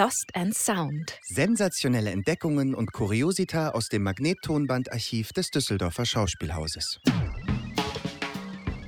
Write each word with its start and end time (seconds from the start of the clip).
Lost 0.00 0.34
and 0.34 0.56
Sound. 0.56 1.18
Sensationelle 1.24 2.10
Entdeckungen 2.10 2.74
und 2.74 2.90
Kuriosita 2.90 3.72
aus 3.72 3.90
dem 3.90 4.02
Magnettonbandarchiv 4.02 5.34
des 5.34 5.50
Düsseldorfer 5.50 6.06
Schauspielhauses. 6.06 7.00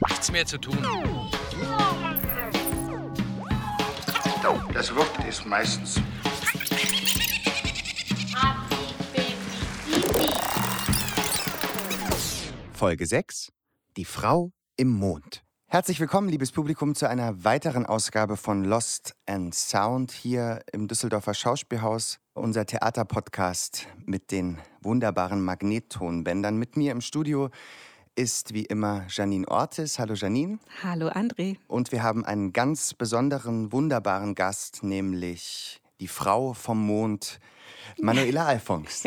Nichts 0.08 0.32
mehr 0.32 0.46
zu 0.46 0.56
tun. 0.56 0.78
Das 4.72 4.94
Wort 4.94 5.28
ist 5.28 5.44
meistens 5.44 6.00
Folge 12.72 13.04
6. 13.06 13.52
Die 13.98 14.06
Frau 14.06 14.52
im 14.78 14.88
Mond. 14.88 15.42
Herzlich 15.72 16.00
willkommen, 16.00 16.28
liebes 16.28 16.52
Publikum, 16.52 16.94
zu 16.94 17.08
einer 17.08 17.44
weiteren 17.44 17.86
Ausgabe 17.86 18.36
von 18.36 18.62
Lost 18.62 19.14
and 19.24 19.54
Sound 19.54 20.12
hier 20.12 20.60
im 20.70 20.86
Düsseldorfer 20.86 21.32
Schauspielhaus. 21.32 22.20
Unser 22.34 22.66
Theaterpodcast 22.66 23.86
mit 24.04 24.32
den 24.32 24.58
wunderbaren 24.82 25.40
Magnettonbändern. 25.40 26.58
Mit 26.58 26.76
mir 26.76 26.92
im 26.92 27.00
Studio 27.00 27.48
ist 28.14 28.52
wie 28.52 28.66
immer 28.66 29.06
Janine 29.08 29.48
Ortis. 29.48 29.98
Hallo 29.98 30.12
Janine. 30.12 30.58
Hallo 30.82 31.08
André. 31.08 31.56
Und 31.68 31.90
wir 31.90 32.02
haben 32.02 32.26
einen 32.26 32.52
ganz 32.52 32.92
besonderen, 32.92 33.72
wunderbaren 33.72 34.34
Gast, 34.34 34.82
nämlich 34.82 35.81
die 36.02 36.08
Frau 36.08 36.52
vom 36.52 36.84
Mond, 36.84 37.38
Manuela 38.00 38.46
Alphons. 38.46 39.04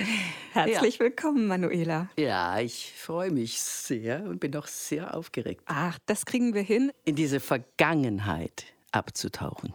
Herzlich 0.54 0.98
willkommen, 0.98 1.46
Manuela. 1.46 2.08
Ja, 2.18 2.58
ich 2.58 2.90
freue 2.96 3.30
mich 3.30 3.60
sehr 3.60 4.22
und 4.24 4.40
bin 4.40 4.56
auch 4.56 4.66
sehr 4.66 5.14
aufgeregt, 5.14 5.60
Ach, 5.66 5.98
das 6.06 6.24
kriegen 6.24 6.54
wir 6.54 6.62
hin. 6.62 6.90
in 7.04 7.16
diese 7.16 7.38
Vergangenheit 7.40 8.64
abzutauchen. 8.92 9.74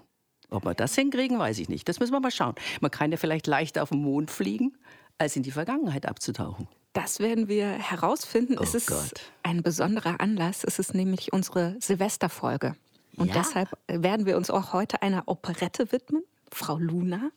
Ob 0.49 0.65
wir 0.65 0.73
das 0.73 0.95
hinkriegen, 0.95 1.37
weiß 1.37 1.59
ich 1.59 1.69
nicht. 1.69 1.87
Das 1.87 1.99
müssen 1.99 2.11
wir 2.11 2.19
mal 2.19 2.31
schauen. 2.31 2.55
Man 2.81 2.89
kann 2.89 3.11
ja 3.11 3.17
vielleicht 3.17 3.45
leichter 3.45 3.83
auf 3.83 3.89
den 3.89 4.01
Mond 4.01 4.31
fliegen, 4.31 4.75
als 5.19 5.35
in 5.35 5.43
die 5.43 5.51
Vergangenheit 5.51 6.07
abzutauchen. 6.07 6.67
Das 6.93 7.19
werden 7.19 7.47
wir 7.47 7.67
herausfinden. 7.67 8.57
Oh 8.57 8.63
es 8.63 8.73
ist 8.73 8.87
Gott. 8.87 9.31
ein 9.43 9.61
besonderer 9.61 10.19
Anlass. 10.19 10.63
Es 10.63 10.79
ist 10.79 10.95
nämlich 10.95 11.33
unsere 11.33 11.75
Silvesterfolge. 11.79 12.75
Und 13.15 13.27
Ja. 13.27 13.33
deshalb 13.43 13.69
werden 13.87 14.25
wir 14.25 14.37
uns 14.37 14.49
auch 14.49 14.73
heute 14.73 15.03
einer 15.03 15.27
Operette 15.27 15.91
widmen, 15.91 16.23
Frau 16.55 16.77
Luna, 16.77 17.31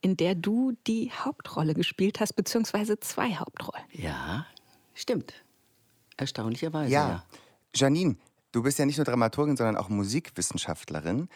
in 0.00 0.16
der 0.16 0.34
du 0.34 0.72
die 0.86 1.10
Hauptrolle 1.12 1.74
gespielt 1.74 2.20
hast, 2.20 2.34
beziehungsweise 2.34 2.98
zwei 3.00 3.34
Hauptrollen. 3.34 3.84
Ja, 3.92 4.46
stimmt. 4.94 5.34
Erstaunlicherweise. 6.16 6.92
Ja, 6.92 7.08
ja. 7.08 7.24
Janine, 7.74 8.16
du 8.52 8.62
bist 8.62 8.78
ja 8.78 8.86
nicht 8.86 8.98
nur 8.98 9.04
Dramaturgin, 9.04 9.56
sondern 9.56 9.76
auch 9.76 9.88
Musikwissenschaftlerin. 9.88 11.28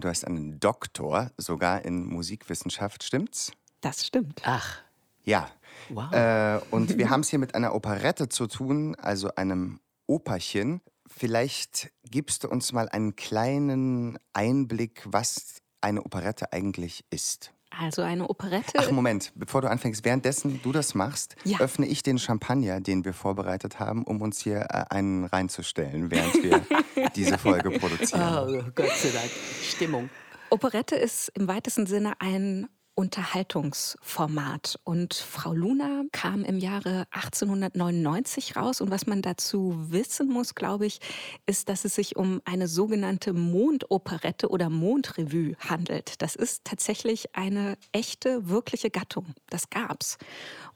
Du 0.00 0.08
hast 0.08 0.26
einen 0.26 0.60
Doktor 0.60 1.30
sogar 1.36 1.84
in 1.84 2.04
Musikwissenschaft, 2.06 3.02
stimmt's? 3.04 3.52
Das 3.80 4.06
stimmt. 4.06 4.42
Ach, 4.44 4.78
Ja. 5.24 5.50
Wow. 5.90 6.12
Äh, 6.12 6.60
und 6.70 6.98
wir 6.98 7.08
haben 7.10 7.20
es 7.20 7.28
hier 7.30 7.38
mit 7.38 7.54
einer 7.54 7.74
Operette 7.74 8.28
zu 8.28 8.46
tun, 8.46 8.94
also 8.96 9.34
einem 9.36 9.80
Operchen. 10.06 10.80
Vielleicht 11.06 11.90
gibst 12.04 12.44
du 12.44 12.48
uns 12.48 12.72
mal 12.72 12.88
einen 12.88 13.16
kleinen 13.16 14.18
Einblick, 14.32 15.02
was 15.06 15.60
eine 15.80 16.02
Operette 16.02 16.52
eigentlich 16.52 17.04
ist. 17.10 17.52
Also 17.78 18.02
eine 18.02 18.28
Operette. 18.28 18.72
Ach, 18.78 18.90
Moment, 18.90 19.30
bevor 19.34 19.60
du 19.60 19.68
anfängst, 19.70 20.04
währenddessen 20.04 20.60
du 20.62 20.72
das 20.72 20.94
machst, 20.94 21.36
Ja. 21.44 21.60
öffne 21.60 21.86
ich 21.86 22.02
den 22.02 22.18
Champagner, 22.18 22.80
den 22.80 23.04
wir 23.04 23.12
vorbereitet 23.12 23.78
haben, 23.78 24.04
um 24.04 24.22
uns 24.22 24.40
hier 24.40 24.62
äh, 24.70 24.84
einen 24.90 25.24
reinzustellen, 25.26 26.10
während 26.10 26.42
wir 26.42 26.62
diese 27.14 27.36
Folge 27.38 27.70
produzieren. 27.70 28.48
oh, 28.66 28.70
Gott 28.74 28.90
sei 28.96 29.10
Dank. 29.10 29.30
Stimmung. 29.62 30.08
Operette 30.50 30.96
ist 30.96 31.28
im 31.34 31.46
weitesten 31.46 31.86
Sinne 31.86 32.14
ein 32.20 32.68
Unterhaltungsformat. 32.98 34.80
Und 34.82 35.14
Frau 35.14 35.54
Luna 35.54 36.02
kam 36.10 36.42
im 36.42 36.58
Jahre 36.58 37.06
1899 37.12 38.56
raus. 38.56 38.80
Und 38.80 38.90
was 38.90 39.06
man 39.06 39.22
dazu 39.22 39.72
wissen 39.92 40.28
muss, 40.28 40.56
glaube 40.56 40.86
ich, 40.86 40.98
ist, 41.46 41.68
dass 41.68 41.84
es 41.84 41.94
sich 41.94 42.16
um 42.16 42.42
eine 42.44 42.66
sogenannte 42.66 43.34
Mondoperette 43.34 44.48
oder 44.48 44.68
Mondrevue 44.68 45.54
handelt. 45.60 46.20
Das 46.22 46.34
ist 46.34 46.64
tatsächlich 46.64 47.36
eine 47.36 47.78
echte, 47.92 48.48
wirkliche 48.48 48.90
Gattung. 48.90 49.26
Das 49.48 49.70
gab's. 49.70 50.18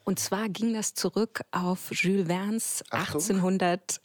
Und 0.05 0.21
zwar 0.21 0.49
ging 0.49 0.75
das 0.75 0.95
zurück 0.95 1.41
auf 1.51 1.91
Jules 1.91 2.29
Verne's 2.29 2.85
Achtung. 2.91 3.21
1800 3.21 4.01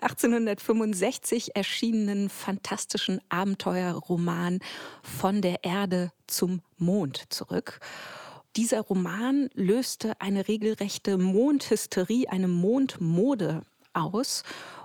1865 0.00 1.50
erschienenen 1.54 2.28
fantastischen 2.28 3.20
Abenteuerroman 3.28 4.60
Von 5.02 5.42
der 5.42 5.64
Erde 5.64 6.12
zum 6.26 6.62
Mond 6.76 7.24
zurück. 7.30 7.80
Dieser 8.56 8.80
Roman 8.80 9.50
löste 9.54 10.20
eine 10.20 10.48
regelrechte 10.48 11.18
Mondhysterie, 11.18 12.28
eine 12.28 12.48
Mondmode 12.48 13.62
aus 13.92 14.42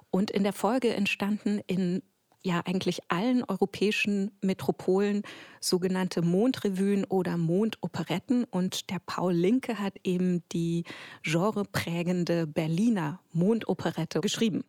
und 0.10 0.30
in 0.30 0.44
der 0.44 0.54
Folge 0.54 0.94
entstanden 0.94 1.62
in 1.68 2.04
ja 2.44 2.62
eigentlich 2.66 3.02
allen 3.10 3.44
europäischen 3.44 4.32
Metropolen 4.42 5.24
sogenannte 5.60 6.22
Mondrevuen 6.22 7.06
oder 7.06 7.38
Mondoperetten 7.38 8.46
und 8.46 8.90
der 8.90 9.00
Paul 9.06 9.34
Linke 9.34 9.80
hat 9.80 9.96
eben 10.04 10.44
die 10.52 10.84
genreprägende 11.24 12.48
Berliner 12.48 13.20
Mondoperette 13.32 14.22
geschrieben. 14.22 14.64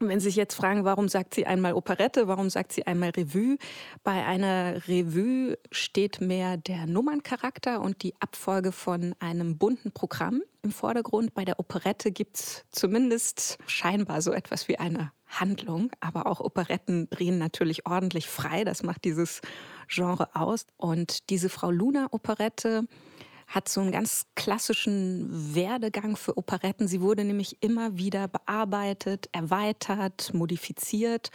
Wenn 0.00 0.20
Sie 0.20 0.28
sich 0.28 0.36
jetzt 0.36 0.54
fragen, 0.54 0.84
warum 0.84 1.08
sagt 1.08 1.34
sie 1.34 1.44
einmal 1.44 1.72
Operette, 1.72 2.28
warum 2.28 2.50
sagt 2.50 2.70
sie 2.70 2.86
einmal 2.86 3.10
Revue? 3.10 3.58
Bei 4.04 4.24
einer 4.24 4.86
Revue 4.86 5.58
steht 5.72 6.20
mehr 6.20 6.56
der 6.56 6.86
Nummerncharakter 6.86 7.80
und 7.80 8.04
die 8.04 8.14
Abfolge 8.20 8.70
von 8.70 9.16
einem 9.18 9.58
bunten 9.58 9.90
Programm 9.90 10.42
im 10.62 10.70
Vordergrund. 10.70 11.34
Bei 11.34 11.44
der 11.44 11.58
Operette 11.58 12.12
gibt's 12.12 12.64
zumindest 12.70 13.58
scheinbar 13.66 14.22
so 14.22 14.30
etwas 14.30 14.68
wie 14.68 14.78
eine 14.78 15.10
Handlung, 15.28 15.90
aber 16.00 16.26
auch 16.26 16.40
Operetten 16.40 17.08
drehen 17.10 17.38
natürlich 17.38 17.86
ordentlich 17.86 18.28
frei. 18.28 18.64
Das 18.64 18.82
macht 18.82 19.04
dieses 19.04 19.40
Genre 19.88 20.34
aus. 20.34 20.66
Und 20.76 21.30
diese 21.30 21.48
Frau 21.48 21.70
Luna-Operette 21.70 22.86
hat 23.46 23.68
so 23.68 23.80
einen 23.80 23.92
ganz 23.92 24.26
klassischen 24.34 25.54
Werdegang 25.54 26.16
für 26.16 26.36
Operetten. 26.36 26.86
Sie 26.86 27.00
wurde 27.00 27.24
nämlich 27.24 27.62
immer 27.62 27.96
wieder 27.96 28.28
bearbeitet, 28.28 29.28
erweitert, 29.32 30.34
modifiziert. 30.34 31.30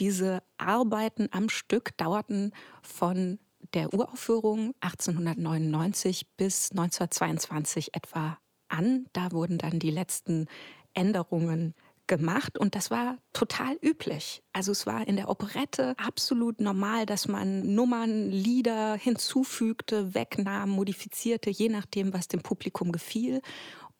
Diese 0.00 0.42
Arbeiten 0.58 1.28
am 1.30 1.48
Stück 1.48 1.96
dauerten 1.96 2.52
von 2.82 3.38
der 3.74 3.94
Uraufführung 3.94 4.74
1899 4.80 6.26
bis 6.36 6.72
1922 6.72 7.94
etwa 7.94 8.38
an. 8.68 9.06
Da 9.12 9.30
wurden 9.30 9.58
dann 9.58 9.78
die 9.78 9.90
letzten 9.90 10.46
Änderungen 10.94 11.74
gemacht 12.18 12.58
und 12.58 12.74
das 12.74 12.90
war 12.90 13.16
total 13.32 13.78
üblich. 13.80 14.42
Also 14.52 14.70
es 14.72 14.86
war 14.86 15.08
in 15.08 15.16
der 15.16 15.30
Operette 15.30 15.94
absolut 15.96 16.60
normal, 16.60 17.06
dass 17.06 17.26
man 17.26 17.74
Nummern, 17.74 18.30
Lieder 18.30 18.96
hinzufügte, 18.96 20.14
wegnahm, 20.14 20.68
modifizierte, 20.68 21.48
je 21.48 21.70
nachdem, 21.70 22.12
was 22.12 22.28
dem 22.28 22.42
Publikum 22.42 22.92
gefiel. 22.92 23.40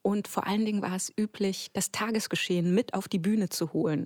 Und 0.03 0.27
vor 0.27 0.45
allen 0.45 0.63
Dingen 0.63 0.83
war 0.83 0.95
es 0.95 1.11
üblich, 1.17 1.71
das 1.73 1.91
Tagesgeschehen 1.91 2.75
mit 2.75 2.93
auf 2.93 3.07
die 3.07 3.17
Bühne 3.17 3.49
zu 3.49 3.73
holen 3.73 4.05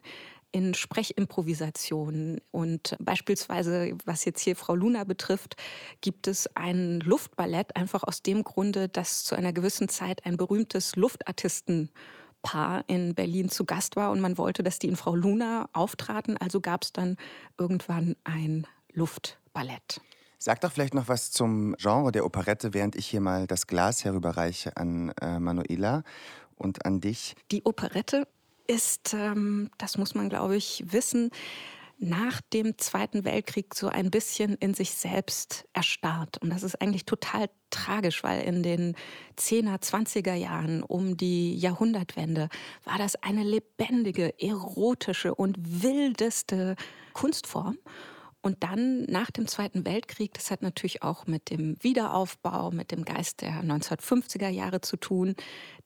in 0.54 0.74
Sprechimprovisationen. 0.74 2.40
Und 2.52 2.96
beispielsweise, 3.00 3.92
was 4.06 4.24
jetzt 4.24 4.40
hier 4.42 4.56
Frau 4.56 4.74
Luna 4.74 5.04
betrifft, 5.04 5.58
gibt 6.00 6.28
es 6.28 6.48
ein 6.56 7.02
Luftballett, 7.02 7.76
einfach 7.76 8.04
aus 8.04 8.22
dem 8.22 8.46
Grunde, 8.46 8.88
dass 8.88 9.26
zu 9.26 9.36
einer 9.36 9.52
gewissen 9.52 9.90
Zeit 9.90 10.26
ein 10.26 10.38
berühmtes 10.38 10.96
Luftartistenpaar 12.48 12.84
in 12.88 13.16
Berlin 13.16 13.50
zu 13.50 13.66
Gast 13.66 13.96
war 13.96 14.12
und 14.12 14.20
man 14.20 14.38
wollte, 14.38 14.64
dass 14.64 14.80
die 14.80 14.88
in 14.88 14.96
Frau 14.96 15.16
Luna 15.16 15.70
auftraten. 15.74 16.38
Also 16.38 16.62
gab 16.62 16.84
es 16.84 16.94
dann 16.94 17.18
irgendwann 17.58 18.16
ein 18.24 18.68
Luftballett. 18.94 20.02
Sag 20.40 20.62
doch 20.62 20.72
vielleicht 20.72 20.94
noch 20.94 21.08
was 21.08 21.32
zum 21.32 21.76
Genre 21.78 22.12
der 22.12 22.26
Operette, 22.26 22.74
während 22.74 22.96
ich 22.96 23.08
hier 23.08 23.22
mal 23.22 23.48
das 23.48 23.68
Glas 23.68 24.06
herüberreiche 24.06 24.78
an 24.78 25.12
äh, 25.22 25.40
Manuela 25.40 26.04
und 26.56 26.86
an 26.86 27.02
dich. 27.02 27.36
Die 27.52 27.64
Operette 27.66 28.28
ist, 28.68 29.14
ähm, 29.14 29.72
das 29.78 29.98
muss 29.98 30.14
man, 30.14 30.30
glaube 30.30 30.56
ich, 30.56 30.84
wissen, 30.86 31.32
nach 32.00 32.42
dem 32.54 32.78
Zweiten 32.78 33.26
Weltkrieg 33.26 33.74
so 33.74 33.88
ein 33.88 34.12
bisschen 34.12 34.56
in 34.56 34.74
sich 34.74 34.92
selbst 34.92 35.66
erstarrt. 35.74 36.38
Und 36.42 36.52
das 36.52 36.62
ist 36.62 36.80
eigentlich 36.82 37.06
total 37.06 37.50
tragisch, 37.72 38.24
weil 38.24 38.42
in 38.42 38.62
den 38.62 38.96
10er, 39.38 39.82
20er 39.82 40.36
Jahren 40.36 40.84
um 40.84 41.18
die 41.18 41.56
Jahrhundertwende 41.56 42.50
war 42.84 43.00
das 43.00 43.16
eine 43.16 43.44
lebendige, 43.44 44.40
erotische 44.40 45.34
und 45.34 45.58
wildeste 45.60 46.76
Kunstform. 47.14 47.78
Und 48.42 48.64
dann 48.64 49.04
nach 49.06 49.32
dem 49.32 49.48
Zweiten 49.48 49.86
Weltkrieg, 49.86 50.36
das 50.36 50.52
hat 50.52 50.62
natürlich 50.62 51.02
auch 51.02 51.26
mit 51.26 51.50
dem 51.50 51.76
Wiederaufbau, 51.82 52.72
mit 52.72 52.92
dem 52.92 53.04
Geist 53.04 53.42
der 53.42 53.64
1950er 53.64 54.50
Jahre 54.50 54.82
zu 54.82 54.98
tun, 54.98 55.36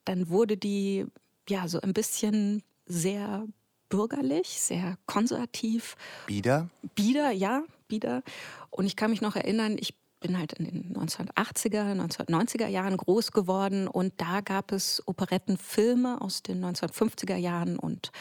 dann 0.04 0.30
wurde 0.30 0.58
die 0.58 1.06
ja 1.48 1.68
so 1.70 1.80
ein 1.80 1.94
bisschen 1.94 2.64
sehr 2.86 3.48
bürgerlich, 3.92 4.60
sehr 4.60 4.98
konservativ. 5.06 5.96
Bieder? 6.26 6.70
Bieder, 6.96 7.30
ja, 7.30 7.64
Speeder. 7.92 8.24
Und 8.70 8.86
ich 8.86 8.96
kann 8.96 9.12
mich 9.12 9.20
noch 9.20 9.36
erinnern, 9.36 9.76
ich 9.78 10.00
bin 10.22 10.38
halt 10.38 10.54
in 10.54 10.64
den 10.64 10.96
1980er, 10.96 11.92
1990er 12.00 12.68
Jahren 12.68 12.96
groß 12.96 13.34
geworden 13.34 13.90
und 13.90 14.14
da 14.16 14.40
gab 14.40 14.72
es 14.72 15.06
Operettenfilme 15.08 16.22
aus 16.22 16.42
den 16.42 16.64
1950er 16.64 17.36
Jahren 17.36 17.78
und 17.78 18.12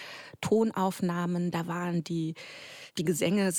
Tonaufnahmen. 0.40 1.52
Da 1.52 1.68
waren 1.68 2.02
die, 2.02 2.34
die 2.98 3.04
Gesänge 3.04 3.52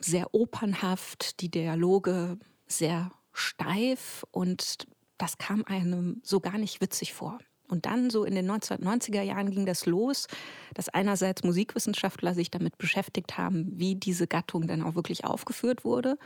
sehr 0.00 0.34
opernhaft, 0.34 1.40
die 1.40 1.50
Dialoge 1.50 2.38
sehr 2.66 3.10
steif 3.32 4.26
und 4.30 4.86
das 5.16 5.38
kam 5.38 5.64
einem 5.64 6.20
so 6.22 6.40
gar 6.40 6.58
nicht 6.58 6.82
witzig 6.82 7.14
vor. 7.14 7.38
Und 7.70 7.86
dann 7.86 8.10
so 8.10 8.24
in 8.24 8.34
den 8.34 8.50
1990er 8.50 9.22
Jahren 9.22 9.50
ging 9.50 9.66
das 9.66 9.86
los, 9.86 10.26
dass 10.74 10.88
einerseits 10.88 11.44
Musikwissenschaftler 11.44 12.34
sich 12.34 12.50
damit 12.50 12.78
beschäftigt 12.78 13.38
haben, 13.38 13.70
wie 13.78 13.94
diese 13.94 14.26
Gattung 14.26 14.66
dann 14.66 14.82
auch 14.82 14.94
wirklich 14.94 15.24
aufgeführt 15.24 15.84
wurde 15.84 16.18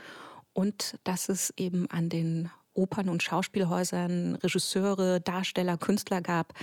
und 0.53 0.97
dass 1.03 1.29
es 1.29 1.53
eben 1.57 1.89
an 1.89 2.09
den 2.09 2.49
Opern- 2.73 3.09
und 3.09 3.23
Schauspielhäusern 3.23 4.35
Regisseure, 4.35 5.21
Darsteller, 5.21 5.77
Künstler 5.77 6.21
gab, 6.21 6.53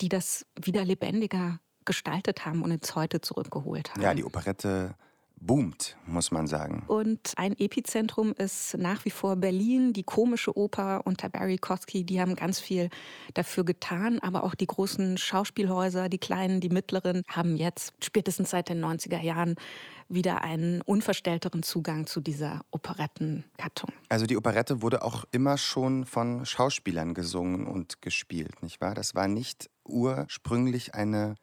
die 0.00 0.08
das 0.08 0.46
wieder 0.60 0.84
lebendiger 0.84 1.60
gestaltet 1.84 2.44
haben 2.44 2.62
und 2.62 2.70
ins 2.70 2.94
Heute 2.94 3.20
zurückgeholt 3.20 3.90
haben. 3.90 4.02
Ja, 4.02 4.14
die 4.14 4.24
Operette 4.24 4.94
boomt, 5.40 5.96
muss 6.06 6.30
man 6.30 6.46
sagen. 6.46 6.84
Und 6.86 7.32
ein 7.36 7.58
Epizentrum 7.58 8.32
ist 8.32 8.76
nach 8.78 9.04
wie 9.04 9.10
vor 9.10 9.36
Berlin, 9.36 9.92
die 9.92 10.02
komische 10.02 10.56
Oper 10.56 11.02
unter 11.04 11.28
Barry 11.28 11.58
Kosky, 11.58 12.04
die 12.04 12.20
haben 12.20 12.36
ganz 12.36 12.60
viel 12.60 12.88
dafür 13.34 13.64
getan, 13.64 14.18
aber 14.20 14.44
auch 14.44 14.54
die 14.54 14.66
großen 14.66 15.18
Schauspielhäuser, 15.18 16.08
die 16.08 16.18
kleinen, 16.18 16.60
die 16.60 16.68
mittleren, 16.68 17.22
haben 17.28 17.56
jetzt 17.56 17.92
spätestens 18.02 18.50
seit 18.50 18.68
den 18.68 18.84
90er 18.84 19.20
Jahren 19.20 19.56
wieder 20.08 20.42
einen 20.42 20.80
unverstellteren 20.82 21.62
Zugang 21.62 22.06
zu 22.06 22.20
dieser 22.20 22.62
Operettengattung. 22.70 23.90
Also 24.08 24.26
die 24.26 24.36
Operette 24.36 24.80
wurde 24.80 25.02
auch 25.02 25.24
immer 25.32 25.58
schon 25.58 26.06
von 26.06 26.46
Schauspielern 26.46 27.14
gesungen 27.14 27.66
und 27.66 28.00
gespielt, 28.00 28.62
nicht 28.62 28.80
wahr? 28.80 28.94
Das 28.94 29.14
war 29.14 29.28
nicht 29.28 29.68
ursprünglich 29.84 30.94
eine 30.94 31.34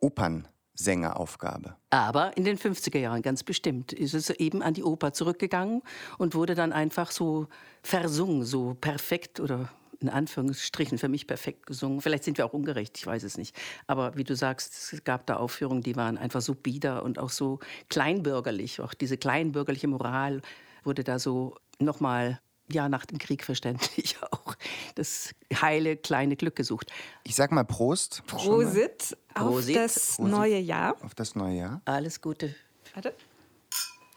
Opern 0.00 0.48
Sängeraufgabe. 0.82 1.76
Aber 1.90 2.36
in 2.36 2.44
den 2.44 2.58
50er 2.58 2.98
Jahren 2.98 3.22
ganz 3.22 3.42
bestimmt 3.42 3.92
ist 3.92 4.14
es 4.14 4.30
eben 4.30 4.62
an 4.62 4.74
die 4.74 4.84
Oper 4.84 5.12
zurückgegangen 5.12 5.82
und 6.18 6.34
wurde 6.34 6.54
dann 6.54 6.72
einfach 6.72 7.10
so 7.10 7.46
versungen, 7.82 8.44
so 8.44 8.74
perfekt 8.74 9.40
oder 9.40 9.68
in 10.02 10.08
Anführungsstrichen 10.08 10.98
für 10.98 11.08
mich 11.08 11.26
perfekt 11.26 11.66
gesungen. 11.66 12.00
Vielleicht 12.00 12.24
sind 12.24 12.36
wir 12.36 12.44
auch 12.44 12.52
ungerecht, 12.52 12.98
ich 12.98 13.06
weiß 13.06 13.22
es 13.22 13.38
nicht. 13.38 13.56
Aber 13.86 14.16
wie 14.16 14.24
du 14.24 14.34
sagst, 14.34 14.92
es 14.92 15.04
gab 15.04 15.26
da 15.26 15.36
Aufführungen, 15.36 15.82
die 15.82 15.96
waren 15.96 16.18
einfach 16.18 16.42
so 16.42 16.54
bieder 16.54 17.04
und 17.04 17.18
auch 17.18 17.30
so 17.30 17.60
kleinbürgerlich. 17.88 18.80
Auch 18.80 18.94
diese 18.94 19.16
kleinbürgerliche 19.16 19.88
Moral 19.88 20.42
wurde 20.82 21.04
da 21.04 21.18
so 21.18 21.54
nochmal 21.78 22.40
ja, 22.72 22.88
nach 22.88 23.06
dem 23.06 23.18
Krieg 23.18 23.44
verständlich 23.44 24.16
auch 24.30 24.56
das 24.94 25.34
heile 25.54 25.96
kleine 25.96 26.36
Glück 26.36 26.56
gesucht. 26.56 26.90
Ich 27.24 27.34
sag 27.34 27.52
mal 27.52 27.64
Prost. 27.64 28.22
Prosit 28.26 29.16
auf 29.34 29.48
Prosit. 29.48 29.76
das 29.76 30.18
neue 30.18 30.58
Jahr. 30.58 30.96
Auf 31.02 31.14
das 31.14 31.34
neue 31.34 31.58
Jahr. 31.58 31.82
Alles 31.84 32.20
Gute 32.20 32.54
Warte. 32.94 33.14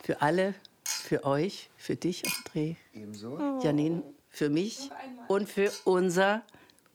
für 0.04 0.22
alle, 0.22 0.56
für 0.84 1.24
euch, 1.24 1.70
für 1.78 1.96
dich, 1.96 2.24
André, 2.24 2.76
Ebenso. 2.94 3.60
Janine, 3.62 4.04
für 4.30 4.50
mich 4.50 4.90
und 5.28 5.48
für 5.50 5.72
unser 5.84 6.44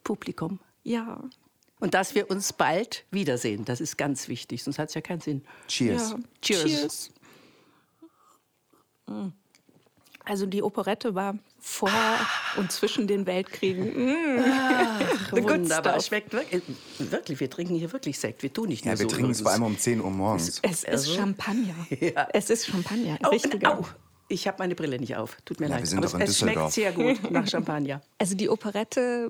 Publikum. 0.05 0.61
Ja. 0.83 1.23
Und 1.81 1.95
dass 1.95 2.15
wir 2.15 2.31
uns 2.31 2.53
bald 2.53 3.05
wiedersehen, 3.11 3.65
das 3.65 3.81
ist 3.81 3.97
ganz 3.97 4.29
wichtig, 4.29 4.63
sonst 4.63 4.79
hat 4.79 4.89
es 4.91 4.95
ja 4.95 5.01
keinen 5.01 5.21
Sinn. 5.21 5.43
Cheers. 5.67 6.11
ja. 6.11 6.19
Cheers. 6.43 6.65
Cheers. 6.65 7.11
Also 10.25 10.47
die 10.47 10.63
Operette 10.63 11.15
war 11.15 11.39
vor 11.61 11.91
und 12.57 12.73
zwischen 12.73 13.07
den 13.07 13.27
Weltkriegen. 13.27 13.85
Mm. 13.87 14.45
The 15.35 15.41
good 15.41 15.51
Wunderbar, 15.51 16.01
schmeckt 16.01 16.33
wirklich, 16.33 16.63
wirklich, 16.99 17.41
wir 17.41 17.51
trinken 17.51 17.75
hier 17.77 17.93
wirklich 17.93 18.19
Sekt, 18.19 18.43
wir 18.43 18.53
tun 18.53 18.69
nicht 18.69 18.85
nur 18.85 18.95
Ja, 18.95 18.99
wir 19.01 19.09
so. 19.09 19.15
trinken 19.15 19.31
es 19.33 19.41
vor 19.43 19.51
allem 19.53 19.63
um 19.63 19.79
10 19.79 20.01
Uhr 20.01 20.11
morgens. 20.11 20.59
Es 20.63 20.83
ist 20.85 20.89
Also- 20.89 21.15
Champagner. 21.15 21.75
Ja. 22.01 22.29
Es 22.33 22.51
ist 22.51 22.67
Champagner. 22.67 23.19
Au, 23.23 23.29
Richtiger. 23.31 23.79
au. 23.79 23.85
Ich 24.33 24.47
habe 24.47 24.59
meine 24.61 24.75
Brille 24.77 24.99
nicht 24.99 25.17
auf. 25.17 25.37
Tut 25.45 25.59
mir 25.59 25.67
Ja, 25.67 25.73
leid. 25.73 25.81
wir 25.83 25.87
sind 25.89 25.99
Aber 25.99 26.07
doch 26.07 26.15
in 26.15 26.21
es, 26.23 26.31
es 26.31 26.39
schmeckt 26.39 26.57
Düsseldorf. 26.57 26.73
sehr 26.75 26.93
gut 26.93 27.31
nach 27.33 27.47
Champagner. 27.49 28.01
Also 28.19 28.37
die 28.37 28.49
Operette 28.49 29.29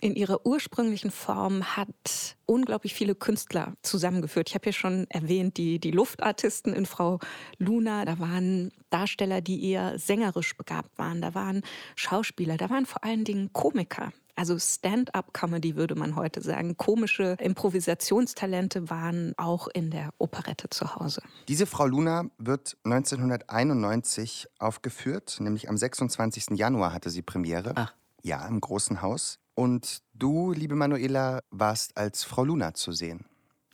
in 0.00 0.16
ihrer 0.16 0.44
ursprünglichen 0.44 1.10
Form 1.10 1.76
hat 1.76 2.36
unglaublich 2.46 2.94
viele 2.94 3.14
Künstler 3.14 3.74
zusammengeführt. 3.82 4.48
Ich 4.48 4.54
habe 4.54 4.66
ja 4.66 4.72
schon 4.72 5.06
erwähnt, 5.10 5.56
die, 5.58 5.78
die 5.78 5.90
Luftartisten 5.92 6.72
in 6.74 6.86
Frau 6.86 7.18
Luna, 7.58 8.04
da 8.04 8.18
waren 8.18 8.72
Darsteller, 8.90 9.40
die 9.42 9.70
eher 9.70 9.98
sängerisch 9.98 10.56
begabt 10.56 10.98
waren, 10.98 11.20
da 11.20 11.34
waren 11.34 11.62
Schauspieler, 11.94 12.56
da 12.56 12.68
waren 12.70 12.86
vor 12.86 13.04
allen 13.04 13.24
Dingen 13.24 13.52
Komiker. 13.52 14.12
Also 14.36 14.58
Stand-up-Comedy 14.58 15.76
würde 15.76 15.94
man 15.94 16.14
heute 16.14 16.42
sagen. 16.42 16.76
Komische 16.76 17.36
Improvisationstalente 17.40 18.90
waren 18.90 19.32
auch 19.38 19.66
in 19.68 19.90
der 19.90 20.10
Operette 20.18 20.68
zu 20.68 20.94
Hause. 20.94 21.22
Diese 21.48 21.66
Frau 21.66 21.86
Luna 21.86 22.26
wird 22.36 22.76
1991 22.84 24.48
aufgeführt, 24.58 25.38
nämlich 25.40 25.70
am 25.70 25.78
26. 25.78 26.50
Januar 26.58 26.92
hatte 26.92 27.08
sie 27.08 27.22
Premiere. 27.22 27.72
Ach. 27.74 27.94
Ja, 28.22 28.46
im 28.46 28.60
Großen 28.60 29.00
Haus. 29.00 29.38
Und 29.54 30.02
du, 30.12 30.52
liebe 30.52 30.74
Manuela, 30.74 31.40
warst 31.50 31.96
als 31.96 32.22
Frau 32.24 32.44
Luna 32.44 32.74
zu 32.74 32.92
sehen. 32.92 33.24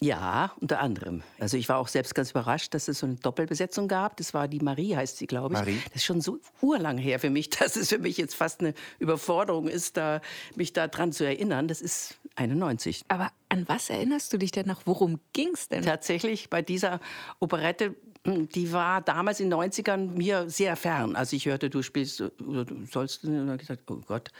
Ja, 0.00 0.52
unter 0.60 0.80
anderem. 0.80 1.22
Also 1.38 1.56
ich 1.56 1.68
war 1.68 1.78
auch 1.78 1.86
selbst 1.86 2.14
ganz 2.14 2.32
überrascht, 2.32 2.74
dass 2.74 2.88
es 2.88 2.98
so 2.98 3.06
eine 3.06 3.14
Doppelbesetzung 3.16 3.86
gab. 3.86 4.16
Das 4.16 4.34
war 4.34 4.48
die 4.48 4.58
Marie, 4.58 4.96
heißt 4.96 5.18
sie, 5.18 5.28
glaube 5.28 5.54
ich. 5.54 5.60
Marie. 5.60 5.80
Das 5.86 5.96
ist 5.96 6.04
schon 6.04 6.20
so 6.20 6.40
urlang 6.60 6.98
her 6.98 7.20
für 7.20 7.30
mich, 7.30 7.50
dass 7.58 7.76
es 7.76 7.90
für 7.90 7.98
mich 7.98 8.16
jetzt 8.16 8.34
fast 8.34 8.60
eine 8.60 8.74
Überforderung 8.98 9.68
ist, 9.68 9.96
da, 9.96 10.20
mich 10.56 10.72
daran 10.72 11.12
zu 11.12 11.24
erinnern. 11.24 11.68
Das 11.68 11.80
ist 11.80 12.18
91. 12.34 13.04
Aber 13.08 13.30
an 13.48 13.68
was 13.68 13.90
erinnerst 13.90 14.32
du 14.32 14.38
dich 14.38 14.50
denn 14.50 14.66
noch? 14.66 14.82
Worum 14.86 15.20
ging's 15.32 15.68
denn? 15.68 15.82
Tatsächlich 15.84 16.50
bei 16.50 16.62
dieser 16.62 16.98
Operette, 17.38 17.94
hm, 18.24 18.48
die 18.48 18.72
war 18.72 19.02
damals 19.02 19.40
in 19.40 19.50
den 19.50 19.58
90ern 19.58 20.16
mir 20.16 20.48
sehr 20.48 20.76
fern. 20.76 21.14
Also 21.14 21.36
ich 21.36 21.46
hörte, 21.46 21.70
du 21.70 21.82
spielst 21.82 22.20
oder 22.20 22.64
du 22.64 22.86
sollst, 22.86 23.24
und 23.24 23.46
dann 23.46 23.58
gesagt, 23.58 23.88
oh 23.90 24.00
Gott, 24.06 24.30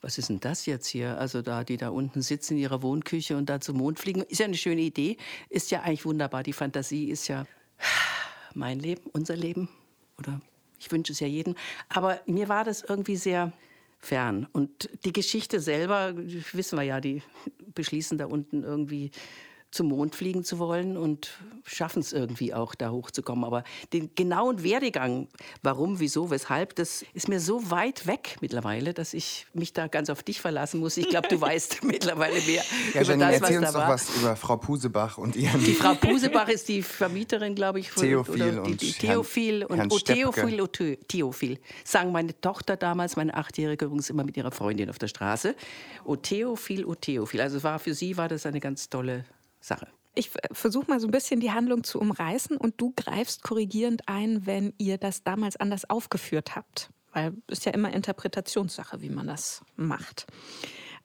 was 0.00 0.18
ist 0.18 0.28
denn 0.28 0.40
das 0.40 0.66
jetzt 0.66 0.86
hier? 0.86 1.18
Also 1.18 1.42
da, 1.42 1.64
die 1.64 1.76
da 1.76 1.90
unten 1.90 2.22
sitzen 2.22 2.54
in 2.54 2.60
ihrer 2.60 2.82
Wohnküche 2.82 3.36
und 3.36 3.50
da 3.50 3.60
zum 3.60 3.76
Mond 3.76 3.98
fliegen, 3.98 4.22
ist 4.22 4.38
ja 4.38 4.46
eine 4.46 4.56
schöne 4.56 4.80
Idee, 4.80 5.16
ist 5.48 5.70
ja 5.70 5.82
eigentlich 5.82 6.04
wunderbar. 6.04 6.42
Die 6.42 6.52
Fantasie 6.52 7.10
ist 7.10 7.28
ja 7.28 7.46
mein 8.54 8.78
Leben, 8.78 9.02
unser 9.12 9.36
Leben 9.36 9.68
oder 10.18 10.40
ich 10.78 10.90
wünsche 10.90 11.12
es 11.12 11.20
ja 11.20 11.26
jedem. 11.26 11.54
Aber 11.88 12.20
mir 12.26 12.48
war 12.48 12.64
das 12.64 12.82
irgendwie 12.82 13.16
sehr 13.16 13.52
fern. 13.98 14.48
Und 14.52 14.88
die 15.04 15.12
Geschichte 15.12 15.60
selber, 15.60 16.12
wissen 16.16 16.78
wir 16.78 16.84
ja, 16.84 17.00
die 17.00 17.22
beschließen 17.74 18.16
da 18.16 18.26
unten 18.26 18.62
irgendwie 18.62 19.10
zum 19.70 19.88
Mond 19.88 20.16
fliegen 20.16 20.42
zu 20.42 20.58
wollen 20.58 20.96
und 20.96 21.30
schaffen 21.64 22.00
es 22.00 22.12
irgendwie 22.12 22.52
auch, 22.52 22.74
da 22.74 22.90
hochzukommen. 22.90 23.44
Aber 23.44 23.62
den 23.92 24.14
genauen 24.14 24.64
Werdegang, 24.64 25.28
warum, 25.62 26.00
wieso, 26.00 26.30
weshalb, 26.30 26.74
das 26.74 27.04
ist 27.14 27.28
mir 27.28 27.38
so 27.38 27.70
weit 27.70 28.06
weg 28.06 28.36
mittlerweile, 28.40 28.94
dass 28.94 29.14
ich 29.14 29.46
mich 29.54 29.72
da 29.72 29.86
ganz 29.86 30.10
auf 30.10 30.22
dich 30.22 30.40
verlassen 30.40 30.80
muss. 30.80 30.96
Ich 30.96 31.08
glaube, 31.08 31.28
du 31.28 31.40
weißt 31.40 31.84
mittlerweile 31.84 32.40
mehr 32.42 32.64
Ja, 32.94 33.02
über 33.02 33.10
Janine, 33.10 33.32
das, 33.32 33.42
was 33.42 33.50
erzähl 33.50 33.58
uns 33.58 33.66
da 33.66 33.72
doch 33.72 33.86
war. 33.86 33.94
was 33.94 34.16
über 34.16 34.36
Frau 34.36 34.56
Pusebach 34.56 35.18
und 35.18 35.36
ihren. 35.36 35.62
Die 35.62 35.74
Frau 35.74 35.94
Pusebach 35.94 36.48
ist 36.48 36.68
die 36.68 36.82
Vermieterin, 36.82 37.54
glaube 37.54 37.78
ich, 37.78 37.90
von 37.90 38.02
Theophil 38.02 38.34
oder 38.34 38.62
die, 38.62 38.70
und 38.72 38.82
die 38.82 38.92
Theophil 38.92 39.64
und 39.64 39.76
Herrn 39.76 39.88
oh. 39.90 39.98
Theophil, 39.98 40.60
oh, 40.60 40.66
Theophil. 40.66 41.58
Sagen 41.84 42.10
meine 42.10 42.38
Tochter 42.40 42.76
damals, 42.76 43.14
meine 43.14 43.34
Achtjährige 43.34 43.84
übrigens 43.84 44.10
immer 44.10 44.24
mit 44.24 44.36
ihrer 44.36 44.50
Freundin 44.50 44.90
auf 44.90 44.98
der 44.98 45.08
Straße. 45.08 45.54
Oh 46.04 46.16
Theophil, 46.16 46.84
oh 46.84 46.96
Theophil. 46.96 47.40
Also 47.40 47.62
war 47.62 47.78
für 47.78 47.94
sie 47.94 48.16
war 48.16 48.28
das 48.28 48.46
eine 48.46 48.58
ganz 48.58 48.88
tolle 48.88 49.24
Sache. 49.60 49.88
Ich 50.14 50.30
versuche 50.52 50.90
mal 50.90 51.00
so 51.00 51.06
ein 51.06 51.12
bisschen 51.12 51.40
die 51.40 51.52
Handlung 51.52 51.84
zu 51.84 52.00
umreißen 52.00 52.56
und 52.56 52.80
du 52.80 52.92
greifst 52.96 53.42
korrigierend 53.42 54.02
ein, 54.06 54.44
wenn 54.44 54.74
ihr 54.76 54.98
das 54.98 55.22
damals 55.22 55.56
anders 55.56 55.88
aufgeführt 55.88 56.56
habt. 56.56 56.90
Weil 57.12 57.34
es 57.46 57.58
ist 57.58 57.64
ja 57.64 57.72
immer 57.72 57.92
Interpretationssache, 57.92 59.02
wie 59.02 59.10
man 59.10 59.26
das 59.26 59.62
macht. 59.76 60.26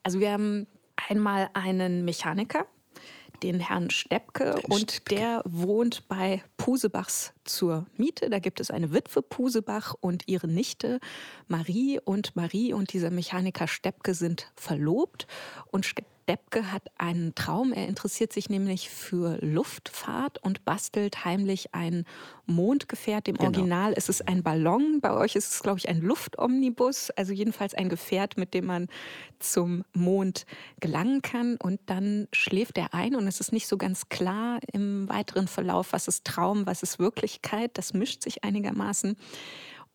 Also 0.04 0.20
wir 0.20 0.32
haben 0.32 0.68
einmal 1.10 1.50
einen 1.54 2.04
Mechaniker, 2.04 2.66
den 3.44 3.60
Herrn 3.60 3.90
Steppke, 3.90 4.56
und 4.70 5.12
der 5.12 5.42
wohnt 5.46 6.08
bei 6.08 6.44
Pusebachs 6.58 7.34
zur 7.44 7.86
Miete. 7.98 8.30
Da 8.30 8.40
gibt 8.40 8.60
es 8.60 8.72
eine 8.72 8.94
Witwe 8.94 9.22
Pusebach 9.22 9.94
und 10.00 10.28
ihre 10.28 10.48
Nichte 10.48 11.00
Marie. 11.48 12.00
Und 12.04 12.36
Marie 12.36 12.74
und 12.74 12.94
dieser 12.94 13.12
Mechaniker 13.12 13.68
Steppke 13.68 14.14
sind 14.14 14.52
verlobt. 14.56 15.28
Und 15.72 15.86
Steppke 16.26 16.72
hat 16.72 16.82
einen 16.98 17.36
Traum. 17.36 17.72
Er 17.72 17.88
interessiert 17.88 18.34
sich 18.34 18.50
nämlich 18.50 18.90
für 18.90 19.38
Luftfahrt 19.46 20.40
und 20.42 20.66
bastelt 20.66 21.24
heimlich 21.24 21.76
ein 21.76 22.04
Mondgefährt. 22.48 23.28
Im 23.28 23.36
genau. 23.36 23.50
Original 23.50 23.94
ist 23.94 24.10
es 24.10 24.22
ein 24.22 24.42
Ballon. 24.42 25.02
Bei 25.02 25.14
euch 25.14 25.36
ist 25.36 25.54
es, 25.54 25.62
glaube 25.62 25.78
ich, 25.78 25.88
ein 25.88 26.02
Luftomnibus. 26.02 27.12
Also 27.12 27.32
jedenfalls 27.32 27.76
ein 27.76 27.90
Gefährt, 27.90 28.38
mit 28.38 28.56
dem 28.56 28.66
man 28.66 28.88
zum 29.38 29.86
Mond 29.94 30.48
gelangen 30.80 31.22
kann. 31.22 31.58
Und 31.58 31.80
dann 31.86 32.28
schläft 32.34 32.80
er 32.80 32.96
ein 32.96 33.16
und 33.16 33.28
es 33.28 33.40
ist 33.40 33.52
nicht 33.52 33.68
so 33.68 33.78
ganz 33.78 34.10
klar 34.10 34.60
im 34.74 35.08
weiteren 35.08 35.48
Verlauf, 35.48 35.94
was 35.94 36.08
ist 36.08 36.26
Traum, 36.26 36.66
was 36.66 36.82
ist 36.82 36.98
Wirklichkeit. 36.98 37.78
Das 37.78 37.94
mischt 37.94 38.24
sich 38.24 38.44
einigermaßen. 38.44 39.16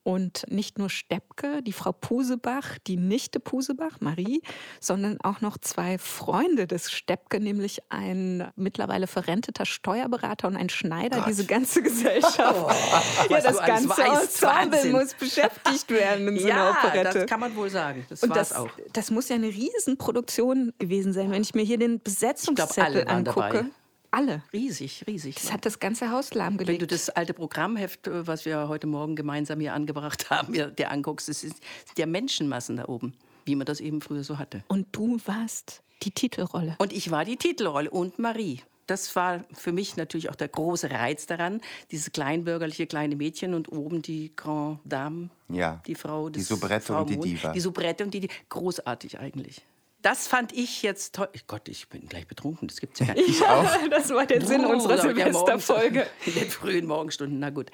Und 0.03 0.47
nicht 0.49 0.79
nur 0.79 0.89
Steppke, 0.89 1.63
die 1.63 1.73
Frau 1.73 1.93
Pusebach, 1.93 2.79
die 2.87 2.97
Nichte 2.97 3.39
Pusebach, 3.39 4.01
Marie, 4.01 4.41
sondern 4.81 5.21
auch 5.21 5.43
noch 5.43 5.59
zwei 5.59 5.99
Freunde 5.99 6.67
des 6.67 6.91
Steppke, 6.91 7.39
nämlich 7.39 7.81
ein 7.91 8.51
mittlerweile 8.57 9.07
verrenteter 9.07 9.67
Steuerberater 9.67 10.49
und 10.49 10.57
ein 10.57 10.71
Schneider. 10.71 11.19
Gott. 11.19 11.29
Diese 11.29 11.45
ganze 11.47 11.83
Gesellschaft. 11.83 12.41
Oh, 12.51 13.33
ja, 13.33 13.41
das 13.41 13.59
ganze 13.59 14.03
Ensemble 14.03 14.93
muss 14.93 15.15
beschäftigt 15.15 15.89
werden 15.91 16.29
in 16.29 16.39
so 16.39 16.49
ja, 16.49 16.71
einer 16.71 16.71
Operette. 16.71 17.19
das 17.21 17.29
kann 17.29 17.41
man 17.41 17.55
wohl 17.55 17.71
sagen. 17.71 18.05
Das 18.09 18.23
und 18.23 18.35
das, 18.35 18.53
auch. 18.53 18.69
das 18.93 19.11
muss 19.11 19.29
ja 19.29 19.37
eine 19.37 19.49
Riesenproduktion 19.49 20.73
gewesen 20.79 21.13
sein, 21.13 21.31
wenn 21.31 21.43
ich 21.43 21.55
mir 21.55 21.63
hier 21.63 21.79
den 21.79 22.01
Besetzungszettel 22.01 23.07
angucke. 23.09 23.49
Dabei. 23.49 23.65
Alle. 24.11 24.43
Riesig, 24.53 25.05
riesig. 25.07 25.37
Das 25.37 25.53
hat 25.53 25.65
das 25.65 25.79
ganze 25.79 26.11
Haus 26.11 26.35
lahmgelegt. 26.35 26.81
Wenn 26.81 26.87
du 26.87 26.93
das 26.93 27.11
alte 27.11 27.35
Programmheft, 27.35 28.07
äh, 28.07 28.27
was 28.27 28.45
wir 28.45 28.69
heute 28.69 28.87
Morgen 28.87 29.17
gemeinsam 29.17 29.61
hier 29.61 29.75
angebracht 29.75 30.31
haben, 30.31 30.53
dir 30.53 30.91
anguckst, 30.91 31.29
es 31.29 31.41
sind 31.41 31.57
ja 31.97 32.07
Menschenmassen 32.07 32.77
da 32.77 32.87
oben, 32.87 33.15
wie 33.45 33.55
man 33.55 33.67
das 33.67 33.81
eben 33.81 34.01
früher 34.01 34.25
so 34.25 34.39
hatte. 34.39 34.65
Und 34.69 34.89
du 34.93 35.19
warst 35.27 35.83
die 36.03 36.11
Titelrolle. 36.11 36.77
Und 36.79 36.93
ich 36.93 37.11
war 37.11 37.25
die 37.25 37.37
Titelrolle 37.37 37.91
und 37.91 38.19
Marie. 38.19 38.61
Das 38.87 39.15
war 39.15 39.45
für 39.53 39.71
mich 39.71 39.97
natürlich 39.97 40.31
auch 40.31 40.35
der 40.35 40.49
große 40.49 40.91
Reiz 40.91 41.27
daran, 41.27 41.61
dieses 41.93 42.11
kleinbürgerliche 42.11 42.89
kleine 42.89 43.15
Mädchen 43.15 43.55
und 43.55 43.71
oben 43.71 44.03
die 44.03 44.33
Grand 44.35 44.81
Dame, 44.85 45.31
ja, 45.49 45.81
die 45.87 45.95
Frau 45.95 46.29
des 46.29 46.49
Die 46.49 46.55
Soubrette 46.55 46.87
Frau 46.87 47.03
und 47.03 47.11
die 47.11 47.21
Diva. 47.21 47.53
Die 47.53 47.61
Soubrette 47.61 48.03
und 48.03 48.13
die 48.13 48.21
Diva. 48.21 48.33
Großartig 48.49 49.21
eigentlich 49.21 49.63
das 50.03 50.27
fand 50.27 50.53
ich 50.53 50.83
jetzt 50.83 51.15
toll. 51.15 51.29
Gott, 51.47 51.69
ich 51.69 51.89
bin 51.89 52.09
gleich 52.09 52.27
betrunken, 52.27 52.69
das 52.69 52.81
gibt's 52.81 53.01
ja 53.01 53.07
gar 53.07 53.15
nicht. 53.15 53.29
Ich 53.29 53.45
auch. 53.45 53.67
Das 53.91 54.11
war 54.11 54.27
der 54.27 54.45
Sinn 54.45 54.65
oh, 54.65 54.71
unserer 54.71 54.99
Silvesterfolge. 54.99 56.07
In 56.27 56.35
den 56.35 56.51
frühen 56.51 56.87
Morgenstunden, 56.87 57.39
na 57.39 57.51
gut. 57.51 57.71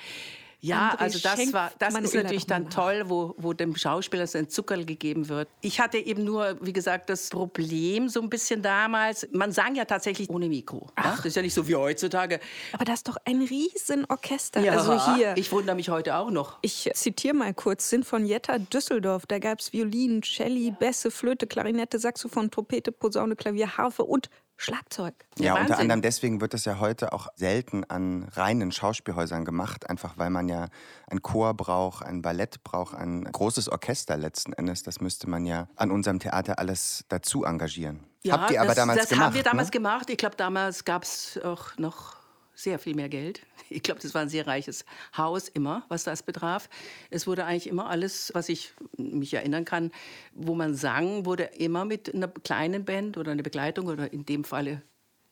Ja, 0.60 0.94
André 0.94 1.00
also 1.00 1.18
das 1.18 1.52
war, 1.52 1.70
das 1.78 1.92
Manuela 1.92 2.06
ist 2.06 2.14
natürlich 2.14 2.46
dann 2.46 2.70
toll, 2.70 3.04
wo, 3.06 3.34
wo 3.38 3.52
dem 3.52 3.76
Schauspieler 3.76 4.26
sein 4.26 4.48
Zuckerl 4.48 4.84
gegeben 4.84 5.28
wird. 5.28 5.48
Ich 5.60 5.80
hatte 5.80 5.98
eben 5.98 6.24
nur, 6.24 6.56
wie 6.60 6.72
gesagt, 6.72 7.10
das 7.10 7.28
Problem 7.28 8.08
so 8.08 8.20
ein 8.20 8.30
bisschen 8.30 8.62
damals. 8.62 9.28
Man 9.32 9.52
sang 9.52 9.74
ja 9.74 9.84
tatsächlich 9.84 10.30
ohne 10.30 10.48
Mikro. 10.48 10.88
Ja? 10.96 11.14
Das 11.16 11.24
ist 11.24 11.36
ja 11.36 11.42
nicht 11.42 11.54
so 11.54 11.68
wie 11.68 11.76
heutzutage. 11.76 12.40
Aber 12.72 12.84
das 12.84 13.00
ist 13.00 13.08
doch 13.08 13.18
ein 13.24 13.42
Riesenorchester. 13.42 14.60
Ja, 14.60 14.72
also 14.72 15.14
hier. 15.14 15.36
Ich 15.36 15.52
wundere 15.52 15.76
mich 15.76 15.90
heute 15.90 16.16
auch 16.16 16.30
noch. 16.30 16.58
Ich 16.62 16.90
zitiere 16.94 17.34
mal 17.34 17.54
kurz: 17.54 17.90
Sinfonietta 17.90 18.58
Düsseldorf. 18.58 19.26
Da 19.26 19.38
gab 19.38 19.60
es 19.60 19.72
Violin, 19.72 20.22
Celli, 20.22 20.70
Bässe, 20.70 21.10
Flöte, 21.10 21.46
Klarinette, 21.46 21.98
Saxophon, 21.98 22.50
Trompete, 22.50 22.92
Posaune, 22.92 23.36
Klavier, 23.36 23.76
Harfe 23.76 24.04
und 24.04 24.30
Schlagzeug. 24.56 25.14
Ja, 25.38 25.52
Wahnsinn. 25.52 25.66
unter 25.66 25.78
anderem 25.80 26.02
deswegen 26.02 26.40
wird 26.40 26.54
das 26.54 26.64
ja 26.64 26.78
heute 26.80 27.12
auch 27.12 27.28
selten 27.34 27.84
an 27.84 28.28
reinen 28.32 28.72
Schauspielhäusern 28.72 29.44
gemacht, 29.44 29.88
einfach 29.90 30.16
weil 30.16 30.30
man 30.30 30.48
ja 30.48 30.68
ein 31.08 31.22
Chor 31.22 31.54
braucht, 31.54 32.04
ein 32.04 32.22
Ballett 32.22 32.64
braucht, 32.64 32.94
ein 32.94 33.24
großes 33.24 33.68
Orchester 33.68 34.16
letzten 34.16 34.52
Endes. 34.54 34.82
Das 34.82 35.00
müsste 35.00 35.28
man 35.28 35.44
ja 35.44 35.68
an 35.76 35.90
unserem 35.90 36.18
Theater 36.18 36.58
alles 36.58 37.04
dazu 37.08 37.44
engagieren. 37.44 38.04
Ja, 38.22 38.40
Habt 38.40 38.50
ihr 38.50 38.60
aber 38.60 38.68
das, 38.68 38.76
damals 38.76 39.00
das 39.00 39.08
gemacht? 39.08 39.20
Das 39.20 39.26
haben 39.26 39.34
wir 39.34 39.42
damals 39.42 39.68
ne? 39.68 39.72
gemacht. 39.72 40.10
Ich 40.10 40.16
glaube, 40.16 40.36
damals 40.36 40.84
gab 40.84 41.02
es 41.04 41.38
auch 41.44 41.76
noch 41.78 42.16
sehr 42.56 42.80
viel 42.80 42.96
mehr 42.96 43.08
Geld. 43.08 43.42
Ich 43.68 43.82
glaube, 43.82 44.00
das 44.00 44.14
war 44.14 44.22
ein 44.22 44.28
sehr 44.28 44.46
reiches 44.46 44.84
Haus 45.16 45.48
immer, 45.48 45.84
was 45.88 46.04
das 46.04 46.22
betraf. 46.22 46.68
Es 47.10 47.26
wurde 47.26 47.44
eigentlich 47.44 47.66
immer 47.66 47.90
alles, 47.90 48.30
was 48.32 48.48
ich 48.48 48.72
mich 48.96 49.34
erinnern 49.34 49.64
kann, 49.64 49.90
wo 50.34 50.54
man 50.54 50.74
sang, 50.74 51.26
wurde 51.26 51.44
immer 51.58 51.84
mit 51.84 52.14
einer 52.14 52.28
kleinen 52.28 52.84
Band 52.84 53.18
oder 53.18 53.32
einer 53.32 53.42
Begleitung 53.42 53.86
oder 53.86 54.12
in 54.12 54.24
dem 54.24 54.44
Falle 54.44 54.82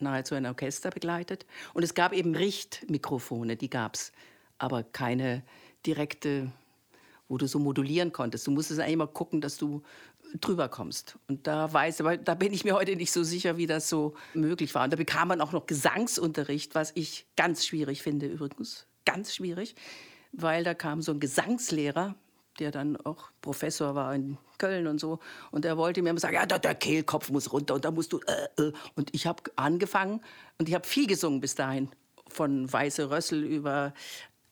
nahezu 0.00 0.34
ein 0.34 0.46
Orchester 0.46 0.90
begleitet. 0.90 1.46
Und 1.72 1.82
es 1.84 1.94
gab 1.94 2.12
eben 2.12 2.34
Richtmikrofone, 2.34 3.56
die 3.56 3.70
gab 3.70 3.94
es, 3.94 4.12
aber 4.58 4.82
keine 4.82 5.42
direkte 5.86 6.52
wo 7.28 7.38
du 7.38 7.46
so 7.48 7.58
modulieren 7.58 8.12
konntest. 8.12 8.46
Du 8.46 8.50
musstest 8.50 8.80
eigentlich 8.80 8.92
immer 8.92 9.06
gucken, 9.06 9.40
dass 9.40 9.56
du 9.56 9.82
drüber 10.40 10.68
kommst. 10.68 11.16
Und 11.28 11.46
da 11.46 11.72
weiß, 11.72 12.00
aber 12.00 12.16
da 12.16 12.34
bin 12.34 12.52
ich 12.52 12.64
mir 12.64 12.74
heute 12.74 12.96
nicht 12.96 13.12
so 13.12 13.22
sicher, 13.22 13.56
wie 13.56 13.66
das 13.66 13.88
so 13.88 14.14
möglich 14.34 14.74
war. 14.74 14.84
Und 14.84 14.92
da 14.92 14.96
bekam 14.96 15.28
man 15.28 15.40
auch 15.40 15.52
noch 15.52 15.66
Gesangsunterricht, 15.66 16.74
was 16.74 16.92
ich 16.94 17.26
ganz 17.36 17.66
schwierig 17.66 18.02
finde 18.02 18.26
übrigens, 18.26 18.86
ganz 19.04 19.34
schwierig, 19.34 19.74
weil 20.32 20.64
da 20.64 20.74
kam 20.74 21.02
so 21.02 21.12
ein 21.12 21.20
Gesangslehrer, 21.20 22.14
der 22.58 22.70
dann 22.70 22.96
auch 22.96 23.30
Professor 23.40 23.94
war 23.94 24.14
in 24.14 24.38
Köln 24.58 24.86
und 24.86 25.00
so, 25.00 25.18
und 25.50 25.64
der 25.64 25.76
wollte 25.76 26.02
mir 26.02 26.10
immer 26.10 26.20
sagen, 26.20 26.34
ja, 26.34 26.46
der, 26.46 26.74
Kehlkopf 26.74 27.30
muss 27.30 27.52
runter 27.52 27.74
und 27.74 27.84
da 27.84 27.90
musst 27.90 28.12
du. 28.12 28.20
Äh, 28.20 28.62
äh. 28.62 28.72
Und 28.94 29.12
ich 29.12 29.26
habe 29.26 29.42
angefangen 29.56 30.20
und 30.58 30.68
ich 30.68 30.74
habe 30.74 30.86
viel 30.86 31.06
gesungen 31.06 31.40
bis 31.40 31.54
dahin, 31.54 31.90
von 32.28 32.72
Weiße 32.72 33.10
Rössel 33.10 33.44
über 33.44 33.92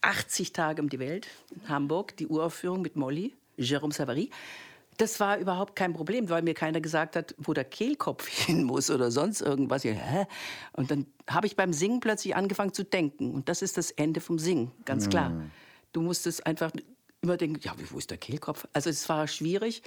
80 0.00 0.52
Tage 0.52 0.82
um 0.82 0.88
die 0.88 0.98
Welt 0.98 1.28
in 1.54 1.68
Hamburg, 1.68 2.16
die 2.16 2.26
Uraufführung 2.26 2.82
mit 2.82 2.96
Molly, 2.96 3.34
Jérôme 3.56 3.92
Savary. 3.92 4.30
Das 4.98 5.20
war 5.20 5.38
überhaupt 5.38 5.74
kein 5.76 5.92
Problem, 5.92 6.28
weil 6.28 6.42
mir 6.42 6.54
keiner 6.54 6.80
gesagt 6.80 7.16
hat, 7.16 7.34
wo 7.38 7.52
der 7.52 7.64
Kehlkopf 7.64 8.28
hin 8.46 8.64
muss 8.64 8.90
oder 8.90 9.10
sonst 9.10 9.40
irgendwas. 9.40 9.84
Hä? 9.84 10.26
Und 10.72 10.90
dann 10.90 11.06
habe 11.28 11.46
ich 11.46 11.56
beim 11.56 11.72
Singen 11.72 12.00
plötzlich 12.00 12.36
angefangen 12.36 12.72
zu 12.72 12.84
denken. 12.84 13.32
Und 13.32 13.48
das 13.48 13.62
ist 13.62 13.76
das 13.76 13.90
Ende 13.90 14.20
vom 14.20 14.38
Singen, 14.38 14.72
ganz 14.84 15.08
klar. 15.08 15.30
Mm. 15.30 15.50
Du 15.92 16.02
musstest 16.02 16.46
einfach 16.46 16.70
immer 17.20 17.36
denken, 17.36 17.60
ja, 17.62 17.74
wo 17.90 17.98
ist 17.98 18.10
der 18.10 18.18
Kehlkopf? 18.18 18.66
Also 18.72 18.90
es 18.90 19.08
war 19.08 19.26
schwierig. 19.28 19.82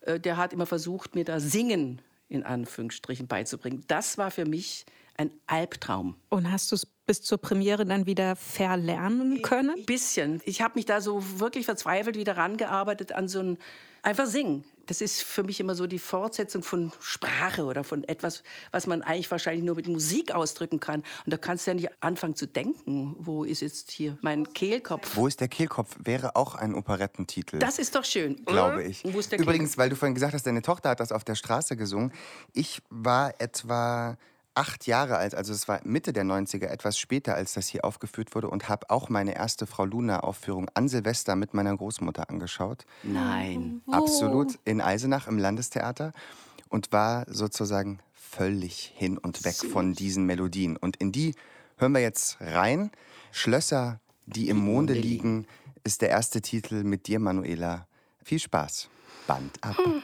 Äh, 0.00 0.20
der 0.20 0.36
hat 0.36 0.52
immer 0.52 0.66
versucht, 0.66 1.14
mir 1.14 1.24
da 1.24 1.40
Singen 1.40 2.02
in 2.28 2.44
Anführungsstrichen 2.44 3.26
beizubringen. 3.26 3.84
Das 3.88 4.18
war 4.18 4.30
für 4.30 4.44
mich 4.44 4.86
ein 5.16 5.30
Albtraum. 5.46 6.16
Und 6.30 6.50
hast 6.50 6.70
du 6.72 6.76
es 6.76 6.86
bis 7.06 7.22
zur 7.22 7.38
Premiere 7.38 7.84
dann 7.84 8.06
wieder 8.06 8.36
verlernen 8.36 9.42
können? 9.42 9.70
Ein 9.76 9.84
bisschen. 9.84 10.40
Ich 10.44 10.62
habe 10.62 10.74
mich 10.76 10.86
da 10.86 11.00
so 11.00 11.22
wirklich 11.40 11.66
verzweifelt 11.66 12.16
wieder 12.16 12.36
rangearbeitet 12.36 13.12
an 13.12 13.28
so 13.28 13.40
ein 13.40 13.58
einfach 14.02 14.26
singen. 14.26 14.64
Das 14.86 15.00
ist 15.00 15.22
für 15.22 15.44
mich 15.44 15.60
immer 15.60 15.76
so 15.76 15.86
die 15.86 16.00
Fortsetzung 16.00 16.64
von 16.64 16.90
Sprache 16.98 17.62
oder 17.64 17.84
von 17.84 18.02
etwas, 18.04 18.42
was 18.72 18.88
man 18.88 19.02
eigentlich 19.02 19.30
wahrscheinlich 19.30 19.64
nur 19.64 19.76
mit 19.76 19.86
Musik 19.86 20.32
ausdrücken 20.32 20.80
kann. 20.80 21.04
Und 21.24 21.32
da 21.32 21.36
kannst 21.36 21.66
du 21.66 21.70
ja 21.70 21.74
nicht 21.76 21.90
anfangen 22.00 22.34
zu 22.34 22.48
denken, 22.48 23.14
wo 23.20 23.44
ist 23.44 23.60
jetzt 23.60 23.92
hier 23.92 24.18
mein 24.20 24.52
Kehlkopf? 24.52 25.14
Wo 25.14 25.28
ist 25.28 25.40
der 25.40 25.46
Kehlkopf? 25.46 25.96
Wäre 26.02 26.34
auch 26.34 26.56
ein 26.56 26.74
Operettentitel. 26.74 27.60
Das 27.60 27.78
ist 27.78 27.94
doch 27.94 28.04
schön. 28.04 28.44
Glaube 28.44 28.82
ich. 28.82 29.04
Übrigens, 29.04 29.78
weil 29.78 29.90
du 29.90 29.94
vorhin 29.94 30.14
gesagt 30.14 30.34
hast, 30.34 30.44
deine 30.44 30.62
Tochter 30.62 30.88
hat 30.90 30.98
das 30.98 31.12
auf 31.12 31.22
der 31.22 31.36
Straße 31.36 31.76
gesungen. 31.76 32.12
Ich 32.52 32.82
war 32.90 33.40
etwa 33.40 34.18
acht 34.54 34.86
Jahre 34.86 35.16
alt, 35.16 35.34
also 35.34 35.52
es 35.52 35.68
war 35.68 35.80
Mitte 35.84 36.12
der 36.12 36.24
90er, 36.24 36.66
etwas 36.66 36.98
später, 36.98 37.34
als 37.34 37.54
das 37.54 37.68
hier 37.68 37.84
aufgeführt 37.84 38.34
wurde 38.34 38.48
und 38.48 38.68
habe 38.68 38.90
auch 38.90 39.08
meine 39.08 39.34
erste 39.34 39.66
Frau 39.66 39.84
Luna-Aufführung 39.84 40.68
an 40.74 40.88
Silvester 40.88 41.36
mit 41.36 41.54
meiner 41.54 41.76
Großmutter 41.76 42.28
angeschaut. 42.28 42.84
Nein. 43.02 43.82
Wo? 43.86 43.92
Absolut, 43.92 44.58
in 44.64 44.80
Eisenach 44.80 45.28
im 45.28 45.38
Landestheater 45.38 46.12
und 46.68 46.92
war 46.92 47.26
sozusagen 47.28 48.00
völlig 48.12 48.92
hin 48.96 49.18
und 49.18 49.44
weg 49.44 49.56
von 49.56 49.92
diesen 49.92 50.24
Melodien. 50.24 50.76
Und 50.76 50.96
in 50.96 51.12
die 51.12 51.34
hören 51.76 51.92
wir 51.92 52.00
jetzt 52.00 52.38
rein. 52.40 52.90
Schlösser, 53.32 54.00
die 54.26 54.48
im 54.48 54.58
Monde 54.58 54.94
liegen, 54.94 55.46
ist 55.84 56.02
der 56.02 56.10
erste 56.10 56.40
Titel 56.40 56.84
mit 56.84 57.06
dir, 57.06 57.18
Manuela. 57.18 57.86
Viel 58.22 58.38
Spaß. 58.38 58.88
Band 59.26 59.62
ab. 59.62 59.76
Hm. 59.78 60.02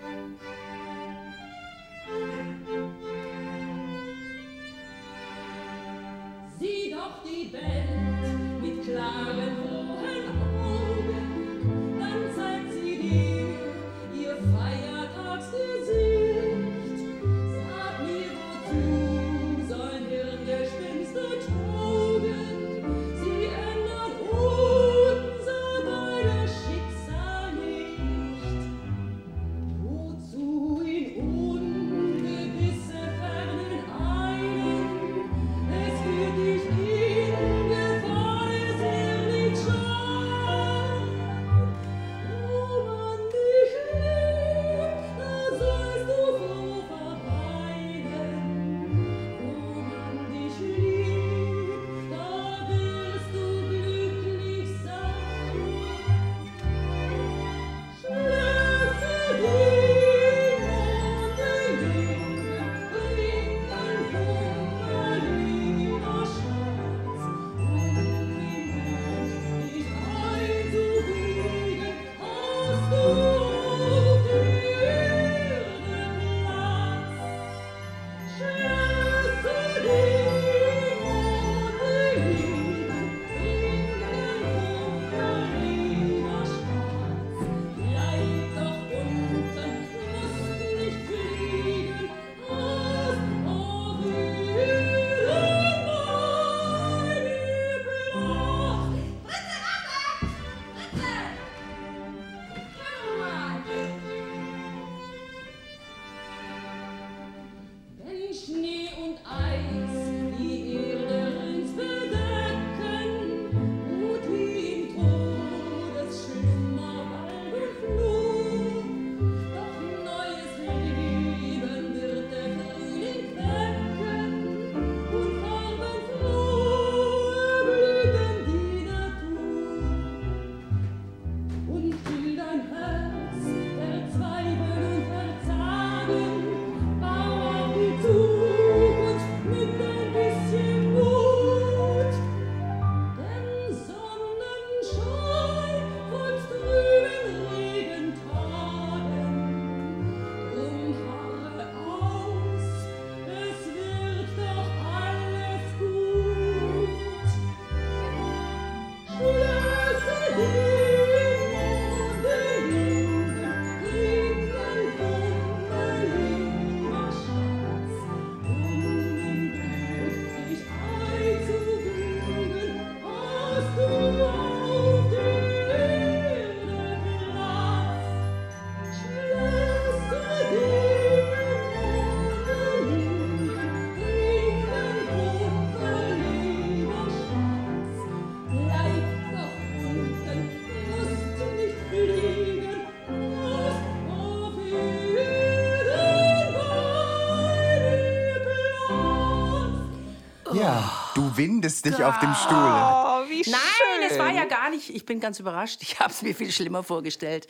du 201.31 201.37
windest 201.37 201.85
dich 201.85 202.03
auf 202.03 202.19
dem 202.19 202.33
Stuhl. 202.33 202.57
Oh, 202.57 203.29
wie 203.29 203.43
schön. 203.43 203.53
Nein, 203.53 204.09
es 204.09 204.17
war 204.17 204.31
ja 204.31 204.45
gar 204.45 204.69
nicht. 204.69 204.89
Ich 204.89 205.05
bin 205.05 205.19
ganz 205.19 205.39
überrascht. 205.39 205.81
Ich 205.81 205.99
habe 205.99 206.11
es 206.11 206.21
mir 206.21 206.35
viel 206.35 206.51
schlimmer 206.51 206.83
vorgestellt. 206.83 207.47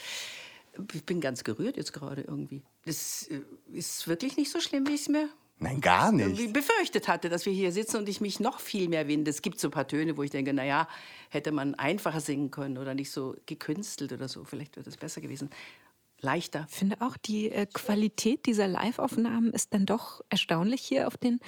Ich 0.93 1.05
bin 1.05 1.19
ganz 1.19 1.43
gerührt 1.43 1.77
jetzt 1.77 1.93
gerade 1.93 2.21
irgendwie. 2.21 2.61
Das 2.85 3.27
äh, 3.29 3.41
ist 3.73 4.07
wirklich 4.07 4.37
nicht 4.37 4.51
so 4.51 4.61
schlimm, 4.61 4.87
wie 4.87 4.93
ich 4.93 5.01
es 5.01 5.09
mir 5.09 5.29
Nein, 5.59 5.79
gar 5.79 6.11
irgendwie 6.11 6.43
nicht. 6.43 6.53
befürchtet 6.53 7.07
hatte, 7.07 7.29
dass 7.29 7.45
wir 7.45 7.53
hier 7.53 7.71
sitzen 7.71 7.97
und 7.97 8.09
ich 8.09 8.19
mich 8.19 8.39
noch 8.39 8.59
viel 8.59 8.87
mehr 8.89 9.07
winde. 9.07 9.29
Es 9.29 9.41
gibt 9.43 9.59
so 9.59 9.67
ein 9.67 9.71
paar 9.71 9.87
Töne, 9.87 10.17
wo 10.17 10.23
ich 10.23 10.31
denke, 10.31 10.53
naja, 10.53 10.87
hätte 11.29 11.51
man 11.51 11.75
einfacher 11.75 12.19
singen 12.19 12.49
können 12.49 12.77
oder 12.79 12.95
nicht 12.95 13.11
so 13.11 13.35
gekünstelt 13.45 14.11
oder 14.11 14.27
so. 14.27 14.43
Vielleicht 14.43 14.75
wäre 14.75 14.83
das 14.83 14.97
besser 14.97 15.21
gewesen. 15.21 15.51
Leichter. 16.21 16.65
Ich 16.69 16.75
finde 16.75 16.97
auch, 17.01 17.17
die 17.17 17.51
äh, 17.51 17.65
Qualität 17.65 18.45
dieser 18.45 18.67
Live-Aufnahmen 18.67 19.51
ist 19.51 19.73
dann 19.73 19.85
doch 19.85 20.21
erstaunlich 20.29 20.81
hier 20.81 21.07
auf 21.07 21.17
den 21.17 21.39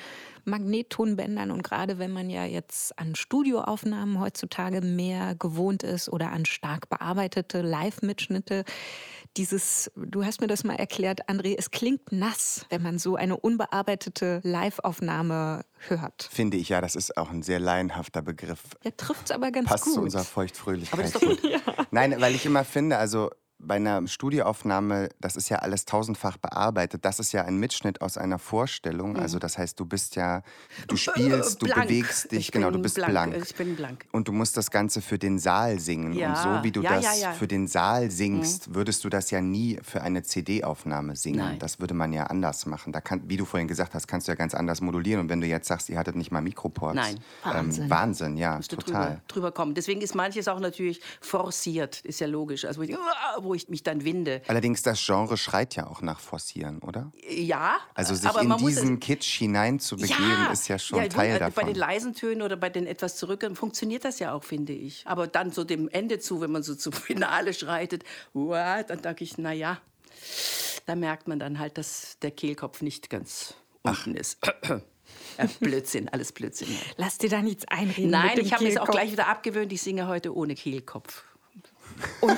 Magnettonbändern. 0.45 1.51
Und 1.51 1.63
gerade 1.63 1.99
wenn 1.99 2.11
man 2.11 2.29
ja 2.29 2.45
jetzt 2.45 2.97
an 2.97 3.15
Studioaufnahmen 3.15 4.19
heutzutage 4.19 4.81
mehr 4.81 5.35
gewohnt 5.35 5.83
ist 5.83 6.09
oder 6.09 6.31
an 6.31 6.45
stark 6.45 6.89
bearbeitete 6.89 7.61
Live-Mitschnitte, 7.61 8.63
dieses, 9.37 9.91
du 9.95 10.23
hast 10.23 10.41
mir 10.41 10.47
das 10.47 10.63
mal 10.63 10.75
erklärt, 10.75 11.27
André, 11.27 11.55
es 11.57 11.71
klingt 11.71 12.11
nass, 12.11 12.65
wenn 12.69 12.83
man 12.83 12.99
so 12.99 13.15
eine 13.15 13.37
unbearbeitete 13.37 14.41
Live-Aufnahme 14.43 15.65
hört. 15.87 16.29
Finde 16.31 16.57
ich 16.57 16.69
ja, 16.69 16.81
das 16.81 16.95
ist 16.95 17.17
auch 17.17 17.31
ein 17.31 17.41
sehr 17.41 17.59
laienhafter 17.59 18.21
Begriff. 18.21 18.61
Der 18.83 18.95
trifft 18.95 19.25
es 19.25 19.31
aber 19.31 19.51
ganz 19.51 19.69
Passt 19.69 19.85
gut. 19.85 19.93
zu 19.95 20.01
unserer 20.01 20.23
Feuchtfröhlichkeit. 20.23 20.93
Aber 20.93 21.03
das 21.03 21.15
ist 21.15 21.23
doch 21.23 21.75
gut. 21.75 21.87
Nein, 21.91 22.15
weil 22.19 22.35
ich 22.35 22.45
immer 22.45 22.63
finde, 22.63 22.97
also 22.97 23.31
bei 23.59 23.75
einer 23.75 24.05
Studioaufnahme, 24.07 25.09
das 25.21 25.35
ist 25.37 25.47
ja 25.49 25.59
alles 25.59 25.85
tausendfach 25.85 26.35
bearbeitet. 26.37 27.05
Das 27.05 27.19
ist 27.19 27.31
ja 27.31 27.45
ein 27.45 27.57
Mitschnitt 27.57 28.01
aus 28.01 28.17
einer 28.17 28.37
Vorstellung. 28.37 29.15
Also 29.15 29.39
das 29.39 29.57
heißt, 29.57 29.79
du 29.79 29.85
bist 29.85 30.15
ja, 30.17 30.41
du 30.87 30.97
spielst, 30.97 31.61
du 31.61 31.65
Mhm. 31.67 31.71
Blank. 31.71 31.87
bewegst 31.87 32.31
dich, 32.31 32.39
Ich 32.39 32.51
genau, 32.51 32.71
du 32.71 32.79
bist 32.79 32.95
blank. 32.95 33.11
blank. 33.11 33.35
Ich 33.37 33.55
bin 33.55 33.75
blank. 33.77 34.05
Und 34.11 34.27
du 34.27 34.33
musst 34.33 34.57
das 34.57 34.69
Ganze 34.69 35.01
für 35.01 35.17
den 35.17 35.39
Saal 35.39 35.79
singen. 35.79 36.07
Und 36.11 36.17
Ja. 36.17 36.35
so 36.35 36.63
wie 36.63 36.71
du 36.71 36.81
Ja, 36.81 36.95
das 36.99 37.21
ja, 37.21 37.31
für 37.31 37.47
den 37.47 37.67
Saal 37.67 38.11
singst, 38.11 38.73
würdest 38.75 39.03
du 39.05 39.09
das 39.09 39.31
ja 39.31 39.39
nie 39.39 39.79
für 39.81 40.01
eine 40.01 40.23
CD-Aufnahme 40.23 41.15
singen. 41.15 41.37
Nein. 41.37 41.59
Das 41.59 41.79
würde 41.79 41.93
man 41.93 42.11
ja 42.11 42.25
anders 42.25 42.65
machen. 42.65 42.91
Da 42.91 42.99
kann, 42.99 43.21
wie 43.29 43.37
du 43.37 43.45
vorhin 43.45 43.69
gesagt 43.69 43.93
hast, 43.93 44.07
kannst 44.07 44.27
du 44.27 44.31
ja 44.31 44.35
ganz 44.35 44.53
anders 44.53 44.81
modulieren. 44.81 45.21
Und 45.21 45.29
wenn 45.29 45.39
du 45.39 45.47
jetzt 45.47 45.67
sagst, 45.69 45.87
ihr 45.89 45.97
hattet 45.97 46.15
nicht 46.17 46.31
mal 46.31 46.41
Mikroports. 46.41 46.95
Nein. 46.95 47.17
Wahnsinn. 47.43 47.83
Ähm, 47.85 47.89
Wahnsinn, 47.89 48.37
ja, 48.37 48.57
Müsste 48.57 48.75
total. 48.75 49.05
drüber, 49.05 49.21
drüber 49.29 49.51
kommen. 49.53 49.73
Deswegen 49.73 50.01
ist 50.01 50.15
manches 50.15 50.47
auch 50.49 50.59
natürlich 50.59 50.99
forciert, 51.21 52.01
ist 52.01 52.19
ja 52.19 52.27
logisch. 52.27 52.65
Also 52.65 52.81
wo 52.81 52.83
ich, 52.83 52.97
wo 53.53 53.55
ich 53.55 53.69
mich 53.69 53.83
dann 53.83 54.03
winde. 54.03 54.41
Allerdings, 54.47 54.81
das 54.81 55.05
Genre 55.05 55.37
schreit 55.37 55.75
ja 55.75 55.85
auch 55.85 56.01
nach 56.01 56.19
Forcieren, 56.19 56.79
oder? 56.79 57.11
Ja, 57.29 57.77
Also 57.93 58.15
sich 58.15 58.27
aber 58.27 58.41
in 58.41 58.47
man 58.47 58.59
muss 58.59 58.71
diesen 58.71 58.99
Kitsch 58.99 59.37
hineinzubegeben, 59.37 60.51
ist 60.51 60.67
ja 60.67 60.79
schon 60.79 60.97
ja, 60.97 61.07
Teil 61.07 61.33
gut, 61.33 61.41
davon. 61.41 61.53
Bei 61.63 61.71
den 61.71 61.75
leisen 61.79 62.15
Tönen 62.15 62.41
oder 62.41 62.57
bei 62.57 62.69
den 62.69 62.87
etwas 62.87 63.15
zurückeren 63.15 63.55
funktioniert 63.55 64.05
das 64.05 64.17
ja 64.17 64.33
auch, 64.33 64.43
finde 64.43 64.73
ich. 64.73 65.03
Aber 65.05 65.27
dann 65.27 65.51
so 65.51 65.63
dem 65.63 65.87
Ende 65.87 66.17
zu, 66.17 66.41
wenn 66.41 66.51
man 66.51 66.63
so 66.63 66.73
zum 66.73 66.93
Finale 66.93 67.53
schreitet, 67.53 68.03
uah, 68.33 68.81
dann 68.81 69.03
denke 69.03 69.23
ich, 69.23 69.37
na 69.37 69.51
ja, 69.53 69.77
da 70.87 70.95
merkt 70.95 71.27
man 71.27 71.37
dann 71.37 71.59
halt, 71.59 71.77
dass 71.77 72.17
der 72.23 72.31
Kehlkopf 72.31 72.81
nicht 72.81 73.11
ganz 73.11 73.53
unten 73.83 74.15
ist. 74.15 74.39
Ja, 75.37 75.45
Blödsinn, 75.59 76.09
alles 76.09 76.31
Blödsinn. 76.31 76.69
ja. 76.71 76.79
Lass 76.97 77.17
dir 77.19 77.29
da 77.29 77.41
nichts 77.41 77.65
einreden. 77.67 78.05
mit 78.05 78.11
Nein, 78.11 78.35
dem 78.35 78.45
ich 78.45 78.53
habe 78.53 78.63
mir 78.63 78.69
es 78.71 78.77
auch 78.77 78.89
gleich 78.89 79.11
wieder 79.11 79.27
abgewöhnt. 79.27 79.71
Ich 79.71 79.81
singe 79.81 80.07
heute 80.07 80.35
ohne 80.35 80.55
Kehlkopf. 80.55 81.23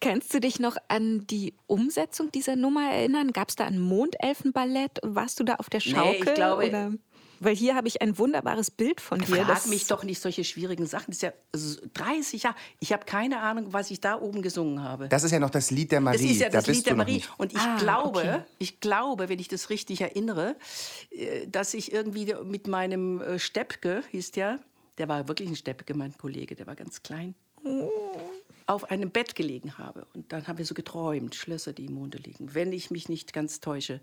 Kannst 0.00 0.32
du 0.32 0.38
dich 0.40 0.60
noch 0.60 0.76
an 0.86 1.26
die 1.26 1.54
Umsetzung 1.66 2.30
dieser 2.30 2.54
Nummer 2.56 2.92
erinnern? 2.92 3.32
Gab 3.32 3.48
es 3.48 3.56
da 3.56 3.64
ein 3.64 3.80
Mondelfenballett? 3.80 5.00
Warst 5.02 5.40
du 5.40 5.44
da 5.44 5.54
auf 5.56 5.68
der 5.70 5.80
Nee, 5.84 5.90
Schaukel? 5.90 6.28
ich 6.28 6.34
glaube- 6.34 6.66
oder? 6.68 6.92
Weil 7.40 7.54
hier 7.54 7.76
habe 7.76 7.86
ich 7.86 8.02
ein 8.02 8.18
wunderbares 8.18 8.68
Bild 8.68 9.00
von 9.00 9.20
dir. 9.20 9.44
Frag 9.44 9.66
mich 9.68 9.86
doch 9.86 10.02
nicht 10.02 10.20
solche 10.20 10.42
schwierigen 10.42 10.86
Sachen. 10.86 11.04
Das 11.08 11.16
ist 11.18 11.22
ja 11.22 11.32
so 11.54 11.80
30 11.94 12.42
Jahre. 12.42 12.56
Ich 12.80 12.92
habe 12.92 13.04
keine 13.04 13.38
Ahnung, 13.40 13.72
was 13.72 13.92
ich 13.92 14.00
da 14.00 14.20
oben 14.20 14.42
gesungen 14.42 14.82
habe. 14.82 15.08
Das 15.08 15.22
ist 15.22 15.30
ja 15.30 15.38
noch 15.38 15.50
das 15.50 15.70
Lied 15.70 15.92
der 15.92 16.00
Marie. 16.00 16.16
Das 16.18 16.26
ist 16.32 16.40
ja 16.40 16.48
da 16.48 16.58
das 16.58 16.66
bist 16.66 16.78
Lied 16.78 16.86
der 16.86 16.96
Marie. 16.96 17.22
Und 17.36 17.52
ich 17.52 17.60
Ah, 17.60 17.76
glaube, 17.78 18.18
okay. 18.18 18.40
ich 18.58 18.80
glaube, 18.80 19.28
wenn 19.28 19.38
ich 19.38 19.46
das 19.46 19.70
richtig 19.70 20.00
erinnere, 20.00 20.56
äh, 21.12 21.46
dass 21.46 21.74
ich 21.74 21.92
irgendwie 21.92 22.34
mit 22.44 22.66
meinem 22.66 23.20
äh, 23.20 23.38
Steppke, 23.38 24.02
hieß 24.10 24.32
der, 24.32 24.58
der 24.98 25.08
war 25.08 25.28
wirklich 25.28 25.48
ein 25.48 25.56
Steppke, 25.56 25.94
mein 25.94 26.16
Kollege, 26.18 26.54
der 26.54 26.66
war 26.66 26.74
ganz 26.76 27.02
klein, 27.02 27.34
auf 28.66 28.90
einem 28.90 29.10
Bett 29.10 29.34
gelegen 29.34 29.78
habe. 29.78 30.06
Und 30.14 30.32
dann 30.32 30.46
haben 30.46 30.58
wir 30.58 30.64
so 30.64 30.74
geträumt, 30.74 31.34
Schlösser, 31.34 31.72
die 31.72 31.86
im 31.86 31.94
Monde 31.94 32.18
liegen. 32.18 32.54
Wenn 32.54 32.72
ich 32.72 32.90
mich 32.90 33.08
nicht 33.08 33.32
ganz 33.32 33.60
täusche. 33.60 34.00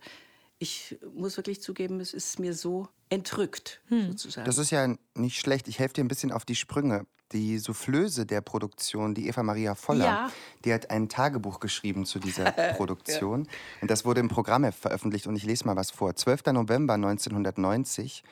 Ich 0.58 0.98
muss 1.14 1.36
wirklich 1.36 1.62
zugeben, 1.62 2.00
es 2.00 2.14
ist 2.14 2.40
mir 2.40 2.54
so 2.54 2.88
entrückt, 3.10 3.82
sozusagen. 3.90 4.46
Das 4.46 4.58
ist 4.58 4.72
ja 4.72 4.96
nicht 5.14 5.38
schlecht. 5.38 5.68
Ich 5.68 5.80
helfe 5.80 5.96
dir 5.96 6.04
ein 6.06 6.08
bisschen 6.08 6.32
auf 6.32 6.46
die 6.46 6.56
Sprünge. 6.56 7.06
Die 7.34 7.58
Soufflöse 7.58 8.26
der 8.26 8.40
Produktion, 8.40 9.14
die 9.14 9.28
Eva 9.28 9.44
Maria 9.44 9.76
Voller, 9.76 10.06
Ja. 10.06 10.32
die 10.64 10.74
hat 10.74 10.92
ein 10.92 11.10
Tagebuch 11.10 11.60
geschrieben 11.60 12.06
zu 12.06 12.20
dieser 12.20 12.52
Produktion. 12.78 13.50
Und 13.82 13.92
das 13.92 14.06
wurde 14.06 14.22
im 14.22 14.30
Programmheft 14.30 14.80
veröffentlicht. 14.80 15.28
Und 15.28 15.36
ich 15.36 15.44
lese 15.44 15.66
mal 15.66 15.76
was 15.76 15.92
vor. 15.92 16.16
12. 16.16 16.46
November 16.54 16.94
1990. 16.94 18.24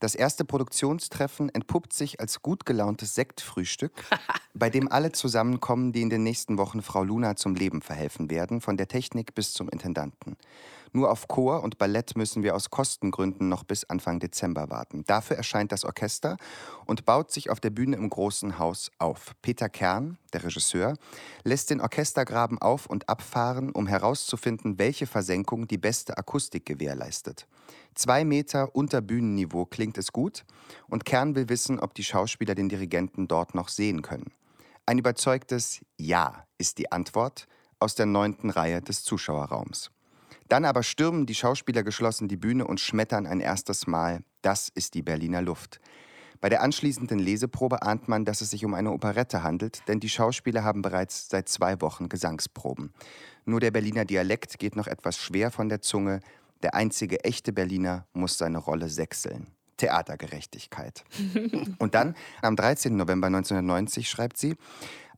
Das 0.00 0.14
erste 0.14 0.46
Produktionstreffen 0.46 1.50
entpuppt 1.50 1.92
sich 1.92 2.20
als 2.20 2.40
gut 2.40 2.64
gelauntes 2.64 3.14
Sektfrühstück, 3.14 3.92
bei 4.54 4.70
dem 4.70 4.90
alle 4.90 5.12
zusammenkommen, 5.12 5.92
die 5.92 6.00
in 6.00 6.10
den 6.10 6.22
nächsten 6.22 6.56
Wochen 6.56 6.80
Frau 6.80 7.04
Luna 7.04 7.36
zum 7.36 7.54
Leben 7.54 7.82
verhelfen 7.82 8.30
werden, 8.30 8.62
von 8.62 8.78
der 8.78 8.88
Technik 8.88 9.34
bis 9.34 9.52
zum 9.52 9.68
Intendanten. 9.68 10.36
Nur 10.92 11.10
auf 11.10 11.28
Chor 11.28 11.62
und 11.62 11.78
Ballett 11.78 12.16
müssen 12.16 12.42
wir 12.42 12.56
aus 12.56 12.70
Kostengründen 12.70 13.48
noch 13.48 13.62
bis 13.62 13.84
Anfang 13.84 14.18
Dezember 14.18 14.70
warten. 14.70 15.04
Dafür 15.06 15.36
erscheint 15.36 15.70
das 15.70 15.84
Orchester 15.84 16.36
und 16.84 17.04
baut 17.04 17.30
sich 17.30 17.48
auf 17.48 17.60
der 17.60 17.70
Bühne 17.70 17.96
im 17.96 18.10
großen 18.10 18.58
Haus 18.58 18.90
auf. 18.98 19.34
Peter 19.40 19.68
Kern, 19.68 20.18
der 20.32 20.42
Regisseur, 20.42 20.94
lässt 21.44 21.70
den 21.70 21.80
Orchestergraben 21.80 22.58
auf 22.58 22.86
und 22.86 23.08
abfahren, 23.08 23.70
um 23.70 23.86
herauszufinden, 23.86 24.78
welche 24.78 25.06
Versenkung 25.06 25.68
die 25.68 25.78
beste 25.78 26.18
Akustik 26.18 26.66
gewährleistet. 26.66 27.46
Zwei 27.94 28.24
Meter 28.24 28.74
unter 28.74 29.00
Bühnenniveau 29.00 29.66
klingt 29.66 29.96
es 29.96 30.12
gut 30.12 30.44
und 30.88 31.04
Kern 31.04 31.36
will 31.36 31.48
wissen, 31.48 31.78
ob 31.78 31.94
die 31.94 32.04
Schauspieler 32.04 32.56
den 32.56 32.68
Dirigenten 32.68 33.28
dort 33.28 33.54
noch 33.54 33.68
sehen 33.68 34.02
können. 34.02 34.32
Ein 34.86 34.98
überzeugtes 34.98 35.84
Ja 35.98 36.46
ist 36.58 36.78
die 36.78 36.90
Antwort 36.90 37.46
aus 37.78 37.94
der 37.94 38.06
neunten 38.06 38.50
Reihe 38.50 38.82
des 38.82 39.04
Zuschauerraums. 39.04 39.90
Dann 40.50 40.64
aber 40.64 40.82
stürmen 40.82 41.26
die 41.26 41.36
Schauspieler 41.36 41.84
geschlossen 41.84 42.26
die 42.26 42.36
Bühne 42.36 42.66
und 42.66 42.80
schmettern 42.80 43.24
ein 43.24 43.38
erstes 43.38 43.86
Mal. 43.86 44.24
Das 44.42 44.68
ist 44.68 44.94
die 44.94 45.02
Berliner 45.02 45.42
Luft. 45.42 45.80
Bei 46.40 46.48
der 46.48 46.62
anschließenden 46.62 47.20
Leseprobe 47.20 47.82
ahnt 47.82 48.08
man, 48.08 48.24
dass 48.24 48.40
es 48.40 48.50
sich 48.50 48.64
um 48.64 48.74
eine 48.74 48.90
Operette 48.90 49.44
handelt, 49.44 49.86
denn 49.86 50.00
die 50.00 50.08
Schauspieler 50.08 50.64
haben 50.64 50.82
bereits 50.82 51.28
seit 51.28 51.48
zwei 51.48 51.80
Wochen 51.80 52.08
Gesangsproben. 52.08 52.92
Nur 53.44 53.60
der 53.60 53.70
Berliner 53.70 54.04
Dialekt 54.04 54.58
geht 54.58 54.74
noch 54.74 54.88
etwas 54.88 55.18
schwer 55.18 55.52
von 55.52 55.68
der 55.68 55.82
Zunge. 55.82 56.18
Der 56.64 56.74
einzige 56.74 57.22
echte 57.22 57.52
Berliner 57.52 58.06
muss 58.12 58.36
seine 58.36 58.58
Rolle 58.58 58.88
sechseln. 58.88 59.46
Theatergerechtigkeit. 59.76 61.04
Und 61.78 61.94
dann, 61.94 62.16
am 62.42 62.56
13. 62.56 62.96
November 62.96 63.28
1990, 63.28 64.10
schreibt 64.10 64.36
sie, 64.36 64.56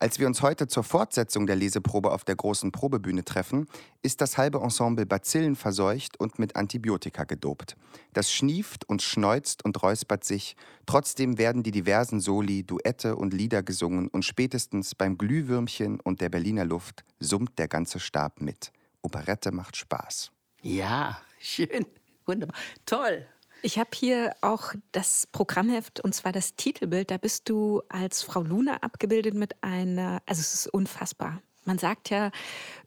als 0.02 0.18
wir 0.18 0.26
uns 0.26 0.42
heute 0.42 0.66
zur 0.66 0.82
Fortsetzung 0.82 1.46
der 1.46 1.54
Leseprobe 1.54 2.10
auf 2.10 2.24
der 2.24 2.34
großen 2.34 2.72
Probebühne 2.72 3.24
treffen, 3.24 3.68
ist 4.02 4.20
das 4.20 4.36
halbe 4.36 4.58
Ensemble 4.58 5.06
Bazillen 5.06 5.54
verseucht 5.54 6.18
und 6.18 6.40
mit 6.40 6.56
Antibiotika 6.56 7.22
gedopt. 7.22 7.76
Das 8.12 8.32
schnieft 8.32 8.84
und 8.88 9.00
schneuzt 9.00 9.64
und 9.64 9.80
räuspert 9.80 10.24
sich. 10.24 10.56
Trotzdem 10.86 11.38
werden 11.38 11.62
die 11.62 11.70
diversen 11.70 12.18
Soli, 12.18 12.64
Duette 12.64 13.14
und 13.14 13.32
Lieder 13.32 13.62
gesungen 13.62 14.08
und 14.08 14.24
spätestens 14.24 14.96
beim 14.96 15.16
Glühwürmchen 15.16 16.00
und 16.00 16.20
der 16.20 16.30
Berliner 16.30 16.64
Luft 16.64 17.04
summt 17.20 17.56
der 17.60 17.68
ganze 17.68 18.00
Stab 18.00 18.40
mit. 18.40 18.72
Operette 19.02 19.52
macht 19.52 19.76
Spaß. 19.76 20.32
ja, 20.62 21.16
schön, 21.38 21.86
wunderbar, 22.26 22.56
toll. 22.86 23.24
Ich 23.64 23.78
habe 23.78 23.90
hier 23.94 24.34
auch 24.40 24.74
das 24.90 25.28
Programmheft 25.30 26.00
und 26.00 26.12
zwar 26.16 26.32
das 26.32 26.56
Titelbild. 26.56 27.12
Da 27.12 27.16
bist 27.16 27.48
du 27.48 27.80
als 27.88 28.24
Frau 28.24 28.42
Luna 28.42 28.78
abgebildet 28.78 29.34
mit 29.34 29.62
einer, 29.62 30.20
also 30.26 30.40
es 30.40 30.52
ist 30.52 30.66
unfassbar. 30.66 31.40
Man 31.64 31.78
sagt 31.78 32.10
ja 32.10 32.32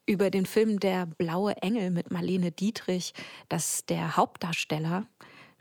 über 0.05 0.29
den 0.29 0.45
Film 0.45 0.81
Der 0.81 1.05
blaue 1.05 1.55
Engel 1.61 1.91
mit 1.91 2.11
Marlene 2.11 2.51
Dietrich, 2.51 3.13
dass 3.47 3.85
der 3.85 4.17
Hauptdarsteller 4.17 5.07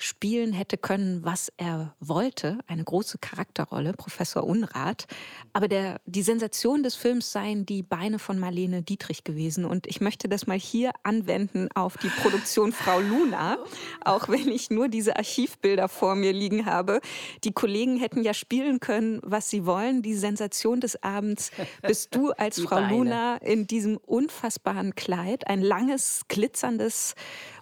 spielen 0.04 0.52
hätte 0.52 0.76
können, 0.76 1.24
was 1.24 1.50
er 1.56 1.94
wollte. 1.98 2.58
Eine 2.66 2.84
große 2.84 3.18
Charakterrolle, 3.18 3.94
Professor 3.94 4.44
Unrat. 4.44 5.06
Aber 5.54 5.66
der, 5.66 6.00
die 6.04 6.22
Sensation 6.22 6.82
des 6.82 6.94
Films 6.94 7.32
seien 7.32 7.64
die 7.64 7.82
Beine 7.82 8.18
von 8.18 8.38
Marlene 8.38 8.82
Dietrich 8.82 9.24
gewesen. 9.24 9.64
Und 9.64 9.86
ich 9.86 10.02
möchte 10.02 10.28
das 10.28 10.46
mal 10.46 10.58
hier 10.58 10.92
anwenden 11.04 11.68
auf 11.74 11.96
die 11.96 12.08
Produktion 12.08 12.72
Frau 12.72 13.00
Luna, 13.00 13.58
auch 14.04 14.28
wenn 14.28 14.48
ich 14.48 14.68
nur 14.68 14.88
diese 14.88 15.16
Archivbilder 15.16 15.88
vor 15.88 16.16
mir 16.16 16.34
liegen 16.34 16.66
habe. 16.66 17.00
Die 17.42 17.52
Kollegen 17.52 17.96
hätten 17.96 18.22
ja 18.22 18.34
spielen 18.34 18.80
können, 18.80 19.20
was 19.22 19.48
sie 19.48 19.64
wollen. 19.64 20.02
Die 20.02 20.14
Sensation 20.14 20.80
des 20.80 21.02
Abends 21.02 21.50
bist 21.80 22.14
du 22.14 22.30
als 22.32 22.60
Frau. 22.60 22.80
Luna 22.80 23.36
in 23.38 23.66
diesem 23.66 23.96
unfassbaren 23.96 24.94
Kleid, 24.94 25.46
ein 25.46 25.62
langes, 25.62 26.22
glitzerndes, 26.28 27.14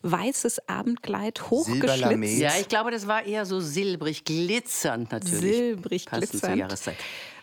weißes 0.02 0.68
Abendkleid, 0.68 1.50
hochgeschlitzt. 1.50 2.38
Ja, 2.38 2.52
ich 2.60 2.68
glaube, 2.68 2.90
das 2.90 3.06
war 3.06 3.24
eher 3.24 3.46
so 3.46 3.60
silbrig, 3.60 4.24
glitzernd 4.24 5.12
natürlich. 5.12 5.40
Silbrig, 5.40 6.06
glitzernd. 6.06 6.96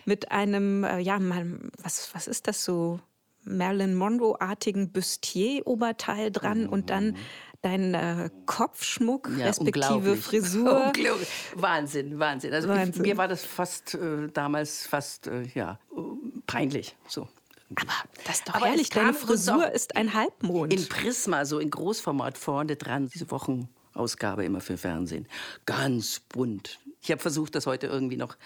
Mit 0.04 0.30
einem, 0.30 0.84
äh, 0.84 0.98
ja, 0.98 1.18
mal, 1.18 1.58
was, 1.82 2.10
was 2.14 2.26
ist 2.26 2.48
das 2.48 2.64
so? 2.64 3.00
Marilyn 3.44 3.94
Monroe-artigen 3.94 4.92
Bustier-Oberteil 4.92 6.30
dran 6.30 6.68
oh. 6.68 6.72
und 6.72 6.90
dann 6.90 7.16
dein 7.62 7.94
äh, 7.94 8.30
Kopfschmuck 8.46 9.30
ja, 9.38 9.46
respektive 9.46 10.16
Frisur. 10.16 10.92
Wahnsinn, 11.54 12.18
Wahnsinn. 12.18 12.52
Also 12.52 12.68
Wahnsinn. 12.68 13.04
Ich, 13.04 13.10
mir 13.10 13.16
war 13.16 13.28
das 13.28 13.44
fast 13.44 13.94
äh, 13.94 14.28
damals 14.32 14.86
fast 14.86 15.26
äh, 15.26 15.42
ja 15.54 15.78
peinlich. 16.46 16.96
So. 17.06 17.28
Aber 17.76 17.92
das 18.24 18.38
ist 18.38 18.48
doch 18.48 18.54
Aber 18.54 18.66
herrlich. 18.66 18.90
Deine 18.90 19.14
Frisur 19.14 19.70
ist 19.70 19.96
ein 19.96 20.14
Halbmond. 20.14 20.72
In 20.72 20.88
Prisma, 20.88 21.44
so 21.44 21.58
in 21.58 21.70
Großformat 21.70 22.36
vorne 22.36 22.76
dran, 22.76 23.08
diese 23.08 23.30
Wochenausgabe 23.30 24.44
immer 24.44 24.60
für 24.60 24.76
Fernsehen. 24.76 25.26
Ganz 25.66 26.20
bunt. 26.20 26.80
Ich 27.02 27.10
habe 27.10 27.20
versucht, 27.20 27.54
das 27.54 27.66
heute 27.66 27.86
irgendwie 27.86 28.16
noch 28.16 28.36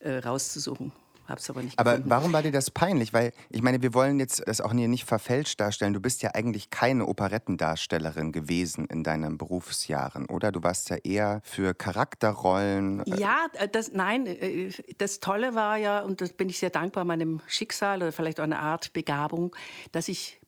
äh, 0.00 0.18
rauszusuchen. 0.18 0.92
Hab's 1.30 1.48
aber 1.48 1.62
nicht 1.62 1.78
Aber 1.78 2.00
warum 2.06 2.32
war 2.32 2.42
dir 2.42 2.50
das 2.50 2.70
peinlich? 2.70 3.12
Weil 3.12 3.32
ich 3.50 3.62
meine, 3.62 3.80
wir 3.82 3.94
wollen 3.94 4.18
jetzt 4.18 4.42
das 4.46 4.60
auch 4.60 4.72
hier 4.72 4.88
nicht 4.88 5.04
verfälscht 5.04 5.60
darstellen. 5.60 5.92
Du 5.92 6.00
bist 6.00 6.22
ja 6.22 6.34
eigentlich 6.34 6.70
keine 6.70 7.06
Operettendarstellerin 7.06 8.32
gewesen 8.32 8.86
in 8.86 9.04
deinen 9.04 9.38
Berufsjahren, 9.38 10.26
oder? 10.26 10.50
Du 10.50 10.62
warst 10.64 10.90
ja 10.90 10.96
eher 10.96 11.40
für 11.44 11.72
Charakterrollen. 11.72 13.06
Äh, 13.06 13.20
ja, 13.20 13.46
äh, 13.52 13.68
das, 13.68 13.92
nein, 13.92 14.26
äh, 14.26 14.72
das 14.98 15.20
Tolle 15.20 15.54
war 15.54 15.76
ja, 15.76 16.00
und 16.00 16.20
das 16.20 16.32
bin 16.32 16.48
ich 16.48 16.58
sehr 16.58 16.70
dankbar 16.70 17.04
meinem 17.04 17.40
Schicksal 17.46 17.98
oder 17.98 18.10
vielleicht 18.10 18.40
auch 18.40 18.44
eine 18.44 18.58
Art 18.58 18.92
Begabung, 18.92 19.54
dass 19.92 20.08
ich 20.08 20.40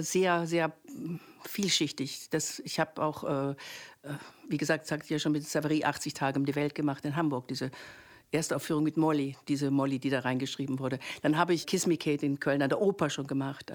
sehr, 0.00 0.44
sehr 0.48 0.72
vielschichtig. 1.44 2.30
Das, 2.30 2.58
ich 2.64 2.80
habe 2.80 3.00
auch, 3.00 3.54
wie 4.48 4.56
gesagt, 4.56 4.88
sagte 4.88 5.04
ich 5.04 5.10
ja 5.10 5.20
schon 5.20 5.30
mit 5.30 5.46
Savary 5.46 5.84
80 5.84 6.14
Tage 6.14 6.36
um 6.36 6.44
die 6.44 6.56
Welt 6.56 6.74
gemacht 6.74 7.04
in 7.04 7.14
Hamburg, 7.14 7.46
diese 7.46 7.70
Erstaufführung 8.30 8.84
mit 8.84 8.96
Molly, 8.96 9.36
diese 9.48 9.70
Molly, 9.70 9.98
die 9.98 10.10
da 10.10 10.20
reingeschrieben 10.20 10.78
wurde. 10.78 10.98
Dann 11.22 11.38
habe 11.38 11.54
ich 11.54 11.66
Kiss 11.66 11.86
Me 11.86 11.96
Kate 11.96 12.24
in 12.26 12.40
Köln 12.40 12.62
an 12.62 12.68
der 12.68 12.80
Oper 12.80 13.10
schon 13.10 13.26
gemacht. 13.26 13.72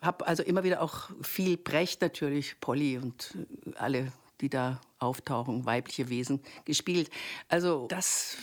Habe 0.00 0.26
also 0.26 0.42
immer 0.42 0.64
wieder 0.64 0.82
auch 0.82 1.10
viel 1.22 1.56
Brecht 1.56 2.00
natürlich, 2.00 2.60
Polly 2.60 2.98
und 2.98 3.36
alle, 3.76 4.12
die 4.40 4.48
da 4.48 4.80
auftauchen, 4.98 5.66
weibliche 5.66 6.08
Wesen 6.08 6.40
gespielt. 6.64 7.10
Also 7.48 7.86
das 7.88 8.36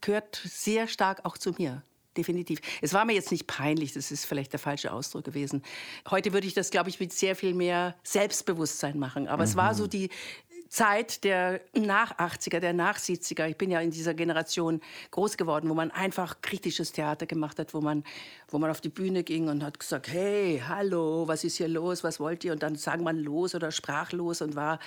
gehört 0.00 0.40
sehr 0.44 0.88
stark 0.88 1.24
auch 1.24 1.38
zu 1.38 1.52
mir. 1.58 1.82
Definitiv. 2.16 2.58
Es 2.82 2.94
war 2.94 3.04
mir 3.04 3.12
jetzt 3.12 3.30
nicht 3.30 3.46
peinlich, 3.46 3.92
das 3.92 4.10
ist 4.10 4.24
vielleicht 4.24 4.52
der 4.52 4.58
falsche 4.58 4.92
Ausdruck 4.92 5.22
gewesen. 5.22 5.62
Heute 6.10 6.32
würde 6.32 6.48
ich 6.48 6.54
das, 6.54 6.70
glaube 6.70 6.88
ich, 6.88 6.98
mit 6.98 7.12
sehr 7.12 7.36
viel 7.36 7.54
mehr 7.54 7.94
Selbstbewusstsein 8.02 8.98
machen. 8.98 9.28
Aber 9.28 9.44
mhm. 9.44 9.50
es 9.50 9.56
war 9.56 9.72
so 9.74 9.84
mhm. 9.84 9.90
die, 9.90 10.10
Zeit 10.68 11.24
der 11.24 11.60
Nach-80er, 11.74 12.60
der 12.60 12.72
Nach-70er. 12.72 13.48
Ich 13.48 13.56
bin 13.56 13.70
ja 13.70 13.80
in 13.80 13.90
dieser 13.90 14.14
Generation 14.14 14.80
groß 15.10 15.36
geworden, 15.36 15.68
wo 15.68 15.74
man 15.74 15.90
einfach 15.90 16.40
kritisches 16.42 16.92
Theater 16.92 17.26
gemacht 17.26 17.58
hat, 17.58 17.74
wo 17.74 17.80
man, 17.80 18.04
wo 18.48 18.58
man 18.58 18.70
auf 18.70 18.80
die 18.80 18.88
Bühne 18.88 19.24
ging 19.24 19.48
und 19.48 19.64
hat 19.64 19.80
gesagt, 19.80 20.06
hey, 20.08 20.62
hallo, 20.66 21.26
was 21.26 21.44
ist 21.44 21.56
hier 21.56 21.68
los, 21.68 22.02
was 22.04 22.20
wollt 22.20 22.44
ihr? 22.44 22.52
Und 22.52 22.62
dann 22.62 22.76
sagen 22.76 23.02
man 23.04 23.18
los 23.18 23.54
oder 23.54 23.72
sprachlos 23.72 24.42
und 24.42 24.54
war 24.56 24.78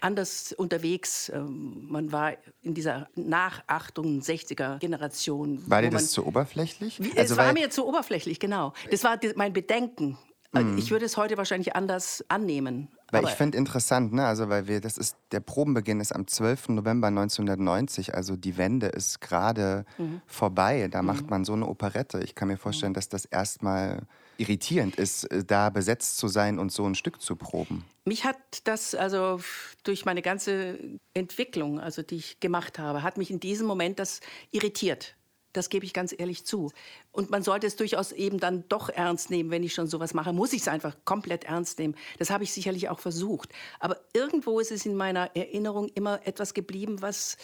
anders 0.00 0.52
unterwegs. 0.52 1.28
Ähm, 1.28 1.86
man 1.88 2.12
war 2.12 2.32
in 2.62 2.72
dieser 2.74 3.08
Nach-68er-Generation. 3.14 5.62
War 5.66 5.82
dir 5.82 5.90
das 5.90 6.10
zu 6.10 6.26
oberflächlich? 6.26 6.98
Also 7.16 7.34
es 7.34 7.38
war 7.38 7.52
mir 7.52 7.68
zu 7.70 7.86
oberflächlich, 7.86 8.40
genau. 8.40 8.72
Das 8.90 9.04
war 9.04 9.20
mein 9.34 9.52
Bedenken. 9.52 10.18
Mhm. 10.52 10.78
Ich 10.78 10.90
würde 10.90 11.04
es 11.04 11.16
heute 11.16 11.36
wahrscheinlich 11.36 11.76
anders 11.76 12.24
annehmen. 12.28 12.88
Weil 13.10 13.20
Aber 13.20 13.30
ich 13.30 13.36
finde 13.36 13.56
interessant, 13.56 14.12
ne, 14.12 14.26
also 14.26 14.48
weil 14.48 14.66
wir, 14.66 14.80
das 14.80 14.98
ist, 14.98 15.16
der 15.30 15.40
Probenbeginn 15.40 16.00
ist 16.00 16.12
am 16.12 16.26
12. 16.26 16.70
November 16.70 17.06
1990, 17.08 18.14
also 18.14 18.34
die 18.34 18.56
Wende 18.56 18.86
ist 18.86 19.20
gerade 19.20 19.84
mhm. 19.96 20.20
vorbei. 20.26 20.88
Da 20.90 21.02
mhm. 21.02 21.06
macht 21.06 21.30
man 21.30 21.44
so 21.44 21.52
eine 21.52 21.66
Operette. 21.66 22.20
Ich 22.24 22.34
kann 22.34 22.48
mir 22.48 22.56
vorstellen, 22.56 22.94
dass 22.94 23.08
das 23.08 23.24
erstmal 23.24 24.02
irritierend 24.38 24.96
ist, 24.96 25.24
äh, 25.24 25.44
da 25.44 25.70
besetzt 25.70 26.16
zu 26.16 26.26
sein 26.28 26.58
und 26.58 26.72
so 26.72 26.84
ein 26.84 26.94
Stück 26.94 27.20
zu 27.22 27.36
proben. 27.36 27.84
Mich 28.04 28.24
hat 28.24 28.36
das 28.64 28.94
also 28.94 29.40
durch 29.84 30.04
meine 30.04 30.22
ganze 30.22 30.78
Entwicklung, 31.14 31.80
also 31.80 32.02
die 32.02 32.16
ich 32.16 32.40
gemacht 32.40 32.78
habe, 32.78 33.02
hat 33.02 33.18
mich 33.18 33.30
in 33.30 33.40
diesem 33.40 33.66
Moment 33.66 33.98
das 33.98 34.20
irritiert. 34.50 35.16
Das 35.56 35.70
gebe 35.70 35.86
ich 35.86 35.94
ganz 35.94 36.14
ehrlich 36.16 36.44
zu. 36.44 36.70
Und 37.12 37.30
man 37.30 37.42
sollte 37.42 37.66
es 37.66 37.76
durchaus 37.76 38.12
eben 38.12 38.38
dann 38.38 38.64
doch 38.68 38.90
ernst 38.90 39.30
nehmen, 39.30 39.50
wenn 39.50 39.62
ich 39.62 39.72
schon 39.72 39.86
sowas 39.86 40.12
mache, 40.12 40.32
muss 40.32 40.52
ich 40.52 40.62
es 40.62 40.68
einfach 40.68 40.94
komplett 41.04 41.44
ernst 41.44 41.78
nehmen. 41.78 41.94
Das 42.18 42.30
habe 42.30 42.44
ich 42.44 42.52
sicherlich 42.52 42.90
auch 42.90 43.00
versucht. 43.00 43.50
Aber 43.80 43.98
irgendwo 44.12 44.60
ist 44.60 44.70
es 44.70 44.84
in 44.84 44.96
meiner 44.96 45.34
Erinnerung 45.34 45.88
immer 45.94 46.26
etwas 46.26 46.52
geblieben, 46.52 47.00
was, 47.00 47.38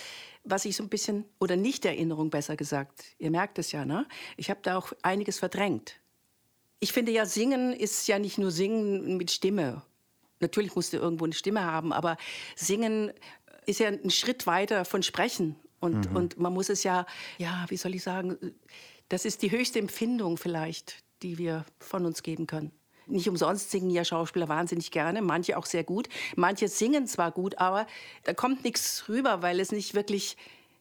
was 0.44 0.66
ich 0.66 0.77
so 0.77 0.83
ein 0.83 0.90
bisschen, 0.90 1.25
oder 1.40 1.57
nicht 1.57 1.87
Erinnerung 1.87 2.29
besser 2.29 2.55
gesagt, 2.57 3.05
ihr 3.18 3.31
merkt 3.31 3.59
es 3.59 3.72
ja, 3.72 3.87
ne? 3.87 4.07
Ich 4.37 4.51
habe 4.51 4.61
da 4.62 4.77
auch 4.77 4.92
einiges 5.03 5.38
verdrängt. 5.38 5.96
Ich 6.81 6.92
finde 6.92 7.12
ja, 7.12 7.25
Singen 7.25 7.72
ist 7.72 8.09
ja 8.09 8.18
nicht 8.18 8.37
nur 8.37 8.51
Singen 8.51 9.16
mit 9.16 9.31
Stimme. 9.31 9.83
Natürlich 10.40 10.75
musst 10.75 10.92
du 10.92 10.98
irgendwo 10.98 11.25
eine 11.25 11.33
Stimme 11.33 11.64
haben, 11.64 11.92
aber 11.92 12.18
Singen 12.57 13.12
ist 13.64 13.81
ja 13.81 13.88
ein 13.88 14.11
Schritt 14.11 14.46
weiter 14.46 14.85
von 14.85 15.03
Sprechen. 15.03 15.57
Und, 15.83 16.11
mhm. 16.11 16.16
und 16.16 16.38
man 16.38 16.53
muss 16.55 16.68
es 16.68 16.85
ja, 16.85 17.07
ja, 17.38 17.66
wie 17.68 17.77
soll 17.77 17.95
ich 17.97 18.05
sagen, 18.05 18.38
das 19.09 19.25
ist 19.25 19.42
die 19.42 19.51
höchste 19.51 19.81
Empfindung 19.81 20.38
vielleicht, 20.38 21.03
die 21.23 21.38
wir 21.38 21.66
von 21.81 22.07
uns 22.07 22.23
geben 22.23 22.47
können. 22.47 22.71
Nicht 23.09 23.29
umsonst 23.29 23.73
singen 23.73 23.90
ja 23.90 24.05
Schauspieler 24.05 24.49
wahnsinnig 24.49 24.92
gerne, 24.92 25.23
manche 25.23 25.59
auch 25.59 25.66
sehr 25.66 25.83
gut. 25.83 26.09
Manche 26.37 26.68
singen 26.68 27.09
zwar 27.09 27.33
gut, 27.33 27.59
aber 27.59 27.88
da 28.23 28.33
kommt 28.33 28.62
nichts 28.62 29.09
rüber, 29.09 29.42
weil 29.42 29.59
es 29.59 29.73
nicht 29.73 29.95
wirklich 29.95 30.37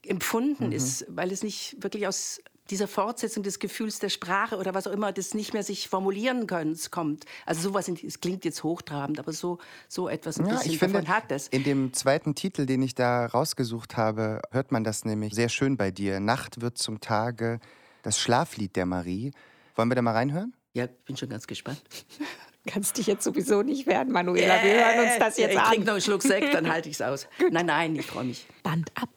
empfunden 0.06 0.68
mhm. 0.68 0.72
ist, 0.72 1.06
weil 1.10 1.32
es 1.32 1.42
nicht 1.42 1.82
wirklich 1.82 2.08
aus 2.08 2.42
dieser 2.72 2.88
Fortsetzung 2.88 3.44
des 3.44 3.60
Gefühls 3.60 4.00
der 4.00 4.10
Sprache 4.10 4.58
oder 4.58 4.74
was 4.74 4.88
auch 4.88 4.92
immer, 4.92 5.12
das 5.12 5.34
nicht 5.34 5.54
mehr 5.54 5.64
sich 5.64 5.90
formulieren 5.90 6.48
können, 6.48 6.78
kommt. 6.90 7.26
Also 7.46 7.62
sowas, 7.62 7.90
es 7.90 8.22
klingt 8.22 8.46
jetzt 8.46 8.64
hochtrabend, 8.64 9.20
aber 9.20 9.34
so, 9.34 9.60
so 9.88 10.08
etwas 10.08 10.40
ein 10.40 10.48
ja, 10.48 10.54
bisschen 10.54 10.72
ich 10.72 10.80
finde, 10.80 11.08
hat 11.08 11.30
das. 11.30 11.50
In 11.50 11.64
dem 11.64 11.94
zweiten 11.94 12.34
Titel, 12.34 12.66
den 12.66 12.82
ich 12.82 12.96
da 12.96 13.26
rausgesucht 13.26 13.98
habe, 13.98 14.42
hört 14.52 14.72
man 14.72 14.84
das 14.84 15.06
nämlich 15.06 15.36
sehr 15.36 15.50
schön 15.50 15.78
bei 15.78 15.92
dir. 15.92 16.20
Nacht 16.20 16.62
wird 16.62 16.78
zum 16.78 17.02
Tage, 17.02 17.60
das 18.04 18.18
Schlaflied 18.20 18.76
der 18.76 18.86
Marie. 18.86 19.34
Wollen 19.76 19.90
wir 19.90 19.96
da 19.96 20.02
mal 20.02 20.14
reinhören? 20.14 20.54
Ja, 20.74 20.88
bin 21.06 21.18
schon 21.18 21.30
ganz 21.30 21.48
gespannt. 21.48 21.82
Kannst 22.68 22.98
dich 22.98 23.08
jetzt 23.08 23.24
sowieso 23.24 23.64
nicht 23.64 23.88
werden, 23.88 24.14
Manuela. 24.14 24.64
Wir 24.64 24.74
hören 24.74 25.06
uns 25.08 25.20
das 25.20 25.38
jetzt 25.38 25.52
ich 25.52 25.58
an. 25.58 25.64
Ich 25.64 25.70
trinke 25.70 25.86
noch 25.88 25.94
einen 25.94 26.02
Schluck 26.02 26.22
Sekt, 26.22 26.54
dann 26.54 26.70
halte 26.72 26.90
ich 26.90 26.96
es 26.96 27.02
aus. 27.02 27.28
Nein, 27.50 27.66
nein, 27.66 27.96
ich 27.96 28.06
freue 28.06 28.26
mich. 28.26 28.46
Band 28.64 28.92
ab. 28.96 29.10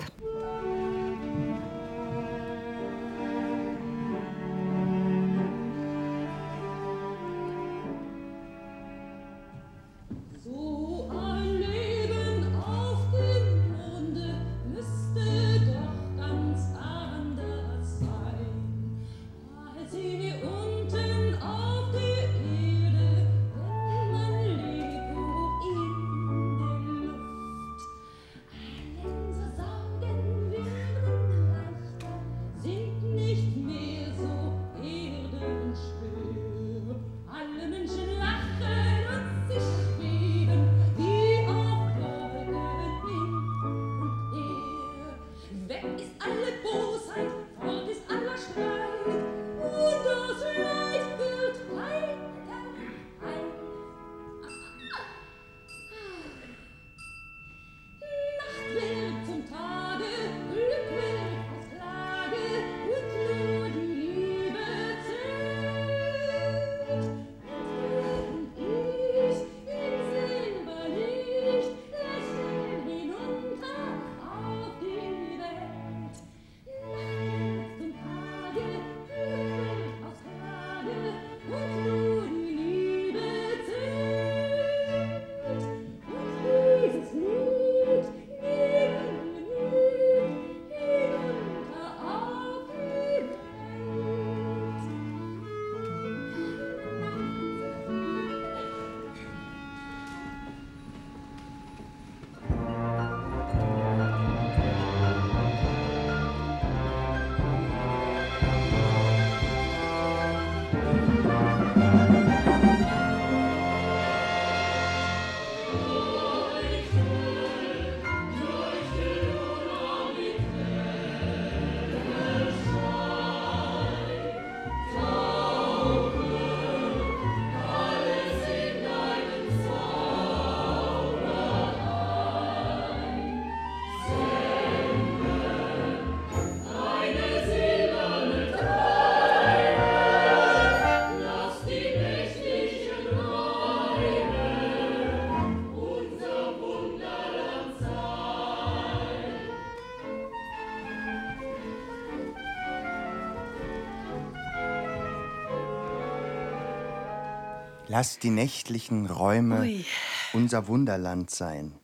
Lass 157.94 158.18
die 158.18 158.30
nächtlichen 158.30 159.06
Räume 159.06 159.60
Ui. 159.60 159.84
unser 160.32 160.66
Wunderland 160.66 161.30
sein. 161.30 161.78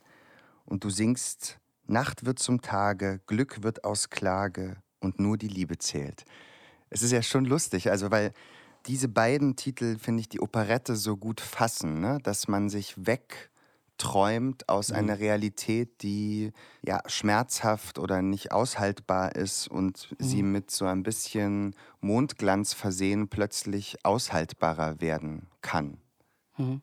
Und 0.64 0.82
du 0.82 0.90
singst, 0.90 1.60
Nacht 1.86 2.26
wird 2.26 2.40
zum 2.40 2.62
Tage, 2.62 3.20
Glück 3.28 3.62
wird 3.62 3.84
aus 3.84 4.10
Klage 4.10 4.82
und 4.98 5.20
nur 5.20 5.38
die 5.38 5.46
Liebe 5.46 5.78
zählt. 5.78 6.24
Es 6.88 7.02
ist 7.02 7.12
ja 7.12 7.22
schon 7.22 7.44
lustig, 7.44 7.92
also 7.92 8.10
weil 8.10 8.32
diese 8.86 9.06
beiden 9.06 9.54
Titel, 9.54 9.98
finde 10.00 10.22
ich, 10.22 10.28
die 10.28 10.40
Operette 10.40 10.96
so 10.96 11.16
gut 11.16 11.40
fassen, 11.40 12.00
ne? 12.00 12.18
dass 12.24 12.48
man 12.48 12.70
sich 12.70 13.06
wegträumt 14.00 14.68
aus 14.68 14.90
mhm. 14.90 14.96
einer 14.96 15.18
Realität, 15.18 16.02
die 16.02 16.52
ja 16.82 17.00
schmerzhaft 17.06 17.98
oder 17.98 18.22
nicht 18.22 18.52
aushaltbar 18.52 19.34
ist 19.36 19.68
und 19.68 20.08
mhm. 20.10 20.24
sie 20.24 20.42
mit 20.42 20.70
so 20.70 20.86
ein 20.86 21.02
bisschen 21.02 21.74
Mondglanz 22.00 22.72
versehen 22.72 23.28
plötzlich 23.28 24.04
aushaltbarer 24.04 25.00
werden 25.00 25.46
kann. 25.60 25.98
Mhm. 26.56 26.80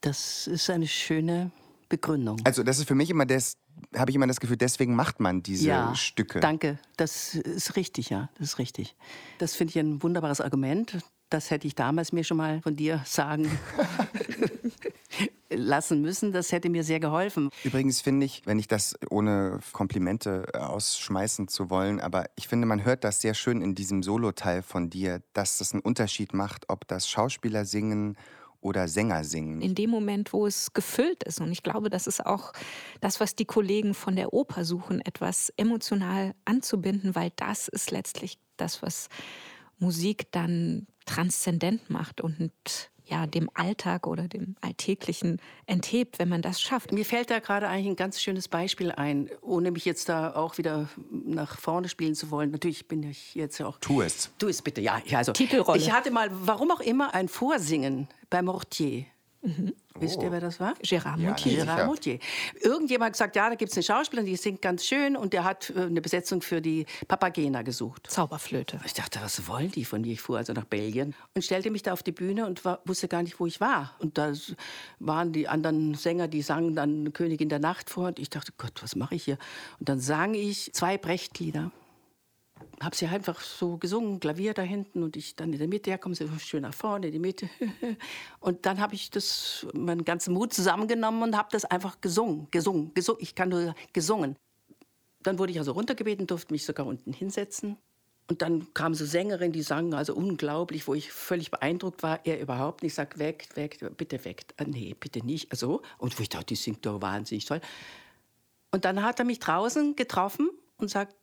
Das 0.00 0.46
ist 0.46 0.68
eine 0.70 0.88
schöne 0.88 1.50
Begründung. 1.88 2.40
Also 2.44 2.62
das 2.62 2.78
ist 2.78 2.88
für 2.88 2.94
mich 2.94 3.10
immer 3.10 3.26
das, 3.26 3.56
habe 3.96 4.10
ich 4.10 4.16
immer 4.16 4.26
das 4.26 4.40
Gefühl, 4.40 4.56
deswegen 4.56 4.94
macht 4.94 5.20
man 5.20 5.42
diese 5.42 5.68
ja, 5.68 5.94
Stücke. 5.94 6.40
Danke, 6.40 6.78
das 6.96 7.34
ist 7.34 7.76
richtig, 7.76 8.10
ja, 8.10 8.28
das 8.38 8.48
ist 8.48 8.58
richtig. 8.58 8.96
Das 9.38 9.54
finde 9.54 9.70
ich 9.70 9.78
ein 9.78 10.02
wunderbares 10.02 10.40
Argument. 10.40 10.98
Das 11.30 11.50
hätte 11.50 11.66
ich 11.66 11.74
damals 11.74 12.12
mir 12.12 12.24
schon 12.24 12.36
mal 12.36 12.60
von 12.60 12.76
dir 12.76 13.00
sagen 13.06 13.50
lassen 15.54 16.00
müssen. 16.00 16.32
Das 16.32 16.52
hätte 16.52 16.68
mir 16.68 16.84
sehr 16.84 17.00
geholfen. 17.00 17.50
Übrigens 17.64 18.00
finde 18.00 18.26
ich, 18.26 18.42
wenn 18.44 18.58
ich 18.58 18.68
das 18.68 18.94
ohne 19.10 19.60
Komplimente 19.72 20.46
äh, 20.52 20.58
ausschmeißen 20.58 21.48
zu 21.48 21.70
wollen, 21.70 22.00
aber 22.00 22.26
ich 22.36 22.48
finde, 22.48 22.66
man 22.66 22.84
hört 22.84 23.04
das 23.04 23.20
sehr 23.20 23.34
schön 23.34 23.62
in 23.62 23.74
diesem 23.74 24.02
Soloteil 24.02 24.62
von 24.62 24.90
dir, 24.90 25.22
dass 25.32 25.58
das 25.58 25.72
einen 25.72 25.82
Unterschied 25.82 26.34
macht, 26.34 26.68
ob 26.68 26.86
das 26.88 27.08
Schauspieler 27.08 27.64
singen 27.64 28.16
oder 28.62 28.88
Sänger 28.88 29.24
singen. 29.24 29.60
In 29.60 29.74
dem 29.74 29.90
Moment, 29.90 30.32
wo 30.32 30.46
es 30.46 30.72
gefüllt 30.72 31.24
ist. 31.24 31.40
Und 31.40 31.50
ich 31.50 31.62
glaube, 31.62 31.90
das 31.90 32.06
ist 32.06 32.24
auch 32.24 32.52
das, 33.00 33.20
was 33.20 33.34
die 33.34 33.44
Kollegen 33.44 33.92
von 33.92 34.16
der 34.16 34.32
Oper 34.32 34.64
suchen, 34.64 35.00
etwas 35.00 35.52
emotional 35.56 36.34
anzubinden, 36.44 37.14
weil 37.14 37.32
das 37.36 37.68
ist 37.68 37.90
letztlich 37.90 38.38
das, 38.56 38.80
was 38.82 39.08
Musik 39.78 40.30
dann 40.30 40.86
transzendent 41.06 41.90
macht 41.90 42.20
und 42.20 42.52
ja, 43.12 43.26
dem 43.26 43.50
Alltag 43.52 44.06
oder 44.06 44.26
dem 44.26 44.56
Alltäglichen 44.62 45.38
enthebt, 45.66 46.18
wenn 46.18 46.30
man 46.30 46.40
das 46.40 46.62
schafft. 46.62 46.92
Mir 46.92 47.04
fällt 47.04 47.30
da 47.30 47.40
gerade 47.40 47.68
eigentlich 47.68 47.88
ein 47.88 47.96
ganz 47.96 48.22
schönes 48.22 48.48
Beispiel 48.48 48.90
ein, 48.90 49.28
ohne 49.42 49.70
mich 49.70 49.84
jetzt 49.84 50.08
da 50.08 50.34
auch 50.34 50.56
wieder 50.56 50.88
nach 51.10 51.58
vorne 51.58 51.90
spielen 51.90 52.14
zu 52.14 52.30
wollen. 52.30 52.50
Natürlich 52.50 52.88
bin 52.88 53.02
ich 53.02 53.34
jetzt 53.34 53.60
auch. 53.60 53.78
Tu 53.80 54.00
es. 54.00 54.30
Tu 54.38 54.48
es 54.48 54.62
bitte, 54.62 54.80
ja. 54.80 55.02
Also, 55.12 55.32
Titelrolle. 55.32 55.78
Ich 55.78 55.92
hatte 55.92 56.10
mal, 56.10 56.30
warum 56.32 56.70
auch 56.70 56.80
immer, 56.80 57.14
ein 57.14 57.28
Vorsingen 57.28 58.08
bei 58.30 58.40
Mortier. 58.40 59.04
Mhm. 59.42 59.74
Wisst 59.98 60.22
ihr, 60.22 60.28
oh. 60.28 60.32
wer 60.32 60.40
das 60.40 60.60
war? 60.60 60.74
Gérard 60.82 61.18
Moutier. 61.18 61.52
Ja, 61.52 61.64
Gérard 61.64 61.86
Moutier. 61.86 62.18
Irgendjemand 62.60 63.08
hat 63.08 63.12
gesagt, 63.14 63.36
ja, 63.36 63.48
da 63.48 63.56
gibt 63.56 63.72
es 63.72 63.76
eine 63.76 63.82
Schauspielerin, 63.82 64.26
die 64.26 64.36
singt 64.36 64.62
ganz 64.62 64.84
schön 64.86 65.16
und 65.16 65.32
der 65.32 65.42
hat 65.42 65.70
äh, 65.70 65.82
eine 65.82 66.00
Besetzung 66.00 66.42
für 66.42 66.60
die 66.60 66.86
Papagena 67.08 67.62
gesucht. 67.62 68.08
Zauberflöte. 68.08 68.80
Ich 68.86 68.94
dachte, 68.94 69.20
was 69.20 69.46
wollen 69.48 69.72
die 69.72 69.84
von 69.84 70.00
mir? 70.00 70.12
Ich 70.12 70.20
fuhr 70.20 70.38
also 70.38 70.52
nach 70.52 70.64
Belgien 70.64 71.14
und 71.34 71.44
stellte 71.44 71.70
mich 71.70 71.82
da 71.82 71.92
auf 71.92 72.02
die 72.02 72.12
Bühne 72.12 72.46
und 72.46 72.64
war, 72.64 72.80
wusste 72.84 73.08
gar 73.08 73.22
nicht, 73.22 73.40
wo 73.40 73.46
ich 73.46 73.60
war. 73.60 73.96
Und 73.98 74.16
da 74.16 74.32
waren 75.00 75.32
die 75.32 75.48
anderen 75.48 75.94
Sänger, 75.94 76.28
die 76.28 76.42
sangen 76.42 76.76
dann 76.76 77.12
Königin 77.12 77.48
der 77.48 77.58
Nacht 77.58 77.90
vor 77.90 78.08
und 78.08 78.18
ich 78.20 78.30
dachte, 78.30 78.52
Gott, 78.56 78.82
was 78.82 78.94
mache 78.94 79.16
ich 79.16 79.24
hier? 79.24 79.38
Und 79.80 79.88
dann 79.88 79.98
sang 79.98 80.34
ich 80.34 80.72
zwei 80.72 80.98
Brechtlieder 80.98 81.72
habe 82.80 82.96
sie 82.96 83.06
einfach 83.06 83.40
so 83.40 83.76
gesungen, 83.76 84.20
Klavier 84.20 84.54
da 84.54 84.62
hinten 84.62 85.02
und 85.02 85.16
ich 85.16 85.36
dann 85.36 85.52
in 85.52 85.58
der 85.58 85.68
Mitte, 85.68 85.90
ja, 85.90 85.98
kommen 85.98 86.14
Sie 86.14 86.28
schön 86.38 86.62
nach 86.62 86.74
vorne, 86.74 87.06
in 87.06 87.12
die 87.12 87.18
Mitte. 87.18 87.48
Und 88.40 88.66
dann 88.66 88.80
habe 88.80 88.94
ich 88.94 89.10
das, 89.10 89.66
meinen 89.72 90.04
ganzen 90.04 90.34
Mut 90.34 90.52
zusammengenommen 90.52 91.22
und 91.22 91.36
habe 91.36 91.48
das 91.52 91.64
einfach 91.64 92.00
gesungen, 92.00 92.48
gesungen, 92.50 92.92
gesungen. 92.94 93.22
Ich 93.22 93.34
kann 93.34 93.50
nur 93.50 93.74
gesungen. 93.92 94.36
Dann 95.22 95.38
wurde 95.38 95.52
ich 95.52 95.58
also 95.58 95.72
runtergebeten, 95.72 96.26
durfte 96.26 96.52
mich 96.52 96.64
sogar 96.64 96.86
unten 96.86 97.12
hinsetzen. 97.12 97.76
Und 98.28 98.42
dann 98.42 98.72
kam 98.72 98.94
so 98.94 99.04
Sängerin, 99.04 99.52
die 99.52 99.62
sang 99.62 99.94
also 99.94 100.14
unglaublich, 100.14 100.86
wo 100.86 100.94
ich 100.94 101.12
völlig 101.12 101.50
beeindruckt 101.50 102.02
war. 102.02 102.24
Er 102.24 102.40
überhaupt 102.40 102.82
nicht. 102.82 102.92
Ich 102.92 102.94
sag, 102.94 103.18
weg, 103.18 103.48
weg, 103.54 103.78
bitte 103.96 104.24
weg. 104.24 104.44
Ah, 104.56 104.64
nee, 104.64 104.94
bitte 104.98 105.24
nicht. 105.24 105.50
Also, 105.50 105.82
und 105.98 106.18
wo 106.18 106.22
ich 106.22 106.28
dachte, 106.28 106.46
die 106.46 106.56
singt 106.56 106.86
doch 106.86 107.02
wahnsinnig 107.02 107.44
toll. 107.44 107.60
Und 108.70 108.84
dann 108.84 109.02
hat 109.02 109.18
er 109.18 109.24
mich 109.24 109.38
draußen 109.38 109.96
getroffen 109.96 110.50
und 110.78 110.88
sagt, 110.88 111.14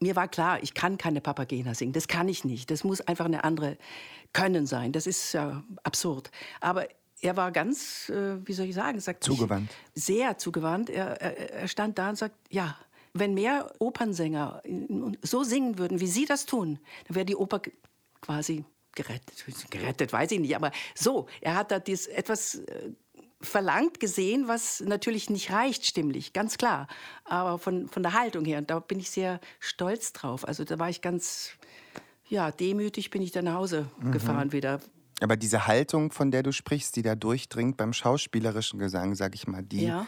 mir 0.00 0.16
war 0.16 0.28
klar, 0.28 0.62
ich 0.62 0.74
kann 0.74 0.98
keine 0.98 1.20
Papagena 1.20 1.74
singen. 1.74 1.92
Das 1.92 2.08
kann 2.08 2.28
ich 2.28 2.44
nicht. 2.44 2.70
Das 2.70 2.84
muss 2.84 3.00
einfach 3.00 3.24
eine 3.24 3.44
andere 3.44 3.78
Können 4.32 4.66
sein. 4.66 4.92
Das 4.92 5.06
ist 5.06 5.32
ja 5.32 5.64
absurd. 5.82 6.30
Aber 6.60 6.86
er 7.20 7.36
war 7.36 7.50
ganz, 7.50 8.08
äh, 8.10 8.46
wie 8.46 8.52
soll 8.52 8.66
ich 8.66 8.74
sagen, 8.74 9.00
sagt 9.00 9.24
zugewandt. 9.24 9.70
sehr 9.94 10.38
zugewandt. 10.38 10.90
Er, 10.90 11.20
er, 11.20 11.50
er, 11.62 11.68
stand 11.68 11.98
da 11.98 12.10
und 12.10 12.16
sagt, 12.16 12.34
ja, 12.50 12.76
wenn 13.14 13.32
mehr 13.32 13.72
Opernsänger 13.78 14.62
so 15.22 15.42
singen 15.42 15.78
würden, 15.78 16.00
wie 16.00 16.06
Sie 16.06 16.26
das 16.26 16.44
tun, 16.44 16.78
dann 17.06 17.16
wäre 17.16 17.24
die 17.24 17.36
Oper 17.36 17.62
quasi 18.20 18.64
gerettet. 18.94 19.44
Gerettet, 19.70 20.12
weiß 20.12 20.32
ich 20.32 20.40
nicht, 20.40 20.56
aber 20.56 20.70
so. 20.94 21.26
Er 21.40 21.54
hat 21.54 21.70
da 21.70 21.78
dies 21.78 22.06
etwas 22.06 22.56
äh, 22.56 22.90
verlangt 23.40 24.00
gesehen, 24.00 24.48
was 24.48 24.80
natürlich 24.80 25.30
nicht 25.30 25.50
reicht 25.52 25.86
stimmlich, 25.86 26.32
ganz 26.32 26.58
klar. 26.58 26.88
Aber 27.24 27.58
von, 27.58 27.88
von 27.88 28.02
der 28.02 28.14
Haltung 28.14 28.44
her, 28.44 28.58
und 28.58 28.70
da 28.70 28.78
bin 28.78 28.98
ich 28.98 29.10
sehr 29.10 29.40
stolz 29.60 30.12
drauf. 30.12 30.46
Also 30.46 30.64
da 30.64 30.78
war 30.78 30.88
ich 30.88 31.02
ganz, 31.02 31.50
ja, 32.28 32.50
demütig 32.50 33.10
bin 33.10 33.22
ich 33.22 33.32
dann 33.32 33.44
nach 33.44 33.54
Hause 33.54 33.88
mhm. 34.00 34.12
gefahren 34.12 34.52
wieder. 34.52 34.80
Aber 35.20 35.36
diese 35.36 35.66
Haltung, 35.66 36.12
von 36.12 36.30
der 36.30 36.42
du 36.42 36.52
sprichst, 36.52 36.96
die 36.96 37.02
da 37.02 37.14
durchdringt 37.14 37.76
beim 37.76 37.92
schauspielerischen 37.92 38.78
Gesang, 38.78 39.14
sag 39.14 39.34
ich 39.34 39.46
mal, 39.46 39.62
die 39.62 39.86
ja 39.86 40.06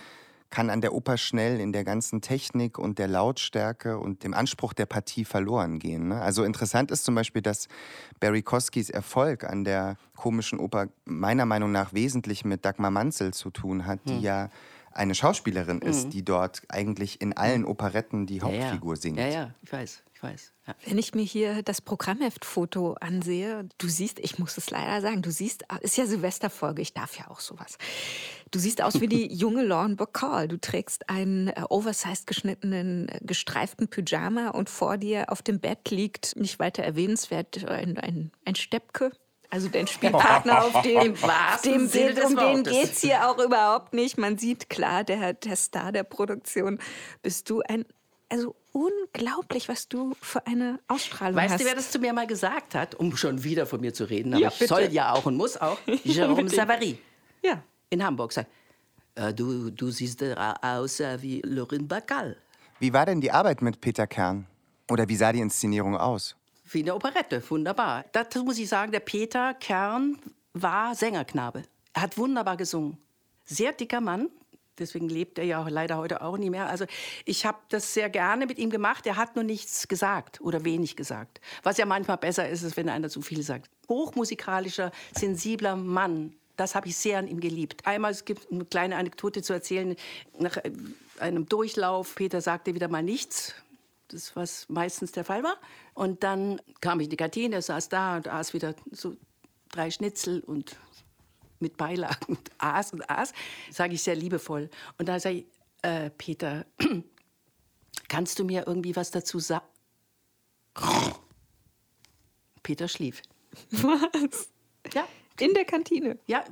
kann 0.51 0.71
an 0.71 0.81
der 0.81 0.95
Oper 0.95 1.19
schnell 1.19 1.61
in 1.61 1.73
der 1.73 1.85
ganzen 1.85 2.21
Technik 2.21 2.79
und 2.79 2.99
der 2.99 3.09
Lautstärke 3.09 3.99
und 3.99 4.25
dem 4.25 4.35
Anspruch 4.35 4.73
der 4.73 4.87
Partie 4.87 5.25
verloren 5.25 5.79
gehen. 5.79 6.09
Ne? 6.09 6.21
Also 6.21 6.45
interessant 6.45 6.91
ist 6.91 7.05
zum 7.05 7.15
Beispiel, 7.15 7.43
dass 7.43 7.69
Barry 8.21 8.43
Koskis 8.43 8.89
Erfolg 8.89 9.45
an 9.45 9.65
der 9.65 9.97
komischen 10.17 10.59
Oper 10.59 10.89
meiner 11.05 11.47
Meinung 11.47 11.71
nach 11.71 11.93
wesentlich 11.93 12.45
mit 12.45 12.65
Dagmar 12.65 12.91
Manzel 12.91 13.35
zu 13.35 13.51
tun 13.51 13.87
hat, 13.87 14.01
die 14.07 14.17
hm. 14.17 14.23
ja 14.23 14.51
eine 14.93 15.15
Schauspielerin 15.15 15.81
ist, 15.81 16.05
hm. 16.05 16.11
die 16.11 16.25
dort 16.25 16.63
eigentlich 16.69 17.21
in 17.21 17.37
allen 17.37 17.65
Operetten 17.65 18.27
die 18.27 18.41
Hauptfigur 18.43 18.95
ja, 18.95 18.97
ja. 18.97 19.01
singt. 19.01 19.19
Ja, 19.19 19.27
ja, 19.29 19.55
ich 19.63 19.73
weiß 19.73 20.03
ich 20.19 20.23
weiß. 20.23 20.53
Ja. 20.67 20.75
Wenn 20.85 20.99
ich 20.99 21.15
mir 21.15 21.23
hier 21.23 21.63
das 21.63 21.81
Programmheftfoto 21.81 22.95
ansehe, 22.95 23.69
du 23.79 23.89
siehst, 23.89 24.19
ich 24.19 24.39
muss 24.39 24.59
es 24.59 24.71
leider 24.71 25.01
sagen, 25.01 25.23
du 25.23 25.31
siehst, 25.31 25.65
ist 25.81 25.97
ja 25.97 26.07
Silvesterfolge, 26.07 26.83
ich 26.83 26.93
darf 26.93 27.17
ja 27.19 27.29
auch 27.29 27.39
sowas. 27.39 27.79
Du 28.51 28.59
siehst 28.59 28.83
aus 28.83 29.01
wie 29.01 29.07
die 29.07 29.27
junge 29.33 29.63
Lauren 29.63 29.97
Bacall. 29.97 30.49
Du 30.49 30.59
trägst 30.59 31.09
einen 31.09 31.49
äh, 31.49 31.63
oversized 31.69 32.27
geschnittenen, 32.27 33.09
äh, 33.09 33.21
gestreiften 33.23 33.89
Pyjama 33.89 34.49
und 34.49 34.69
vor 34.69 34.97
dir 34.97 35.31
auf 35.31 35.43
dem 35.43 35.61
Bett 35.61 35.91
liegt, 35.91 36.35
nicht 36.37 36.59
weiter 36.59 36.83
erwähnenswert, 36.83 37.65
ein, 37.67 37.97
ein, 37.99 38.33
ein 38.45 38.57
Steppke, 38.57 39.13
also 39.51 39.69
dein 39.69 39.87
Spielpartner 39.87 40.65
auf 40.65 40.83
dem, 40.83 41.15
dem 41.65 41.89
Bild, 41.89 42.25
um 42.25 42.37
den 42.37 42.65
geht 42.65 42.93
es 42.93 43.01
hier 43.01 43.29
auch 43.29 43.39
überhaupt 43.39 43.95
nicht. 43.95 44.19
Man 44.19 44.37
sieht 44.37 44.69
klar, 44.69 45.05
der, 45.05 45.35
der 45.35 45.57
Star 45.57 45.93
der 45.93 46.03
Produktion 46.03 46.79
bist 47.23 47.49
du 47.49 47.63
ein 47.63 47.85
also 48.29 48.55
unglaublich, 48.73 49.69
was 49.69 49.89
du 49.89 50.15
für 50.21 50.47
eine 50.47 50.79
Ausstrahlung 50.89 51.37
weißt 51.37 51.55
hast. 51.55 51.61
Weißt 51.61 51.63
du, 51.63 51.67
wer 51.67 51.75
das 51.75 51.91
zu 51.91 51.99
mir 51.99 52.13
mal 52.13 52.27
gesagt 52.27 52.75
hat, 52.75 52.95
um 52.95 53.17
schon 53.17 53.43
wieder 53.43 53.67
von 53.67 53.81
mir 53.81 53.95
zu 53.95 54.05
reden, 54.05 54.35
aber 54.35 54.43
ja, 54.43 54.53
ich 54.59 54.69
soll 54.69 54.89
ja 54.93 55.13
auch 55.13 55.27
und 55.27 55.37
muss 55.37 55.57
auch, 55.57 55.79
Jérôme 56.05 56.49
Savary. 56.49 56.99
Ja. 57.43 57.63
In 57.91 58.05
Hamburg 58.05 58.33
sagt, 58.33 58.51
äh, 59.15 59.33
du, 59.33 59.71
du 59.71 59.91
siehst 59.91 60.23
aus 60.23 61.01
äh, 61.01 61.21
wie 61.23 61.41
Lorin 61.45 61.89
Bacall. 61.89 62.37
Wie 62.79 62.93
war 62.93 63.07
denn 63.07 63.21
die 63.21 63.33
Arbeit 63.33 63.63
mit 63.63 63.81
Peter 63.81 64.07
Kern? 64.07 64.47
Oder 64.91 65.09
wie 65.09 65.17
sah 65.17 65.33
die 65.33 65.41
Inszenierung 65.41 65.97
aus? 65.97 66.37
Wie 66.71 66.83
eine 66.83 66.95
Operette, 66.95 67.43
wunderbar. 67.51 68.05
Dazu 68.13 68.45
muss 68.45 68.59
ich 68.59 68.69
sagen, 68.69 68.93
der 68.93 69.01
Peter 69.01 69.55
Kern 69.55 70.19
war 70.53 70.95
Sängerknabe. 70.95 71.63
Er 71.95 72.03
hat 72.03 72.19
wunderbar 72.19 72.57
gesungen. 72.57 72.99
Sehr 73.45 73.73
dicker 73.73 74.01
Mann, 74.01 74.29
Deswegen 74.79 75.09
lebt 75.09 75.39
er 75.39 75.45
ja 75.45 75.67
leider 75.69 75.97
heute 75.97 76.23
auch 76.23 76.37
nicht 76.39 76.51
mehr. 76.51 76.69
Also 76.69 76.85
ich 77.25 77.47
habe 77.47 77.59
das 77.69 77.95
sehr 77.95 78.11
gerne 78.11 78.47
mit 78.47 78.59
ihm 78.59 78.71
gemacht. 78.71 79.07
Er 79.07 79.17
hat 79.17 79.35
nur 79.35 79.45
nichts 79.45 79.89
gesagt 79.89 80.41
oder 80.41 80.65
wenig 80.65 80.97
gesagt. 80.97 81.41
Was 81.63 81.77
ja 81.79 81.87
manchmal 81.87 82.19
besser 82.19 82.49
ist, 82.49 82.63
ist 82.63 82.77
wenn 82.77 82.89
einer 82.89 83.09
zu 83.09 83.23
viel 83.23 83.43
sagt. 83.43 83.71
Hochmusikalischer, 83.89 84.93
sensibler 85.15 85.77
Mann. 85.77 86.35
Das 86.57 86.75
habe 86.75 86.89
ich 86.89 86.97
sehr 86.97 87.19
an 87.19 87.29
ihm 87.29 87.41
geliebt. 87.41 87.87
Einmal, 87.87 88.11
es 88.11 88.25
gibt 88.25 88.51
eine 88.51 88.65
kleine 88.65 88.97
Anekdote 88.97 89.43
zu 89.43 89.53
erzählen. 89.53 89.95
Nach 90.39 90.59
einem 91.21 91.49
Durchlauf, 91.49 92.17
Peter 92.17 92.41
sagte 92.41 92.75
wieder 92.75 92.89
mal 92.89 93.03
nichts. 93.03 93.55
Das, 94.09 94.35
was 94.35 94.69
meistens 94.69 95.13
der 95.13 95.25
Fall 95.25 95.45
war. 95.45 95.57
Und 95.95 96.25
dann 96.25 96.61
kam 96.81 96.99
ich 96.99 97.05
in 97.05 97.11
die 97.11 97.17
Kantine, 97.17 97.63
saß 97.63 97.91
da 97.91 98.17
und 98.17 98.27
aß 98.27 98.55
wieder 98.55 98.75
so 98.91 99.15
drei 99.71 99.91
Schnitzel 99.91 100.41
und 100.41 100.77
mit 101.61 101.77
Beilagen 101.77 102.25
und 102.27 102.51
aß 102.59 102.93
und 102.93 103.09
aß, 103.09 103.33
sage 103.71 103.95
ich 103.95 104.03
sehr 104.03 104.17
liebevoll. 104.17 104.71
Und 104.99 105.09
dann 105.09 105.21
sage 105.21 105.37
ich, 105.37 105.47
äh, 105.83 106.11
Peter, 106.11 106.67
kannst 108.09 108.39
du 108.39 108.45
mir 108.45 108.65
irgendwie 108.67 108.95
was 108.97 109.11
dazu 109.11 109.39
sagen? 109.39 109.67
Peter 112.63 112.89
schlief. 112.89 113.23
Was? 113.71 114.49
Ja, 114.93 115.07
In 115.41 115.55
der 115.55 115.65
Kantine? 115.65 116.19
Ja. 116.27 116.45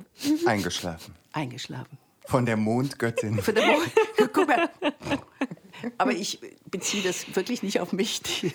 Eingeschlafen. 0.45 1.15
Eingeschlafen. 1.31 1.97
Von 2.25 2.45
der 2.45 2.57
Mondgöttin. 2.57 3.41
Von 3.41 3.55
der 3.55 3.65
Mond. 3.67 3.91
Guck 4.33 4.47
mal. 4.47 4.69
Aber 5.97 6.11
ich 6.11 6.39
beziehe 6.69 7.03
das 7.03 7.35
wirklich 7.35 7.63
nicht 7.63 7.79
auf 7.79 7.93
mich. 7.93 8.21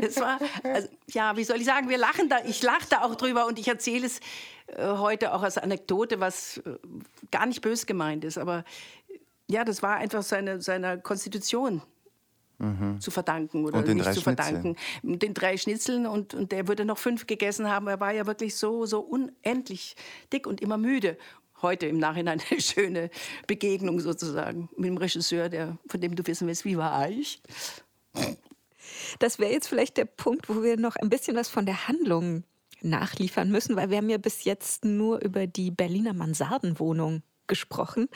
Es 0.00 0.20
war, 0.20 0.38
also, 0.62 0.88
ja, 1.08 1.36
wie 1.36 1.44
soll 1.44 1.56
ich 1.56 1.64
sagen, 1.64 1.88
wir 1.88 1.98
lachen 1.98 2.28
da, 2.28 2.44
ich 2.44 2.62
lache 2.62 2.86
da 2.88 3.02
auch 3.02 3.14
drüber 3.14 3.46
und 3.46 3.58
ich 3.58 3.68
erzähle 3.68 4.06
es 4.06 4.20
äh, 4.66 4.86
heute 4.86 5.32
auch 5.34 5.42
als 5.42 5.58
Anekdote, 5.58 6.20
was 6.20 6.58
äh, 6.58 6.76
gar 7.30 7.46
nicht 7.46 7.60
bös 7.60 7.86
gemeint 7.86 8.24
ist. 8.24 8.38
Aber 8.38 8.64
ja, 9.48 9.64
das 9.64 9.82
war 9.82 9.96
einfach 9.96 10.22
seine, 10.22 10.60
seiner 10.60 10.98
Konstitution 10.98 11.82
mhm. 12.58 13.00
zu 13.00 13.10
verdanken 13.10 13.64
oder 13.64 13.82
nicht 13.82 14.12
zu 14.12 14.20
verdanken. 14.20 14.76
Schnitzeln. 15.00 15.18
Den 15.18 15.34
drei 15.34 15.56
Schnitzeln 15.56 16.06
und, 16.06 16.34
und 16.34 16.52
der 16.52 16.68
würde 16.68 16.84
noch 16.84 16.98
fünf 16.98 17.26
gegessen 17.26 17.68
haben. 17.68 17.86
Er 17.86 18.00
war 18.00 18.12
ja 18.12 18.26
wirklich 18.26 18.56
so, 18.56 18.86
so 18.86 19.00
unendlich 19.00 19.96
dick 20.32 20.46
und 20.46 20.60
immer 20.60 20.78
müde 20.78 21.16
heute 21.64 21.86
im 21.86 21.98
Nachhinein 21.98 22.40
eine 22.50 22.60
schöne 22.60 23.10
Begegnung 23.48 23.98
sozusagen 23.98 24.68
mit 24.76 24.86
dem 24.86 24.96
Regisseur, 24.96 25.48
der, 25.48 25.78
von 25.88 26.00
dem 26.00 26.14
du 26.14 26.24
wissen 26.26 26.46
willst, 26.46 26.64
wie 26.64 26.78
war 26.78 27.10
ich? 27.10 27.42
Das 29.18 29.40
wäre 29.40 29.52
jetzt 29.52 29.66
vielleicht 29.66 29.96
der 29.96 30.04
Punkt, 30.04 30.48
wo 30.48 30.62
wir 30.62 30.76
noch 30.76 30.94
ein 30.94 31.10
bisschen 31.10 31.36
was 31.36 31.48
von 31.48 31.66
der 31.66 31.88
Handlung 31.88 32.44
nachliefern 32.82 33.50
müssen, 33.50 33.76
weil 33.76 33.90
wir 33.90 33.96
haben 33.96 34.10
ja 34.10 34.18
bis 34.18 34.44
jetzt 34.44 34.84
nur 34.84 35.20
über 35.22 35.46
die 35.46 35.70
Berliner 35.70 36.12
Mansardenwohnung 36.12 37.22
gesprochen 37.46 38.08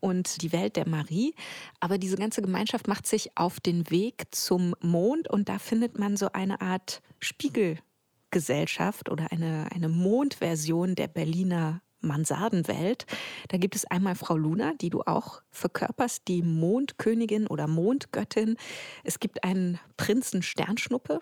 und 0.00 0.42
die 0.42 0.52
Welt 0.52 0.76
der 0.76 0.88
Marie. 0.88 1.34
Aber 1.80 1.98
diese 1.98 2.16
ganze 2.16 2.42
Gemeinschaft 2.42 2.88
macht 2.88 3.06
sich 3.06 3.36
auf 3.36 3.60
den 3.60 3.90
Weg 3.90 4.26
zum 4.30 4.74
Mond 4.80 5.28
und 5.28 5.48
da 5.48 5.58
findet 5.58 5.98
man 5.98 6.16
so 6.16 6.32
eine 6.32 6.60
Art 6.60 7.02
Spiegelgesellschaft 7.20 9.08
oder 9.08 9.32
eine, 9.32 9.68
eine 9.72 9.88
Mondversion 9.88 10.94
der 10.94 11.08
Berliner 11.08 11.80
Mansardenwelt. 12.06 13.06
Da 13.48 13.58
gibt 13.58 13.76
es 13.76 13.84
einmal 13.84 14.14
Frau 14.14 14.36
Luna, 14.36 14.72
die 14.80 14.90
du 14.90 15.02
auch 15.02 15.42
verkörperst, 15.50 16.28
die 16.28 16.42
Mondkönigin 16.42 17.46
oder 17.46 17.66
Mondgöttin. 17.66 18.56
Es 19.04 19.20
gibt 19.20 19.44
einen 19.44 19.78
Prinzen 19.96 20.42
Sternschnuppe, 20.42 21.20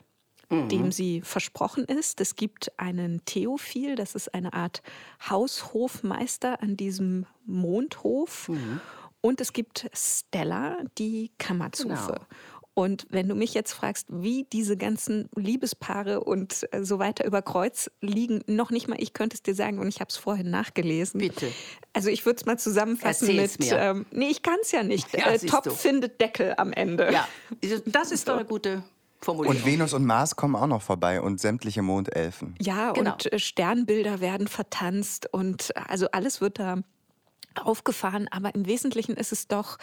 mhm. 0.50 0.68
dem 0.68 0.92
sie 0.92 1.20
versprochen 1.22 1.84
ist. 1.84 2.20
Es 2.20 2.36
gibt 2.36 2.78
einen 2.78 3.24
Theophil, 3.24 3.96
das 3.96 4.14
ist 4.14 4.34
eine 4.34 4.52
Art 4.52 4.82
Haushofmeister 5.28 6.62
an 6.62 6.76
diesem 6.76 7.26
Mondhof. 7.44 8.48
Mhm. 8.48 8.80
Und 9.20 9.40
es 9.40 9.54
gibt 9.54 9.88
Stella, 9.94 10.76
die 10.98 11.32
Kammerzufe. 11.38 12.12
Genau. 12.12 12.26
Und 12.74 13.06
wenn 13.10 13.28
du 13.28 13.36
mich 13.36 13.54
jetzt 13.54 13.72
fragst, 13.72 14.08
wie 14.10 14.46
diese 14.52 14.76
ganzen 14.76 15.28
Liebespaare 15.36 16.20
und 16.20 16.66
äh, 16.72 16.84
so 16.84 16.98
weiter 16.98 17.24
über 17.24 17.40
Kreuz 17.40 17.88
liegen, 18.00 18.42
noch 18.46 18.70
nicht 18.70 18.88
mal 18.88 19.00
ich 19.00 19.12
könnte 19.12 19.34
es 19.34 19.42
dir 19.42 19.54
sagen 19.54 19.78
und 19.78 19.86
ich 19.86 20.00
habe 20.00 20.08
es 20.08 20.16
vorhin 20.16 20.50
nachgelesen. 20.50 21.18
Bitte. 21.18 21.52
Also 21.92 22.10
ich 22.10 22.26
würde 22.26 22.38
es 22.38 22.46
mal 22.46 22.58
zusammenfassen 22.58 23.28
Erzähl's 23.28 23.58
mit, 23.58 23.70
mir. 23.70 23.78
Ähm, 23.78 24.06
nee, 24.10 24.28
ich 24.28 24.42
kann 24.42 24.56
es 24.60 24.72
ja 24.72 24.82
nicht. 24.82 25.16
Ja, 25.16 25.30
äh, 25.30 25.38
Top 25.38 25.70
findet 25.70 26.20
Deckel 26.20 26.54
am 26.56 26.72
Ende. 26.72 27.12
Ja, 27.12 27.28
das 27.86 28.10
ist 28.10 28.28
doch 28.28 28.36
eine 28.36 28.44
gute 28.44 28.82
Formulierung. 29.20 29.56
Und 29.56 29.66
Venus 29.66 29.92
und 29.92 30.04
Mars 30.04 30.34
kommen 30.34 30.56
auch 30.56 30.66
noch 30.66 30.82
vorbei 30.82 31.20
und 31.20 31.40
sämtliche 31.40 31.82
Mondelfen. 31.82 32.56
Ja, 32.60 32.92
genau. 32.92 33.12
und 33.12 33.32
äh, 33.32 33.38
Sternbilder 33.38 34.20
werden 34.20 34.48
vertanzt 34.48 35.28
und 35.32 35.70
äh, 35.76 35.80
also 35.88 36.08
alles 36.10 36.40
wird 36.40 36.58
da 36.58 36.78
aufgefahren, 37.62 38.28
aber 38.30 38.54
im 38.54 38.66
Wesentlichen 38.66 39.16
ist 39.16 39.32
es 39.32 39.48
doch 39.48 39.78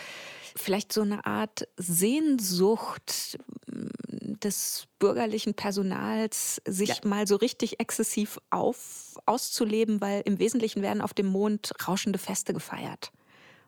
vielleicht 0.56 0.92
so 0.92 1.02
eine 1.02 1.26
Art 1.26 1.68
Sehnsucht 1.78 3.38
mm, 3.68 4.34
des 4.44 4.88
bürgerlichen 5.00 5.54
Personals, 5.54 6.62
sich 6.66 6.90
ja. 6.90 6.96
mal 7.06 7.28
so 7.28 7.36
richtig 7.36 7.80
exzessiv 7.80 8.40
auf, 8.50 9.20
auszuleben, 9.26 10.02
weil 10.02 10.22
im 10.26 10.40
Wesentlichen 10.40 10.82
werden 10.82 11.02
auf 11.02 11.14
dem 11.14 11.28
Mond 11.28 11.72
rauschende 11.88 12.20
Feste 12.20 12.54
gefeiert. 12.54 13.12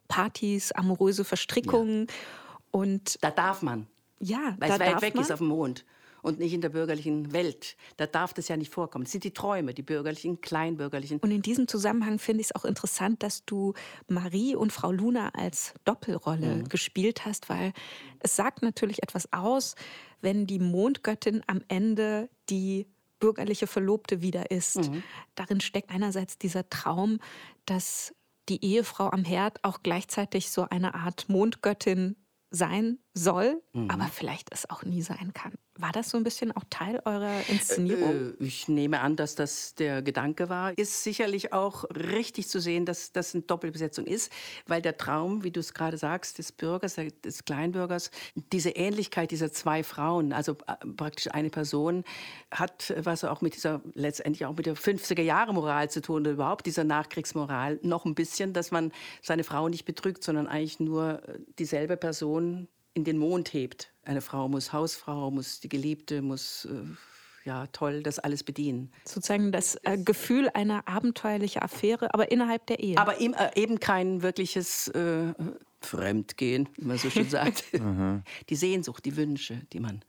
Partys, 0.08 0.72
amoröse 0.72 1.24
Verstrickungen 1.24 2.08
ja. 2.08 2.14
und. 2.72 3.18
Da 3.22 3.32
darf 3.32 3.62
man. 3.62 3.88
Ja, 4.20 4.56
weil 4.60 4.72
es 4.72 4.80
weit 4.80 5.02
weg 5.02 5.16
man. 5.16 5.24
ist 5.24 5.32
auf 5.32 5.40
dem 5.40 5.48
Mond 5.48 5.86
und 6.24 6.40
nicht 6.40 6.54
in 6.54 6.62
der 6.62 6.70
bürgerlichen 6.70 7.34
Welt. 7.34 7.76
Da 7.98 8.08
darf 8.08 8.34
das 8.34 8.48
ja 8.48 8.58
nicht 8.58 8.74
vorkommen. 8.74 9.04
Das 9.04 9.12
sind 9.12 9.26
die 9.26 9.34
Träume, 9.34 9.74
die 9.74 9.84
bürgerlichen, 9.84 10.42
kleinbürgerlichen. 10.42 11.20
Und 11.20 11.30
in 11.30 11.44
diesem 11.44 11.68
Zusammenhang 11.68 12.18
finde 12.18 12.42
ich 12.42 12.48
es 12.48 12.56
auch 12.56 12.66
interessant, 12.66 13.22
dass 13.22 13.46
du 13.46 13.74
Marie 14.08 14.56
und 14.56 14.72
Frau 14.74 14.92
Luna 14.92 15.30
als 15.36 15.74
Doppelrolle 15.84 16.56
mhm. 16.56 16.70
gespielt 16.70 17.26
hast, 17.26 17.50
weil 17.50 17.74
es 18.20 18.36
sagt 18.36 18.64
natürlich 18.64 19.04
etwas 19.04 19.32
aus, 19.34 19.76
wenn 20.22 20.48
die 20.48 20.60
Mondgöttin 20.60 21.44
am 21.46 21.62
Ende 21.68 22.30
die 22.50 22.88
bürgerliche 23.20 23.68
Verlobte 23.68 24.22
wieder 24.22 24.50
ist. 24.50 24.90
Mhm. 24.90 25.04
Darin 25.36 25.60
steckt 25.60 25.92
einerseits 25.92 26.38
dieser 26.38 26.70
Traum, 26.70 27.20
dass 27.66 28.16
die 28.50 28.64
Ehefrau 28.64 29.10
am 29.10 29.26
Herd 29.26 29.64
auch 29.64 29.84
gleichzeitig 29.84 30.50
so 30.50 30.68
eine 30.70 30.96
Art 30.96 31.28
Mondgöttin 31.28 32.16
sein 32.50 33.00
soll, 33.14 33.62
mhm. 33.74 33.90
aber 33.90 34.06
vielleicht 34.06 34.54
es 34.54 34.70
auch 34.70 34.84
nie 34.84 35.02
sein 35.02 35.34
kann. 35.34 35.54
War 35.76 35.92
das 35.92 36.12
so 36.12 36.18
ein 36.18 36.24
bisschen 36.24 36.52
auch 36.52 36.64
Teil 36.70 37.02
eurer 37.04 37.42
Inszenierung? 37.50 38.36
Äh, 38.40 38.44
ich 38.44 38.68
nehme 38.68 39.02
an, 39.02 39.16
dass 39.16 39.34
das 39.34 39.74
der 39.74 40.04
Gedanke 40.04 40.48
war. 40.48 40.78
Ist 40.78 41.04
sicherlich 41.04 41.52
auch 41.52 41.86
richtig 41.86 42.48
zu 42.48 42.62
sehen, 42.62 42.86
dass 42.86 43.12
das 43.12 43.34
eine 43.34 43.44
Doppelbesetzung 43.44 44.06
ist, 44.06 44.32
weil 44.68 44.84
der 44.84 44.98
Traum, 44.98 45.44
wie 45.44 45.50
du 45.50 45.60
es 45.60 45.74
gerade 45.74 45.98
sagst, 45.98 46.38
des 46.38 46.52
Bürgers, 46.52 46.96
des 47.24 47.46
Kleinbürgers, 47.46 48.12
diese 48.52 48.70
Ähnlichkeit 48.70 49.32
dieser 49.32 49.52
zwei 49.52 49.84
Frauen, 49.84 50.32
also 50.32 50.58
äh, 50.68 50.86
praktisch 50.96 51.34
eine 51.34 51.50
Person, 51.50 52.04
hat 52.52 52.94
was 52.98 53.24
auch 53.24 53.42
mit 53.42 53.56
dieser, 53.56 53.82
letztendlich 53.96 54.46
auch 54.46 54.56
mit 54.56 54.68
der 54.68 54.76
50er-Jahre-Moral 54.76 55.90
zu 55.90 56.02
tun, 56.02 56.22
oder 56.22 56.32
überhaupt 56.32 56.68
dieser 56.68 56.84
Nachkriegsmoral, 56.84 57.80
noch 57.82 58.06
ein 58.06 58.14
bisschen, 58.14 58.54
dass 58.54 58.70
man 58.70 58.92
seine 59.24 59.44
Frau 59.44 59.70
nicht 59.70 59.86
betrügt, 59.86 60.24
sondern 60.24 60.48
eigentlich 60.48 60.80
nur 60.80 61.28
äh, 61.28 61.40
dieselbe 61.58 61.98
Person 61.98 62.68
in 62.94 63.04
den 63.04 63.18
Mond 63.18 63.54
hebt. 63.54 63.92
Eine 64.04 64.22
Frau 64.22 64.48
muss 64.48 64.74
Hausfrau, 64.74 65.32
muss 65.32 65.60
die 65.60 65.70
Geliebte, 65.70 66.22
muss 66.22 66.66
äh, 66.66 66.84
ja 67.46 67.68
toll 67.68 68.04
das 68.04 68.20
alles 68.20 68.44
bedienen. 68.44 68.92
Sozusagen 69.06 69.52
das 69.52 69.78
äh, 69.84 69.98
Gefühl 69.98 70.50
einer 70.54 70.88
abenteuerlichen 70.88 71.62
Affäre, 71.62 72.14
aber 72.14 72.32
innerhalb 72.32 72.68
der 72.68 72.80
Ehe. 72.80 72.98
Aber 72.98 73.20
im, 73.20 73.34
äh, 73.34 73.52
eben 73.56 73.80
kein 73.80 74.22
wirkliches 74.22 74.88
äh, 74.90 75.34
Fremdgehen, 75.82 76.70
wie 76.76 76.86
man 76.86 76.98
so 76.98 77.10
schön 77.10 77.30
sagt. 77.30 77.74
Mhm. 77.74 78.24
die 78.50 78.56
Sehnsucht, 78.56 79.04
die 79.06 79.16
Wünsche, 79.16 79.62
die 79.74 79.80
man 79.80 80.04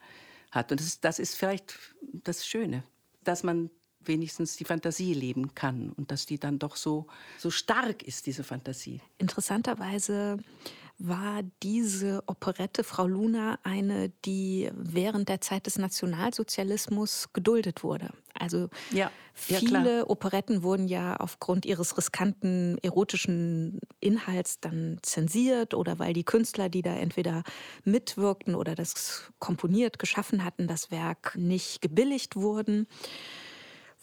hat. 0.50 0.70
Und 0.70 0.80
das 0.80 0.86
ist, 0.86 1.04
das 1.04 1.18
ist 1.18 1.34
vielleicht 1.34 1.78
das 2.02 2.46
Schöne, 2.46 2.84
dass 3.22 3.42
man 3.42 3.70
wenigstens 4.06 4.56
die 4.56 4.64
Fantasie 4.64 5.14
leben 5.14 5.54
kann 5.54 5.90
und 5.96 6.10
dass 6.10 6.26
die 6.26 6.38
dann 6.38 6.58
doch 6.58 6.76
so, 6.76 7.06
so 7.38 7.50
stark 7.50 8.02
ist, 8.02 8.26
diese 8.26 8.44
Fantasie. 8.44 9.00
Interessanterweise 9.18 10.38
war 10.98 11.42
diese 11.62 12.22
Operette 12.26 12.84
Frau 12.84 13.06
Luna 13.06 13.58
eine, 13.64 14.10
die 14.24 14.70
während 14.74 15.28
der 15.28 15.40
Zeit 15.40 15.66
des 15.66 15.76
Nationalsozialismus 15.76 17.32
geduldet 17.32 17.82
wurde. 17.82 18.10
Also 18.38 18.68
ja, 18.90 19.10
viele 19.32 19.98
ja, 19.98 20.08
Operetten 20.08 20.62
wurden 20.62 20.86
ja 20.88 21.16
aufgrund 21.16 21.66
ihres 21.66 21.96
riskanten 21.96 22.78
erotischen 22.82 23.80
Inhalts 24.00 24.60
dann 24.60 24.98
zensiert 25.02 25.74
oder 25.74 25.98
weil 25.98 26.12
die 26.12 26.24
Künstler, 26.24 26.68
die 26.68 26.82
da 26.82 26.94
entweder 26.94 27.42
mitwirkten 27.84 28.54
oder 28.54 28.74
das 28.74 29.32
komponiert, 29.38 29.98
geschaffen 29.98 30.44
hatten, 30.44 30.68
das 30.68 30.90
Werk 30.90 31.34
nicht 31.36 31.80
gebilligt 31.80 32.36
wurden, 32.36 32.86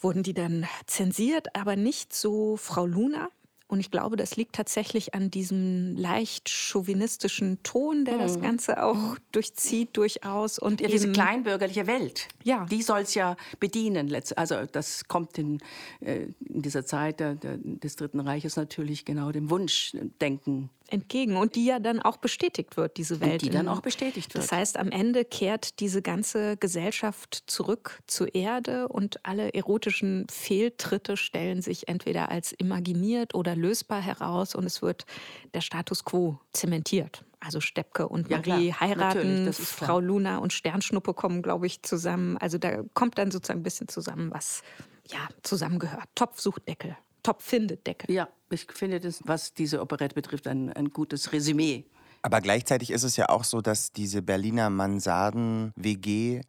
wurden 0.00 0.22
die 0.22 0.34
dann 0.34 0.66
zensiert, 0.86 1.54
aber 1.54 1.76
nicht 1.76 2.14
so 2.14 2.56
Frau 2.56 2.86
Luna. 2.86 3.28
Und 3.72 3.80
ich 3.80 3.90
glaube, 3.90 4.16
das 4.16 4.36
liegt 4.36 4.54
tatsächlich 4.54 5.14
an 5.14 5.30
diesem 5.30 5.96
leicht 5.96 6.50
chauvinistischen 6.50 7.62
Ton, 7.62 8.04
der 8.04 8.16
mhm. 8.16 8.18
das 8.18 8.38
Ganze 8.38 8.82
auch 8.84 9.16
durchzieht 9.32 9.96
durchaus. 9.96 10.58
Und 10.58 10.82
ja, 10.82 10.88
diese 10.88 11.10
kleinbürgerliche 11.10 11.86
Welt, 11.86 12.28
ja. 12.44 12.66
die 12.66 12.82
soll 12.82 13.00
es 13.00 13.14
ja 13.14 13.34
bedienen. 13.60 14.14
Also 14.36 14.66
das 14.70 15.08
kommt 15.08 15.38
in, 15.38 15.58
äh, 16.00 16.26
in 16.44 16.60
dieser 16.60 16.84
Zeit 16.84 17.20
des 17.22 17.96
Dritten 17.96 18.20
Reiches 18.20 18.56
natürlich 18.56 19.06
genau 19.06 19.32
dem 19.32 19.48
Wunschdenken 19.48 20.68
entgegen 20.92 21.36
und 21.36 21.54
die 21.56 21.64
ja 21.64 21.78
dann 21.78 22.00
auch 22.00 22.18
bestätigt 22.18 22.76
wird, 22.76 22.96
diese 22.96 23.20
Welt. 23.20 23.34
Und 23.34 23.42
die 23.42 23.50
dann 23.50 23.68
auch 23.68 23.80
bestätigt 23.80 24.34
wird. 24.34 24.44
Das 24.44 24.52
heißt, 24.52 24.76
am 24.76 24.90
Ende 24.90 25.24
kehrt 25.24 25.80
diese 25.80 26.02
ganze 26.02 26.56
Gesellschaft 26.56 27.44
zurück 27.46 28.00
zur 28.06 28.34
Erde 28.34 28.88
und 28.88 29.24
alle 29.24 29.54
erotischen 29.54 30.26
Fehltritte 30.30 31.16
stellen 31.16 31.62
sich 31.62 31.88
entweder 31.88 32.30
als 32.30 32.52
imaginiert 32.52 33.34
oder 33.34 33.56
lösbar 33.56 34.00
heraus 34.00 34.54
und 34.54 34.64
es 34.64 34.82
wird 34.82 35.06
der 35.54 35.60
Status 35.60 36.04
quo 36.04 36.38
zementiert. 36.52 37.24
Also 37.40 37.60
Steppke 37.60 38.08
und 38.08 38.30
Marie 38.30 38.68
ja, 38.68 38.80
heiraten, 38.80 39.52
Frau 39.52 39.98
Luna 39.98 40.38
und 40.38 40.52
Sternschnuppe 40.52 41.12
kommen, 41.12 41.42
glaube 41.42 41.66
ich, 41.66 41.82
zusammen. 41.82 42.36
Also 42.36 42.56
da 42.56 42.82
kommt 42.94 43.18
dann 43.18 43.32
sozusagen 43.32 43.60
ein 43.60 43.64
bisschen 43.64 43.88
zusammen, 43.88 44.30
was 44.32 44.62
ja 45.08 45.18
zusammengehört. 45.42 46.08
Topf 46.14 46.38
sucht 46.38 46.68
Deckel. 46.68 46.96
Topf 47.22 47.44
findet 47.44 47.86
Deckel. 47.86 48.14
Ja, 48.14 48.28
ich 48.50 48.66
finde 48.72 49.00
das, 49.00 49.20
was 49.24 49.54
diese 49.54 49.80
Operette 49.80 50.14
betrifft, 50.14 50.46
ein, 50.46 50.72
ein 50.72 50.90
gutes 50.90 51.32
Resümee. 51.32 51.84
Aber 52.22 52.40
gleichzeitig 52.40 52.90
ist 52.90 53.02
es 53.02 53.16
ja 53.16 53.28
auch 53.28 53.44
so, 53.44 53.60
dass 53.60 53.92
diese 53.92 54.22
Berliner 54.22 54.70
Mansarden-WG 54.70 56.42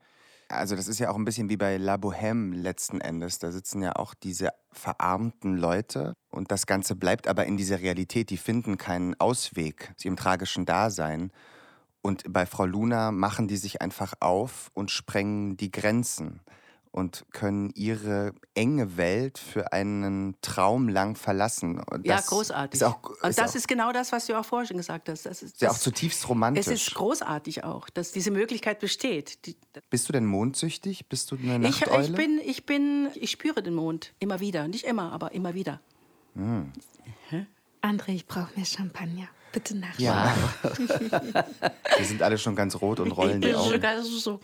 Also 0.47 0.75
das 0.75 0.87
ist 0.87 0.99
ja 0.99 1.09
auch 1.09 1.15
ein 1.15 1.25
bisschen 1.25 1.49
wie 1.49 1.57
bei 1.57 1.77
La 1.77 1.95
Bohème 1.95 2.53
letzten 2.53 3.01
Endes. 3.01 3.39
Da 3.39 3.51
sitzen 3.51 3.81
ja 3.81 3.95
auch 3.95 4.13
diese 4.13 4.49
verarmten 4.71 5.57
Leute 5.57 6.13
und 6.29 6.51
das 6.51 6.67
Ganze 6.67 6.95
bleibt 6.95 7.27
aber 7.27 7.45
in 7.45 7.57
dieser 7.57 7.81
Realität. 7.81 8.29
Die 8.29 8.37
finden 8.37 8.77
keinen 8.77 9.19
Ausweg 9.19 9.93
zu 9.97 10.07
ihrem 10.07 10.17
tragischen 10.17 10.65
Dasein. 10.65 11.31
Und 12.01 12.23
bei 12.31 12.45
Frau 12.45 12.65
Luna 12.65 13.11
machen 13.11 13.47
die 13.47 13.57
sich 13.57 13.81
einfach 13.81 14.13
auf 14.19 14.69
und 14.73 14.91
sprengen 14.91 15.57
die 15.57 15.71
Grenzen 15.71 16.41
und 16.93 17.25
können 17.31 17.71
ihre 17.73 18.33
enge 18.53 18.97
Welt 18.97 19.39
für 19.39 19.73
einen 19.73 20.35
Traum 20.41 20.87
lang 20.87 21.15
verlassen. 21.15 21.79
Und 21.79 22.05
ja, 22.05 22.21
großartig. 22.21 22.79
Ist 22.79 22.83
auch, 22.83 23.09
ist 23.09 23.23
und 23.23 23.37
das 23.37 23.51
auch, 23.51 23.55
ist 23.55 23.67
genau 23.67 23.91
das, 23.91 24.11
was 24.11 24.27
du 24.27 24.39
auch 24.39 24.45
vorher 24.45 24.67
schon 24.67 24.77
gesagt 24.77 25.09
hast. 25.09 25.25
Das 25.25 25.41
ist, 25.41 25.55
das, 25.55 25.61
ja 25.61 25.71
auch 25.71 25.77
zutiefst 25.77 26.29
romantisch. 26.29 26.67
Es 26.67 26.71
ist 26.71 26.93
großartig 26.93 27.63
auch, 27.63 27.89
dass 27.89 28.11
diese 28.11 28.29
Möglichkeit 28.29 28.79
besteht. 28.79 29.47
Die, 29.47 29.55
Bist 29.89 30.07
du 30.07 30.13
denn 30.13 30.27
mondsüchtig? 30.27 31.09
Bist 31.09 31.31
du 31.31 31.35
eine 31.35 31.57
Nachteule? 31.57 32.03
Ich, 32.03 32.09
ich, 32.09 32.15
bin, 32.15 32.39
ich 32.45 32.65
bin, 32.67 33.09
ich 33.15 33.31
spüre 33.31 33.63
den 33.63 33.73
Mond 33.73 34.13
immer 34.19 34.39
wieder. 34.39 34.67
Nicht 34.67 34.85
immer, 34.85 35.11
aber 35.11 35.31
immer 35.31 35.55
wieder. 35.55 35.81
Hm. 36.35 36.71
André, 37.81 38.11
ich 38.11 38.27
brauche 38.27 38.49
mehr 38.55 38.65
Champagner. 38.65 39.27
Bitte 39.53 39.77
nachschauen. 39.77 39.99
Ja. 39.99 40.35
Wir 41.97 42.05
sind 42.05 42.21
alle 42.21 42.37
schon 42.37 42.55
ganz 42.55 42.75
rot 42.81 42.99
und 42.99 43.11
rollen 43.11 43.39
die 43.39 43.53
Augen. 43.53 44.03
So. 44.03 44.39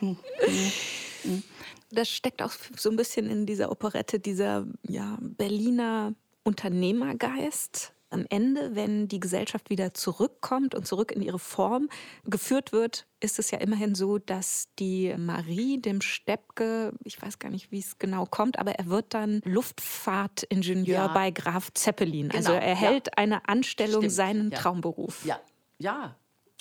Das 1.92 2.10
steckt 2.10 2.42
auch 2.42 2.52
so 2.78 2.90
ein 2.90 2.96
bisschen 2.96 3.28
in 3.28 3.46
dieser 3.46 3.72
Operette, 3.72 4.20
dieser 4.20 4.66
ja, 4.88 5.18
Berliner 5.20 6.14
Unternehmergeist. 6.44 7.94
Am 8.12 8.26
Ende, 8.30 8.76
wenn 8.76 9.08
die 9.08 9.20
Gesellschaft 9.20 9.70
wieder 9.70 9.94
zurückkommt 9.94 10.74
und 10.74 10.88
zurück 10.88 11.12
in 11.12 11.22
ihre 11.22 11.38
Form 11.38 11.90
geführt 12.26 12.72
wird, 12.72 13.06
ist 13.20 13.38
es 13.38 13.52
ja 13.52 13.60
immerhin 13.60 13.94
so, 13.94 14.18
dass 14.18 14.70
die 14.80 15.14
Marie 15.16 15.80
dem 15.80 16.02
Steppke, 16.02 16.92
ich 17.04 17.22
weiß 17.22 17.38
gar 17.38 17.50
nicht, 17.50 17.72
wie 17.72 17.80
es 17.80 18.00
genau 18.00 18.26
kommt, 18.26 18.58
aber 18.58 18.72
er 18.72 18.88
wird 18.88 19.14
dann 19.14 19.42
Luftfahrtingenieur 19.46 20.96
ja. 20.96 21.08
bei 21.08 21.30
Graf 21.30 21.72
Zeppelin. 21.74 22.32
Also 22.32 22.52
genau. 22.52 22.60
Also 22.60 22.68
er 22.68 22.76
hält 22.76 23.08
ja. 23.08 23.14
eine 23.18 23.48
Anstellung, 23.48 24.02
Stimmt. 24.02 24.14
seinen 24.14 24.52
ja. 24.52 24.58
Traumberuf. 24.58 25.24
Ja, 25.26 25.40
ja. 25.78 26.16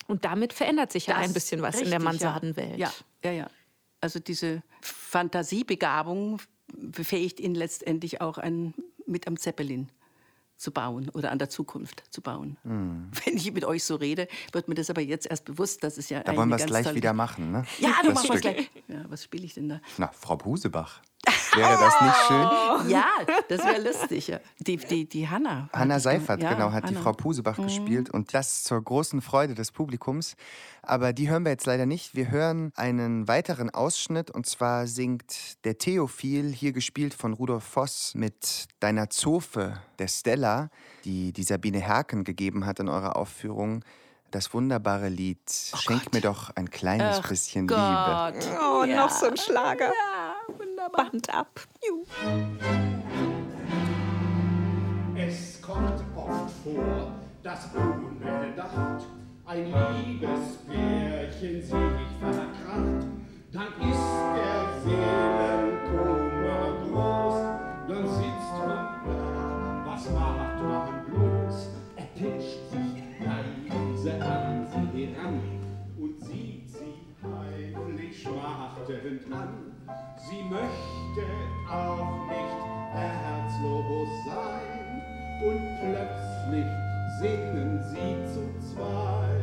Und 0.06 0.26
damit 0.26 0.52
verändert 0.52 0.92
sich 0.92 1.06
das 1.06 1.16
ja 1.16 1.22
ein 1.22 1.32
bisschen 1.32 1.62
was 1.62 1.76
richtig, 1.76 1.86
in 1.86 1.90
der 1.92 2.00
Mansardenwelt. 2.00 2.78
Ja, 2.78 2.92
ja, 3.24 3.32
ja. 3.32 3.50
Also 4.00 4.18
diese 4.18 4.62
Fantasiebegabung 4.80 6.40
befähigt 6.76 7.40
ihn 7.40 7.54
letztendlich 7.54 8.20
auch 8.20 8.36
ein, 8.36 8.74
mit 9.06 9.26
am 9.26 9.38
Zeppelin 9.38 9.88
zu 10.58 10.72
bauen 10.72 11.08
oder 11.10 11.30
an 11.30 11.38
der 11.38 11.48
Zukunft 11.48 12.02
zu 12.10 12.20
bauen. 12.20 12.58
Mhm. 12.64 13.10
Wenn 13.24 13.36
ich 13.36 13.52
mit 13.52 13.64
euch 13.64 13.84
so 13.84 13.94
rede, 13.94 14.28
wird 14.52 14.68
mir 14.68 14.74
das 14.74 14.90
aber 14.90 15.00
jetzt 15.00 15.26
erst 15.26 15.44
bewusst, 15.44 15.82
dass 15.84 15.96
es 15.96 16.10
ja 16.10 16.22
Da 16.22 16.36
wollen 16.36 16.50
wir 16.50 16.56
es 16.56 16.66
gleich 16.66 16.94
wieder 16.94 17.12
machen, 17.12 17.52
ne? 17.52 17.64
Ja, 17.78 17.94
du 18.02 18.12
machst 18.12 18.28
es 18.30 18.40
gleich. 18.40 18.70
Ja, 18.88 19.04
was 19.08 19.24
spiele 19.24 19.44
ich 19.44 19.54
denn 19.54 19.68
da? 19.68 19.80
Na, 19.96 20.10
Frau 20.12 20.36
Busebach. 20.36 21.00
Wäre 21.54 21.78
das 21.78 22.00
nicht 22.00 22.16
schön? 22.28 22.90
Ja, 22.90 23.06
das 23.48 23.64
wäre 23.64 23.82
lustig. 23.82 24.32
Die, 24.60 24.76
die, 24.76 25.08
die 25.08 25.28
Hanna. 25.28 25.68
Hanna 25.72 25.98
Seifert, 25.98 26.42
ja, 26.42 26.54
genau, 26.54 26.72
hat 26.72 26.84
Hanna. 26.84 26.96
die 26.96 27.02
Frau 27.02 27.12
Pusebach 27.12 27.58
mhm. 27.58 27.64
gespielt. 27.64 28.10
Und 28.10 28.34
das 28.34 28.64
zur 28.64 28.82
großen 28.82 29.20
Freude 29.20 29.54
des 29.54 29.72
Publikums. 29.72 30.36
Aber 30.82 31.12
die 31.12 31.28
hören 31.28 31.44
wir 31.44 31.50
jetzt 31.50 31.66
leider 31.66 31.86
nicht. 31.86 32.14
Wir 32.14 32.30
hören 32.30 32.72
einen 32.76 33.28
weiteren 33.28 33.70
Ausschnitt. 33.70 34.30
Und 34.30 34.46
zwar 34.46 34.86
singt 34.86 35.64
der 35.64 35.78
Theophil, 35.78 36.52
hier 36.52 36.72
gespielt 36.72 37.14
von 37.14 37.32
Rudolf 37.32 37.64
Voss, 37.64 38.14
mit 38.14 38.68
Deiner 38.80 39.10
Zofe, 39.10 39.80
der 39.98 40.08
Stella, 40.08 40.70
die 41.04 41.32
die 41.32 41.42
Sabine 41.42 41.80
Herken 41.80 42.24
gegeben 42.24 42.64
hat 42.64 42.80
in 42.80 42.88
eurer 42.88 43.16
Aufführung 43.16 43.84
das 44.30 44.52
wunderbare 44.52 45.08
Lied 45.08 45.38
oh 45.72 45.76
Schenk 45.78 46.04
Gott. 46.04 46.14
mir 46.14 46.20
doch 46.20 46.50
ein 46.54 46.70
kleines 46.70 47.20
Ach 47.22 47.28
bisschen 47.28 47.66
Gott. 47.66 48.34
Liebe. 48.34 48.58
Oh, 48.60 48.84
ja. 48.84 48.96
noch 48.96 49.10
so 49.10 49.26
ein 49.26 49.36
Schlager. 49.36 49.86
Ja. 49.86 50.17
Band 50.88 51.32
ab. 51.34 51.60
Juh. 51.86 52.04
Es 55.16 55.60
kommt 55.62 56.02
oft 56.16 56.50
vor, 56.64 57.12
dass 57.42 57.68
unbedacht 57.74 59.06
ein 59.46 59.64
liebes 59.66 60.58
Pärchen 60.66 61.62
sich 61.62 62.10
verkracht. 62.20 63.06
Dann 63.50 63.72
ist 63.80 64.08
der 64.36 64.60
Seelenkummer 64.84 66.66
groß, 66.84 67.38
dann 67.88 68.06
sitzt 68.06 68.52
man 68.58 68.68
da, 69.06 69.84
was 69.86 70.10
macht 70.10 70.58
man 70.62 70.88
bloß? 71.06 71.56
Er 71.96 72.08
pischt 72.14 72.62
sich 72.70 72.92
leise 73.24 74.12
an 74.22 74.47
schmachtend 78.22 79.32
an. 79.32 79.72
Sie 80.28 80.42
möchte 80.42 81.24
auch 81.70 82.26
nicht 82.26 82.58
herzlos 82.92 84.08
sein 84.26 85.02
und 85.44 85.60
plötzlich 85.80 86.66
singen 87.20 87.80
sie 87.90 88.16
zu 88.32 88.74
zweit. 88.74 89.38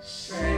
Schenk 0.00 0.55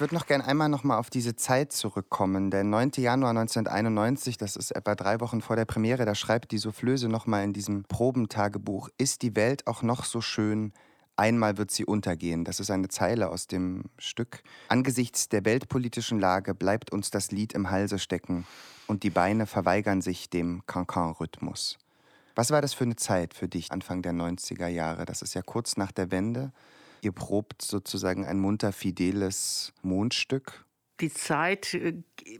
Ich 0.00 0.02
würde 0.02 0.14
noch 0.14 0.24
gerne 0.26 0.46
einmal 0.46 0.70
noch 0.70 0.82
mal 0.82 0.96
auf 0.96 1.10
diese 1.10 1.36
Zeit 1.36 1.72
zurückkommen. 1.72 2.50
Der 2.50 2.64
9. 2.64 2.92
Januar 2.96 3.36
1991, 3.36 4.38
das 4.38 4.56
ist 4.56 4.70
etwa 4.70 4.94
drei 4.94 5.20
Wochen 5.20 5.42
vor 5.42 5.56
der 5.56 5.66
Premiere, 5.66 6.06
da 6.06 6.14
schreibt 6.14 6.52
die 6.52 6.56
Soufflöse 6.56 7.10
noch 7.10 7.26
mal 7.26 7.44
in 7.44 7.52
diesem 7.52 7.84
Probentagebuch: 7.84 8.88
Ist 8.96 9.20
die 9.20 9.36
Welt 9.36 9.66
auch 9.66 9.82
noch 9.82 10.06
so 10.06 10.22
schön 10.22 10.72
Einmal 11.16 11.58
wird 11.58 11.70
sie 11.70 11.84
untergehen. 11.84 12.46
Das 12.46 12.60
ist 12.60 12.70
eine 12.70 12.88
Zeile 12.88 13.28
aus 13.28 13.46
dem 13.46 13.90
Stück. 13.98 14.42
Angesichts 14.68 15.28
der 15.28 15.44
weltpolitischen 15.44 16.18
Lage 16.18 16.54
bleibt 16.54 16.92
uns 16.92 17.10
das 17.10 17.30
Lied 17.30 17.52
im 17.52 17.68
Halse 17.68 17.98
stecken 17.98 18.46
und 18.86 19.02
die 19.02 19.10
Beine 19.10 19.44
verweigern 19.44 20.00
sich 20.00 20.30
dem 20.30 20.62
Cancan-Rhythmus. 20.64 21.76
Was 22.34 22.50
war 22.50 22.62
das 22.62 22.72
für 22.72 22.84
eine 22.84 22.96
Zeit 22.96 23.34
für 23.34 23.48
dich 23.48 23.70
Anfang 23.70 24.00
der 24.00 24.12
90er 24.12 24.68
Jahre? 24.68 25.04
Das 25.04 25.20
ist 25.20 25.34
ja 25.34 25.42
kurz 25.42 25.76
nach 25.76 25.92
der 25.92 26.10
Wende. 26.10 26.52
Ihr 27.02 27.12
probt 27.12 27.62
sozusagen 27.62 28.26
ein 28.26 28.38
munter 28.38 28.72
fideles 28.72 29.72
Mondstück 29.82 30.64
die 31.00 31.12
Zeit, 31.12 31.74
äh, 31.74 31.94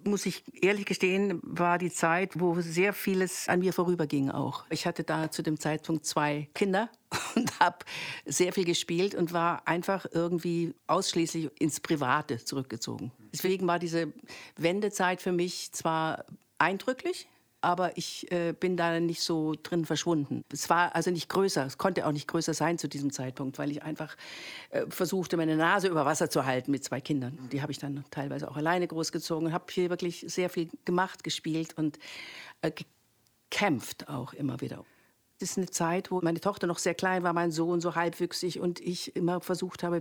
muss 0.05 0.27
ich 0.27 0.45
ehrlich 0.63 0.87
gestehen, 0.87 1.41
war 1.43 1.79
die 1.79 1.91
Zeit, 1.91 2.39
wo 2.39 2.61
sehr 2.61 2.93
vieles 2.93 3.49
an 3.49 3.61
mir 3.61 3.73
vorüberging 3.73 4.31
auch. 4.31 4.65
Ich 4.71 4.87
hatte 4.87 5.03
da 5.03 5.31
zu 5.31 5.43
dem 5.43 5.59
Zeitpunkt 5.59 6.05
zwei 6.05 6.49
Kinder 6.55 6.91
und 7.35 7.59
habe 7.59 7.79
sehr 8.27 8.53
viel 8.53 8.65
gespielt 8.65 9.15
und 9.15 9.33
war 9.33 9.67
einfach 9.67 10.07
irgendwie 10.13 10.75
ausschließlich 10.87 11.51
ins 11.59 11.81
Private 11.81 12.45
zurückgezogen. 12.45 13.13
Deswegen 13.33 13.67
war 13.67 13.79
diese 13.79 14.13
Wendezeit 14.57 15.23
für 15.23 15.33
mich 15.33 15.73
zwar 15.73 16.25
eindrücklich, 16.59 17.29
aber 17.61 17.97
ich 17.97 18.31
äh, 18.33 18.53
bin 18.53 18.77
da 18.77 18.99
nicht 19.01 19.23
so 19.23 19.55
drin 19.63 19.85
verschwunden. 19.85 20.45
Es 20.53 20.71
war 20.71 20.95
also 20.95 21.11
nicht 21.11 21.29
größer, 21.29 21.67
es 21.67 21.79
konnte 21.79 22.07
auch 22.07 22.13
nicht 22.13 22.29
größer 22.29 22.55
sein 22.55 22.79
zu 22.79 22.89
diesem 22.89 23.13
Zeitpunkt, 23.13 23.59
weil 23.59 23.71
ich 23.71 23.83
einfach 23.83 24.17
äh, 24.71 24.87
versuchte, 24.89 25.37
meine 25.37 25.57
Nase 25.57 25.89
über 25.89 26.05
Wasser 26.05 26.31
zu 26.31 26.47
halten 26.47 26.71
mit 26.71 26.85
zwei 26.85 27.01
Kindern. 27.01 27.39
Die 27.53 27.63
habe 27.63 27.73
ich 27.73 27.79
dann 27.79 28.05
teilweise 28.11 28.51
auch 28.51 28.57
alleine 28.57 28.87
großgezogen 28.87 29.53
habe 29.53 29.65
hier 29.71 29.91
wirklich 29.91 30.25
sehr 30.29 30.51
viel 30.51 30.71
gemacht, 30.85 31.25
gespielt 31.25 31.77
und 31.77 31.99
äh, 32.63 32.73
gekämpft 33.51 34.09
auch 34.09 34.33
immer 34.33 34.61
wieder. 34.61 34.85
Das 35.39 35.53
ist 35.53 35.59
eine 35.59 35.71
Zeit, 35.71 36.11
wo 36.11 36.21
meine 36.21 36.41
Tochter 36.41 36.67
noch 36.67 36.79
sehr 36.79 36.95
klein 36.95 37.23
war, 37.23 37.33
mein 37.33 37.51
Sohn 37.51 37.81
so 37.81 37.95
halbwüchsig 37.95 38.61
und 38.61 38.79
ich 38.79 39.17
immer 39.17 39.41
versucht 39.41 39.83
habe, 39.83 40.01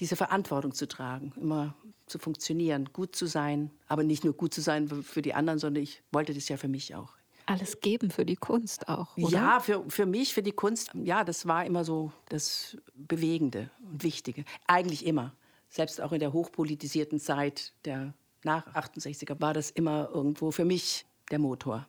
diese 0.00 0.16
Verantwortung 0.16 0.72
zu 0.72 0.86
tragen, 0.86 1.32
immer 1.40 1.74
zu 2.06 2.18
funktionieren, 2.18 2.90
gut 2.92 3.14
zu 3.14 3.26
sein, 3.26 3.70
aber 3.86 4.02
nicht 4.02 4.24
nur 4.24 4.32
gut 4.32 4.54
zu 4.54 4.60
sein 4.60 4.88
für 4.88 5.22
die 5.22 5.34
anderen, 5.34 5.58
sondern 5.58 5.82
ich 5.82 6.02
wollte 6.12 6.34
das 6.34 6.48
ja 6.48 6.56
für 6.56 6.68
mich 6.68 6.94
auch. 6.94 7.14
Alles 7.46 7.80
geben 7.80 8.10
für 8.10 8.26
die 8.26 8.36
Kunst 8.36 8.88
auch, 8.88 9.16
oder? 9.16 9.30
Ja, 9.30 9.60
für, 9.60 9.84
für 9.88 10.04
mich, 10.04 10.34
für 10.34 10.42
die 10.42 10.52
Kunst, 10.52 10.90
ja, 10.94 11.24
das 11.24 11.46
war 11.46 11.64
immer 11.64 11.82
so 11.82 12.12
das 12.28 12.76
Bewegende 12.94 13.70
und 13.90 14.02
Wichtige. 14.02 14.44
Eigentlich 14.66 15.06
immer. 15.06 15.34
Selbst 15.70 16.00
auch 16.00 16.12
in 16.12 16.20
der 16.20 16.32
hochpolitisierten 16.32 17.18
Zeit 17.18 17.72
der 17.84 18.14
nach 18.44 18.66
68er 18.74 19.40
war 19.40 19.54
das 19.54 19.70
immer 19.70 20.10
irgendwo 20.12 20.50
für 20.50 20.64
mich 20.64 21.06
der 21.30 21.38
Motor. 21.38 21.86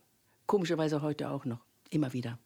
Komischerweise 0.48 1.02
heute 1.02 1.30
auch 1.30 1.46
noch, 1.46 1.60
immer 1.90 2.14
wieder. 2.14 2.40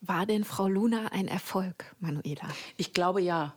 War 0.00 0.26
denn 0.26 0.44
Frau 0.44 0.68
Luna 0.68 1.08
ein 1.08 1.26
Erfolg, 1.26 1.96
Manuela? 1.98 2.48
Ich 2.76 2.92
glaube 2.92 3.20
ja 3.20 3.54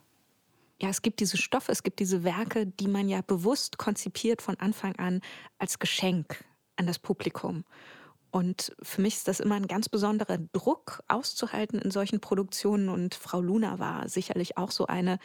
ja, 0.82 0.90
es 0.90 1.02
gibt 1.02 1.20
diese 1.20 1.38
Stoffe, 1.38 1.72
es 1.72 1.84
gibt 1.84 2.00
diese 2.00 2.24
Werke, 2.24 2.66
die 2.66 2.88
man 2.88 3.08
ja 3.08 3.22
bewusst 3.22 3.78
konzipiert 3.78 4.42
von 4.42 4.60
Anfang 4.60 4.96
an 4.96 5.22
als 5.60 5.80
Geschenk 5.80 6.44
an 6.76 6.88
das 6.88 6.98
Publikum. 6.98 7.64
Und 8.32 8.74
für 8.82 9.02
mich 9.02 9.18
ist 9.18 9.28
das 9.28 9.42
immer 9.42 9.56
ein 9.56 9.68
ganz 9.68 9.90
besonderer 9.90 10.38
Druck 10.54 11.04
auszuhalten 11.08 11.80
in 11.80 11.92
solchen 11.92 12.22
Produktionen. 12.22 12.90
Und 12.90 13.14
Frau 13.14 13.42
Luna 13.42 13.78
war 13.78 14.08
sicherlich 14.08 14.58
auch 14.58 14.72
so 14.72 14.88
eine, 14.88 15.20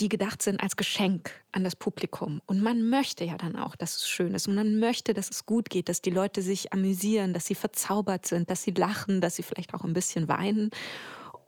die 0.00 0.08
gedacht 0.08 0.42
sind 0.42 0.60
als 0.60 0.76
Geschenk 0.76 1.30
an 1.52 1.62
das 1.62 1.76
Publikum. 1.76 2.42
Und 2.46 2.60
man 2.60 2.88
möchte 2.90 3.24
ja 3.24 3.36
dann 3.36 3.54
auch, 3.54 3.76
dass 3.76 3.96
es 3.96 4.08
schön 4.08 4.34
ist. 4.34 4.48
Und 4.48 4.56
man 4.56 4.80
möchte, 4.80 5.14
dass 5.14 5.30
es 5.30 5.46
gut 5.46 5.70
geht, 5.70 5.88
dass 5.88 6.02
die 6.02 6.10
Leute 6.10 6.42
sich 6.42 6.72
amüsieren, 6.72 7.32
dass 7.32 7.46
sie 7.46 7.54
verzaubert 7.54 8.26
sind, 8.26 8.50
dass 8.50 8.64
sie 8.64 8.72
lachen, 8.72 9.20
dass 9.20 9.36
sie 9.36 9.44
vielleicht 9.44 9.72
auch 9.72 9.84
ein 9.84 9.92
bisschen 9.92 10.26
weinen. 10.26 10.70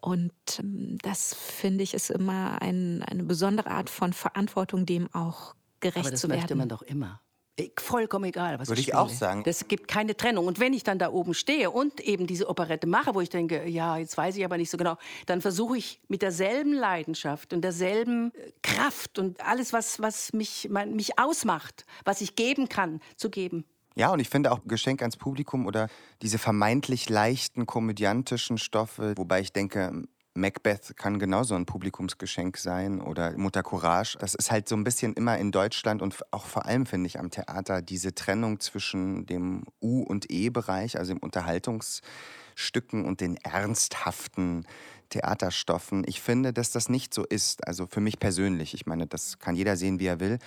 Und 0.04 0.32
ähm, 0.58 0.98
das 1.00 1.34
finde 1.34 1.82
ich 1.82 1.94
ist 1.94 2.10
immer 2.10 2.60
ein, 2.60 3.02
eine 3.04 3.22
besondere 3.22 3.70
Art 3.70 3.88
von 3.88 4.12
Verantwortung, 4.12 4.84
dem 4.84 5.08
auch 5.14 5.54
gerecht 5.80 6.04
Aber 6.04 6.10
das 6.10 6.20
zu 6.20 6.28
werden. 6.28 6.40
möchte 6.40 6.54
man 6.56 6.68
doch 6.68 6.82
immer. 6.82 7.22
Vollkommen 7.78 8.26
egal, 8.26 8.58
was 8.58 8.68
Würde 8.68 8.82
ich, 8.82 8.88
ich 8.88 8.94
auch 8.94 9.08
sagen. 9.08 9.44
Es 9.46 9.66
gibt 9.66 9.88
keine 9.88 10.14
Trennung. 10.14 10.46
Und 10.46 10.60
wenn 10.60 10.74
ich 10.74 10.82
dann 10.82 10.98
da 10.98 11.10
oben 11.10 11.32
stehe 11.32 11.70
und 11.70 12.00
eben 12.00 12.26
diese 12.26 12.50
Operette 12.50 12.86
mache, 12.86 13.14
wo 13.14 13.22
ich 13.22 13.30
denke, 13.30 13.66
ja, 13.66 13.96
jetzt 13.96 14.18
weiß 14.18 14.36
ich 14.36 14.44
aber 14.44 14.58
nicht 14.58 14.70
so 14.70 14.76
genau, 14.76 14.98
dann 15.24 15.40
versuche 15.40 15.78
ich 15.78 16.00
mit 16.08 16.20
derselben 16.20 16.74
Leidenschaft 16.74 17.54
und 17.54 17.62
derselben 17.62 18.34
äh, 18.34 18.52
Kraft 18.62 19.18
und 19.18 19.40
alles, 19.40 19.72
was, 19.72 20.00
was 20.00 20.34
mich, 20.34 20.68
mein, 20.70 20.94
mich 20.96 21.18
ausmacht, 21.18 21.86
was 22.04 22.20
ich 22.20 22.36
geben 22.36 22.68
kann, 22.68 23.00
zu 23.16 23.30
geben. 23.30 23.64
Ja, 23.96 24.12
und 24.12 24.18
ich 24.18 24.28
finde 24.28 24.50
auch 24.50 24.60
Geschenk 24.66 25.02
ans 25.02 25.16
Publikum 25.16 25.66
oder 25.66 25.88
diese 26.20 26.38
vermeintlich 26.38 27.08
leichten 27.08 27.64
komödiantischen 27.64 28.58
Stoffe, 28.58 29.14
wobei 29.16 29.40
ich 29.40 29.52
denke, 29.52 30.04
Macbeth 30.36 30.96
kann 30.96 31.20
genauso 31.20 31.54
ein 31.54 31.64
Publikumsgeschenk 31.64 32.56
sein 32.56 33.00
oder 33.00 33.38
Mutter 33.38 33.62
Courage. 33.62 34.18
Das 34.18 34.34
ist 34.34 34.50
halt 34.50 34.68
so 34.68 34.74
ein 34.74 34.82
bisschen 34.82 35.14
immer 35.14 35.38
in 35.38 35.52
Deutschland 35.52 36.02
und 36.02 36.16
auch 36.32 36.46
vor 36.46 36.66
allem, 36.66 36.86
finde 36.86 37.06
ich, 37.06 37.20
am 37.20 37.30
Theater 37.30 37.82
diese 37.82 38.16
Trennung 38.16 38.58
zwischen 38.58 39.26
dem 39.26 39.62
U- 39.80 40.02
und 40.02 40.28
E-Bereich, 40.32 40.98
also 40.98 41.12
im 41.12 41.18
Unterhaltungsstücken 41.18 43.04
und 43.04 43.20
den 43.20 43.36
ernsthaften 43.36 44.66
Theaterstoffen. 45.10 46.02
Ich 46.08 46.20
finde, 46.20 46.52
dass 46.52 46.72
das 46.72 46.88
nicht 46.88 47.14
so 47.14 47.24
ist. 47.24 47.64
Also 47.68 47.86
für 47.86 48.00
mich 48.00 48.18
persönlich. 48.18 48.74
Ich 48.74 48.86
meine, 48.86 49.06
das 49.06 49.38
kann 49.38 49.54
jeder 49.54 49.76
sehen, 49.76 50.00
wie 50.00 50.06
er 50.06 50.18
will. 50.18 50.40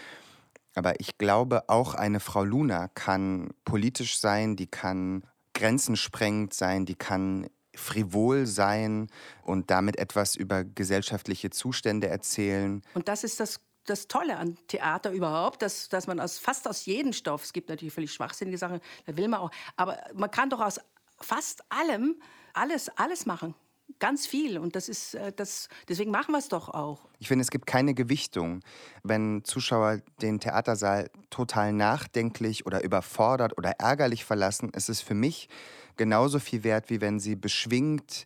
Aber 0.78 1.00
ich 1.00 1.18
glaube, 1.18 1.68
auch 1.70 1.96
eine 1.96 2.20
Frau 2.20 2.44
Luna 2.44 2.88
kann 2.90 3.50
politisch 3.66 4.20
sein, 4.20 4.56
die 4.56 4.68
kann 4.68 5.24
grenzensprengend 5.56 6.54
sein, 6.54 6.86
die 6.86 6.94
kann 6.94 7.48
frivol 7.74 8.46
sein 8.46 9.08
und 9.42 9.72
damit 9.72 9.98
etwas 9.98 10.36
über 10.36 10.64
gesellschaftliche 10.64 11.50
Zustände 11.50 12.08
erzählen. 12.08 12.84
Und 12.94 13.08
das 13.08 13.24
ist 13.24 13.40
das 13.40 13.60
das 13.86 14.10
Tolle 14.10 14.36
an 14.36 14.58
Theater 14.68 15.12
überhaupt, 15.12 15.62
dass, 15.62 15.88
dass 15.88 16.08
man 16.08 16.20
aus, 16.20 16.38
fast 16.38 16.68
aus 16.68 16.86
jedem 16.86 17.14
Stoff, 17.14 17.46
es 17.46 17.54
gibt 17.54 17.70
natürlich 17.70 17.94
völlig 17.94 18.12
schwachsinnige 18.12 18.58
Sachen, 18.58 18.82
da 19.06 19.16
will 19.16 19.30
man 19.30 19.40
auch, 19.40 19.52
aber 19.78 19.98
man 20.14 20.30
kann 20.30 20.50
doch 20.50 20.60
aus 20.60 20.82
fast 21.22 21.64
allem 21.70 22.22
alles, 22.54 22.90
alles 22.98 23.26
machen 23.26 23.56
ganz 24.00 24.28
viel 24.28 24.58
und 24.58 24.76
das 24.76 24.90
ist 24.90 25.16
äh, 25.16 25.32
das 25.36 25.70
deswegen 25.90 26.12
machen 26.12 26.32
wir 26.34 26.40
es 26.40 26.50
doch 26.50 26.70
auch. 26.70 27.08
Ich 27.20 27.28
finde, 27.28 27.42
es 27.42 27.50
gibt 27.52 27.66
keine 27.68 27.94
Gewichtung, 27.94 28.62
wenn 29.04 29.44
Zuschauer 29.44 30.02
den 30.22 30.40
Theatersaal 30.40 31.10
total 31.30 31.74
nachdenklich 31.74 32.66
oder 32.66 32.84
überfordert 32.84 33.58
oder 33.58 33.72
ärgerlich 33.80 34.24
verlassen. 34.26 34.70
Ist 34.70 34.90
es 34.90 35.02
für 35.02 35.16
mich 35.16 35.50
genauso 35.96 36.40
viel 36.40 36.64
wert, 36.64 36.90
wie 36.90 37.02
wenn 37.02 37.20
sie 37.20 37.36
beschwingt, 37.36 38.26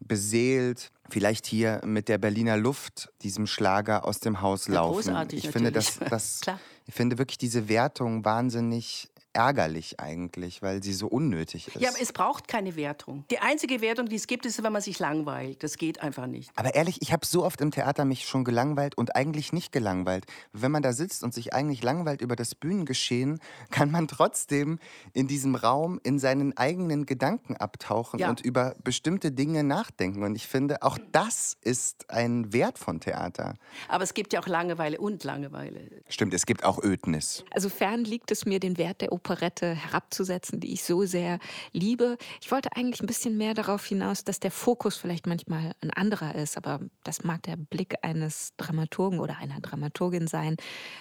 beseelt, 0.00 0.90
vielleicht 1.10 1.44
hier 1.46 1.82
mit 1.84 2.08
der 2.08 2.16
Berliner 2.16 2.56
Luft, 2.56 3.12
diesem 3.22 3.46
Schlager 3.46 4.06
aus 4.06 4.20
dem 4.20 4.40
Haus 4.40 4.66
Ja, 4.66 4.74
laufen. 4.74 4.94
großartig 4.94 5.44
ich 5.44 5.50
finde, 5.50 5.70
natürlich. 5.70 5.98
das, 5.98 6.08
das, 6.08 6.40
Klar. 6.40 6.60
ich 6.86 6.94
finde 6.94 7.18
wirklich 7.18 7.36
diese 7.36 7.68
Wertung 7.68 8.24
wahnsinnig 8.24 9.09
ärgerlich 9.32 10.00
eigentlich, 10.00 10.62
weil 10.62 10.82
sie 10.82 10.92
so 10.92 11.06
unnötig 11.06 11.68
ist. 11.68 11.80
Ja, 11.80 11.90
aber 11.90 12.00
es 12.00 12.12
braucht 12.12 12.48
keine 12.48 12.76
Wertung. 12.76 13.24
Die 13.30 13.38
einzige 13.38 13.80
Wertung, 13.80 14.06
die 14.08 14.16
es 14.16 14.26
gibt, 14.26 14.46
ist, 14.46 14.62
wenn 14.62 14.72
man 14.72 14.82
sich 14.82 14.98
langweilt. 14.98 15.62
Das 15.62 15.76
geht 15.76 16.02
einfach 16.02 16.26
nicht. 16.26 16.50
Aber 16.56 16.74
ehrlich, 16.74 17.00
ich 17.02 17.12
habe 17.12 17.24
so 17.24 17.44
oft 17.44 17.60
im 17.60 17.70
Theater 17.70 18.04
mich 18.04 18.26
schon 18.26 18.44
gelangweilt 18.44 18.96
und 18.98 19.14
eigentlich 19.14 19.52
nicht 19.52 19.72
gelangweilt. 19.72 20.26
Wenn 20.52 20.72
man 20.72 20.82
da 20.82 20.92
sitzt 20.92 21.22
und 21.22 21.32
sich 21.34 21.54
eigentlich 21.54 21.82
langweilt 21.82 22.20
über 22.20 22.36
das 22.36 22.54
Bühnengeschehen, 22.54 23.40
kann 23.70 23.90
man 23.90 24.08
trotzdem 24.08 24.78
in 25.12 25.26
diesem 25.28 25.54
Raum 25.54 26.00
in 26.02 26.18
seinen 26.18 26.56
eigenen 26.56 27.06
Gedanken 27.06 27.56
abtauchen 27.56 28.18
Ja. 28.20 28.30
und 28.30 28.40
über 28.40 28.74
bestimmte 28.82 29.32
Dinge 29.32 29.62
nachdenken. 29.64 30.22
Und 30.24 30.34
ich 30.34 30.46
finde, 30.46 30.82
auch 30.82 30.98
das 31.12 31.56
ist 31.60 32.10
ein 32.10 32.52
Wert 32.52 32.78
von 32.78 33.00
Theater. 33.00 33.54
Aber 33.88 34.04
es 34.04 34.14
gibt 34.14 34.32
ja 34.32 34.40
auch 34.40 34.46
Langeweile 34.46 34.98
und 35.00 35.22
Langeweile. 35.24 36.02
Stimmt, 36.08 36.34
es 36.34 36.46
gibt 36.46 36.64
auch 36.64 36.82
Ödnis. 36.82 37.44
Also 37.52 37.68
fern 37.68 38.04
liegt 38.04 38.30
es 38.30 38.44
mir, 38.44 38.58
den 38.60 38.76
Wert 38.78 39.00
der 39.00 39.12
Operette 39.20 39.74
herabzusetzen, 39.74 40.60
die 40.60 40.72
ich 40.72 40.82
so 40.82 41.04
sehr 41.04 41.38
liebe. 41.72 42.16
Ich 42.40 42.50
wollte 42.50 42.74
eigentlich 42.74 43.02
ein 43.02 43.06
bisschen 43.06 43.36
mehr 43.36 43.52
darauf 43.52 43.84
hinaus, 43.84 44.24
dass 44.24 44.40
der 44.40 44.50
Fokus 44.50 44.96
vielleicht 44.96 45.26
manchmal 45.26 45.72
ein 45.82 45.90
anderer 45.90 46.34
ist, 46.34 46.56
aber 46.56 46.80
das 47.04 47.22
mag 47.22 47.42
der 47.42 47.56
Blick 47.56 47.96
eines 48.02 48.54
Dramaturgen 48.56 49.20
oder 49.20 49.36
einer 49.36 49.60
Dramaturgin 49.60 50.26
sein. 50.26 50.56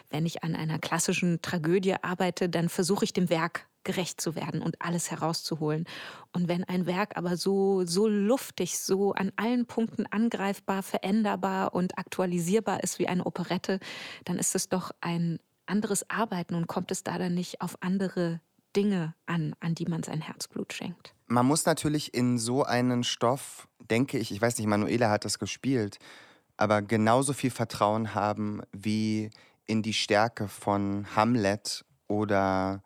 Wenn 0.09 0.25
ich 0.25 0.43
an 0.43 0.53
einer 0.53 0.79
klassischen 0.79 1.41
Tragödie 1.41 1.95
arbeite, 2.01 2.49
dann 2.49 2.67
versuche 2.67 3.05
ich 3.05 3.13
dem 3.13 3.29
Werk 3.29 3.67
gerecht 3.85 4.19
zu 4.19 4.35
werden 4.35 4.61
und 4.61 4.81
alles 4.81 5.09
herauszuholen. 5.09 5.85
Und 6.33 6.49
wenn 6.49 6.65
ein 6.65 6.85
Werk 6.85 7.15
aber 7.15 7.37
so, 7.37 7.85
so 7.85 8.07
luftig, 8.07 8.77
so 8.77 9.13
an 9.13 9.31
allen 9.37 9.65
Punkten 9.65 10.05
angreifbar, 10.05 10.83
veränderbar 10.83 11.73
und 11.73 11.97
aktualisierbar 11.97 12.83
ist 12.83 12.99
wie 12.99 13.07
eine 13.07 13.25
Operette, 13.25 13.79
dann 14.25 14.37
ist 14.37 14.55
es 14.55 14.67
doch 14.67 14.91
ein 14.99 15.39
anderes 15.69 16.09
Arbeiten 16.09 16.55
und 16.55 16.67
kommt 16.67 16.91
es 16.91 17.03
da 17.03 17.17
dann 17.17 17.33
nicht 17.33 17.61
auf 17.61 17.77
andere 17.81 18.41
Dinge 18.75 19.15
an, 19.25 19.55
an 19.59 19.75
die 19.75 19.85
man 19.85 20.03
sein 20.03 20.21
Herzblut 20.21 20.73
schenkt. 20.73 21.13
Man 21.27 21.45
muss 21.45 21.65
natürlich 21.65 22.13
in 22.13 22.37
so 22.37 22.63
einen 22.63 23.03
Stoff, 23.03 23.67
denke 23.89 24.17
ich, 24.17 24.31
ich 24.31 24.41
weiß 24.41 24.57
nicht, 24.57 24.67
Manuela 24.67 25.09
hat 25.09 25.25
das 25.25 25.39
gespielt, 25.39 25.99
aber 26.57 26.81
genauso 26.81 27.33
viel 27.33 27.51
Vertrauen 27.51 28.13
haben 28.13 28.61
wie 28.71 29.29
in 29.65 29.81
die 29.81 29.93
Stärke 29.93 30.47
von 30.47 31.07
Hamlet 31.15 31.85
oder 32.07 32.83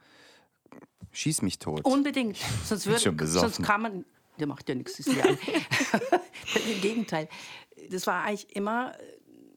Schieß 1.12 1.44
mich 1.44 1.60
tot. 1.60 1.86
Unbedingt. 1.86 2.38
Sonst, 2.66 2.88
würde, 2.88 3.28
sonst 3.28 3.62
kann 3.62 3.82
man 3.82 4.06
der 4.40 4.48
macht 4.48 4.68
ja 4.70 4.76
nichts. 4.76 4.98
Das 4.98 5.08
ist 5.08 5.16
ja 5.16 5.26
Im 6.74 6.82
Gegenteil. 6.82 7.30
Das 7.92 8.08
war 8.08 8.24
eigentlich 8.24 8.56
immer 8.56 8.94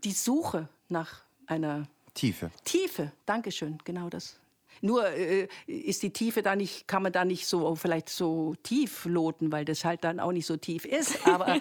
die 0.05 0.13
Suche 0.13 0.69
nach 0.89 1.23
einer 1.47 1.89
Tiefe. 2.17 2.51
Tiefe. 2.65 3.13
Dankeschön, 3.27 3.79
genau 3.85 4.09
das. 4.09 4.41
Nur 4.81 5.09
äh, 5.09 5.49
ist 5.67 6.03
die 6.03 6.11
Tiefe 6.13 6.43
da 6.43 6.57
nicht, 6.57 6.89
kann 6.89 7.03
man 7.03 7.13
da 7.13 7.25
nicht 7.25 7.47
so 7.47 7.75
vielleicht 7.77 8.09
so 8.09 8.55
tief 8.63 9.05
loten, 9.05 9.53
weil 9.53 9.65
das 9.65 9.85
halt 9.85 10.05
dann 10.05 10.21
auch 10.21 10.33
nicht 10.33 10.47
so 10.47 10.57
tief 10.57 10.85
ist. 10.85 11.19
Aber, 11.27 11.59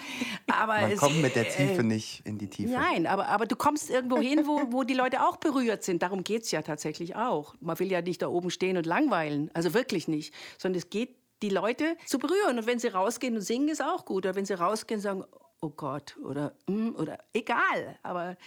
aber 0.48 0.82
Man 0.82 0.92
es, 0.92 1.00
kommt 1.00 1.22
mit 1.22 1.36
der 1.36 1.50
Tiefe 1.50 1.82
äh, 1.82 1.84
nicht 1.84 2.26
in 2.26 2.38
die 2.38 2.48
Tiefe. 2.48 2.72
Nein, 2.72 3.08
aber, 3.08 3.28
aber 3.28 3.46
du 3.46 3.56
kommst 3.56 3.90
irgendwo 3.90 4.18
hin, 4.18 4.46
wo, 4.46 4.72
wo 4.72 4.84
die 4.84 4.94
Leute 4.94 5.26
auch 5.26 5.38
berührt 5.38 5.84
sind. 5.84 6.02
Darum 6.02 6.24
geht 6.24 6.44
es 6.44 6.52
ja 6.52 6.62
tatsächlich 6.62 7.16
auch. 7.16 7.56
Man 7.60 7.78
will 7.80 7.92
ja 7.92 8.02
nicht 8.02 8.22
da 8.22 8.28
oben 8.28 8.50
stehen 8.52 8.78
und 8.78 8.86
langweilen. 8.86 9.50
Also 9.54 9.74
wirklich 9.74 10.08
nicht. 10.08 10.34
Sondern 10.58 10.80
es 10.80 10.90
geht, 10.90 11.16
die 11.42 11.50
Leute 11.50 11.98
zu 12.06 12.20
berühren. 12.20 12.60
Und 12.60 12.68
wenn 12.68 12.80
sie 12.80 12.88
rausgehen 12.88 13.36
und 13.36 13.42
singen, 13.42 13.70
ist 13.70 13.82
auch 13.82 14.06
gut. 14.06 14.26
Oder 14.26 14.36
wenn 14.36 14.46
sie 14.46 14.54
rausgehen 14.54 15.00
und 15.00 15.04
sagen, 15.04 15.24
oh 15.62 15.70
Gott, 15.70 16.16
oder, 16.24 16.54
mm, 16.68 16.96
oder 16.96 17.18
egal. 17.34 17.98
Aber 18.04 18.38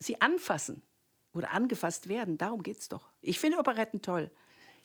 sie 0.00 0.20
anfassen 0.20 0.82
oder 1.34 1.52
angefasst 1.52 2.08
werden, 2.08 2.38
darum 2.38 2.62
geht 2.62 2.78
es 2.78 2.88
doch. 2.88 3.10
Ich 3.20 3.38
finde 3.38 3.58
Operetten 3.58 4.00
toll. 4.02 4.30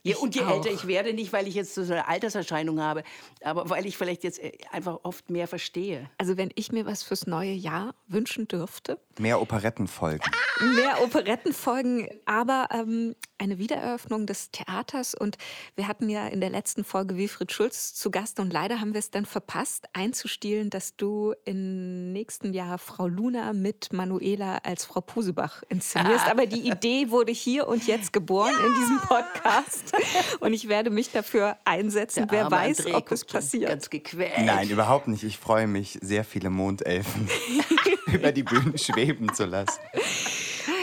Je, 0.04 0.16
und 0.16 0.34
je 0.36 0.44
auch. 0.44 0.56
älter 0.56 0.72
ich 0.72 0.88
werde, 0.88 1.14
nicht 1.14 1.34
weil 1.34 1.48
ich 1.48 1.56
jetzt 1.56 1.76
so 1.76 1.82
eine 1.82 2.08
Alterserscheinung 2.08 2.80
habe, 2.82 3.04
aber 3.44 3.70
weil 3.70 3.86
ich 3.86 3.98
vielleicht 3.98 4.24
jetzt 4.24 4.40
äh, 4.42 4.54
einfach 4.72 5.00
oft 5.04 5.30
mehr 5.30 5.48
verstehe. 5.48 6.10
Also 6.18 6.38
wenn 6.38 6.52
ich 6.56 6.72
mir 6.72 6.86
was 6.86 7.04
fürs 7.04 7.28
neue 7.28 7.52
Jahr 7.52 7.94
wünschen 8.08 8.48
dürfte, 8.48 8.98
Mehr 9.20 9.42
Operettenfolgen. 9.42 10.32
mehr 10.76 11.04
Operettenfolgen, 11.04 12.08
aber 12.26 12.70
ähm, 12.72 13.16
eine 13.38 13.58
Wiedereröffnung 13.58 14.26
des 14.26 14.52
Theaters. 14.52 15.14
Und 15.14 15.38
wir 15.76 15.88
hatten 15.88 16.10
ja 16.10 16.28
in 16.28 16.40
der 16.40 16.50
letzten 16.50 16.86
Folge 16.86 17.18
Wilfried 17.18 17.52
Schulz 17.52 17.94
zu 17.94 18.12
Gast 18.12 18.40
und 18.40 18.54
leider 18.54 18.80
haben 18.80 18.94
wir 18.94 19.00
es 19.00 19.12
dann 19.12 19.26
verpasst, 19.26 19.88
einzustielen, 19.92 20.70
dass 20.70 20.96
du 20.96 21.34
im 21.44 22.14
nächsten 22.14 22.54
Jahr 22.54 22.78
Frau 22.78 23.08
Luna 23.08 23.52
mit 23.52 23.92
Manuela 23.92 24.60
als 24.64 24.86
Frau 24.86 25.02
Pusebach 25.02 25.64
inszenierst. 25.68 26.28
Aber 26.30 26.46
die 26.46 26.70
Idee 26.70 27.10
wurde 27.10 27.34
hier 27.34 27.68
und 27.68 27.86
jetzt 27.88 28.14
geboren 28.14 28.54
in 28.66 28.74
diesem 28.74 29.00
Podcast. 29.02 29.92
Und 30.40 30.54
ich 30.54 30.68
werde 30.68 30.90
mich 30.90 31.12
dafür 31.12 31.58
einsetzen. 31.66 32.28
Der 32.28 32.32
Wer 32.32 32.52
weiß, 32.52 32.86
André 32.86 32.96
ob 32.96 33.12
es 33.12 33.26
passiert. 33.26 33.70
Ganz 33.70 33.90
gequält. 33.90 34.46
Nein, 34.46 34.70
überhaupt 34.70 35.08
nicht. 35.08 35.24
Ich 35.24 35.38
freue 35.38 35.68
mich, 35.68 35.98
sehr 36.02 36.24
viele 36.24 36.50
Mondelfen 36.50 37.30
über 38.08 38.32
die 38.32 38.44
Bühne 38.44 38.78
schweben 38.78 39.34
zu 39.34 39.46
lassen. 39.46 39.80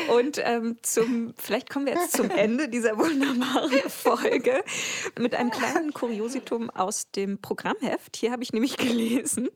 Und 0.08 0.40
ähm, 0.42 0.76
zum, 0.82 1.34
vielleicht 1.36 1.68
kommen 1.68 1.86
wir 1.86 1.94
jetzt 1.94 2.16
zum 2.16 2.30
Ende 2.30 2.68
dieser 2.68 2.96
wunderbaren 2.98 3.90
Folge 3.90 4.62
mit 5.18 5.34
einem 5.34 5.50
kleinen 5.50 5.92
Kuriositum 5.92 6.70
aus 6.70 7.10
dem 7.10 7.38
Programmheft. 7.38 8.16
Hier 8.16 8.32
habe 8.32 8.42
ich 8.42 8.52
nämlich 8.52 8.76
gelesen, 8.76 9.48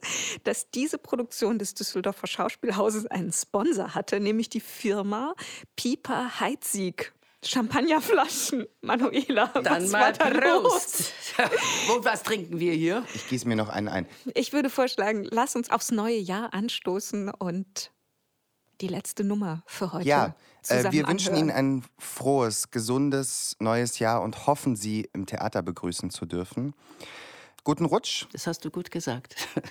dass 0.44 0.70
diese 0.70 0.98
Produktion 0.98 1.58
des 1.58 1.74
Düsseldorfer 1.74 2.26
Schauspielhauses 2.26 3.06
einen 3.06 3.32
Sponsor 3.32 3.94
hatte, 3.94 4.20
nämlich 4.20 4.48
die 4.48 4.60
Firma 4.60 5.34
Pieper 5.76 6.40
Heizsieg. 6.40 7.12
Champagnerflaschen, 7.44 8.66
Manuela. 8.82 9.46
Dann 9.46 9.84
was 9.84 9.90
mal 9.90 10.18
war? 10.18 10.62
Prost. 10.62 11.12
Und 11.94 12.04
was 12.04 12.22
trinken 12.22 12.60
wir 12.60 12.74
hier? 12.74 13.04
Ich 13.14 13.28
gieße 13.28 13.48
mir 13.48 13.56
noch 13.56 13.70
einen 13.70 13.88
ein. 13.88 14.06
Ich 14.34 14.52
würde 14.52 14.68
vorschlagen, 14.68 15.24
lass 15.30 15.56
uns 15.56 15.70
aufs 15.70 15.90
neue 15.90 16.18
Jahr 16.18 16.52
anstoßen 16.52 17.30
und 17.30 17.92
die 18.82 18.88
letzte 18.88 19.24
Nummer 19.24 19.62
für 19.66 19.92
heute. 19.92 20.08
Ja, 20.08 20.34
äh, 20.68 20.90
wir 20.92 21.06
wünschen 21.06 21.30
anhören. 21.30 21.48
Ihnen 21.48 21.50
ein 21.50 21.84
frohes, 21.98 22.70
gesundes 22.70 23.56
neues 23.58 23.98
Jahr 23.98 24.22
und 24.22 24.46
hoffen, 24.46 24.76
Sie 24.76 25.08
im 25.12 25.26
Theater 25.26 25.62
begrüßen 25.62 26.10
zu 26.10 26.26
dürfen. 26.26 26.74
Guten 27.64 27.84
Rutsch. 27.84 28.26
Das 28.32 28.46
hast 28.46 28.64
du 28.64 28.70
gut 28.70 28.90
gesagt. 28.90 29.36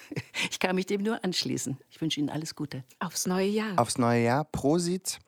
Ich 0.51 0.59
kann 0.59 0.75
mich 0.75 0.85
dem 0.85 1.03
nur 1.03 1.23
anschließen. 1.23 1.77
Ich 1.89 1.99
wünsche 2.01 2.19
Ihnen 2.19 2.29
alles 2.29 2.55
Gute. 2.55 2.83
aufs 2.99 3.27
neue 3.27 3.47
Jahr. 3.47 3.77
aufs 3.77 3.97
neue 3.97 4.23
Jahr. 4.23 4.45
Prosit. 4.45 5.19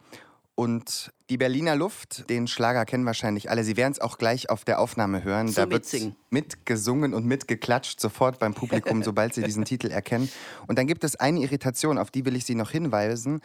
Und 0.56 1.12
die 1.30 1.38
Berliner 1.38 1.76
Luft, 1.76 2.30
den 2.30 2.46
Schlager 2.48 2.86
kennen 2.86 3.06
wahrscheinlich 3.06 3.50
alle. 3.50 3.64
Sie 3.64 3.78
werden 3.78 3.94
es 3.94 4.00
auch 4.00 4.18
gleich 4.18 4.50
auf 4.50 4.66
der 4.66 4.80
Aufnahme 4.80 5.24
hören. 5.24 5.48
So 5.48 5.62
da 5.62 5.70
wird 5.70 5.88
mitgesungen 6.30 7.14
und 7.14 7.26
mitgeklatscht 7.26 8.00
sofort 8.00 8.38
beim 8.38 8.54
Publikum, 8.54 9.02
sobald 9.04 9.34
sie 9.34 9.42
diesen 9.42 9.66
Titel 9.66 9.88
erkennen. 9.88 10.30
Und 10.68 10.78
dann 10.78 10.88
gibt 10.88 11.04
es 11.04 11.16
eine 11.16 11.40
Irritation, 11.40 11.98
auf 11.98 12.12
die 12.12 12.26
will 12.26 12.36
ich 12.36 12.46
Sie 12.46 12.56
noch 12.56 12.72
hinweisen. 12.72 13.42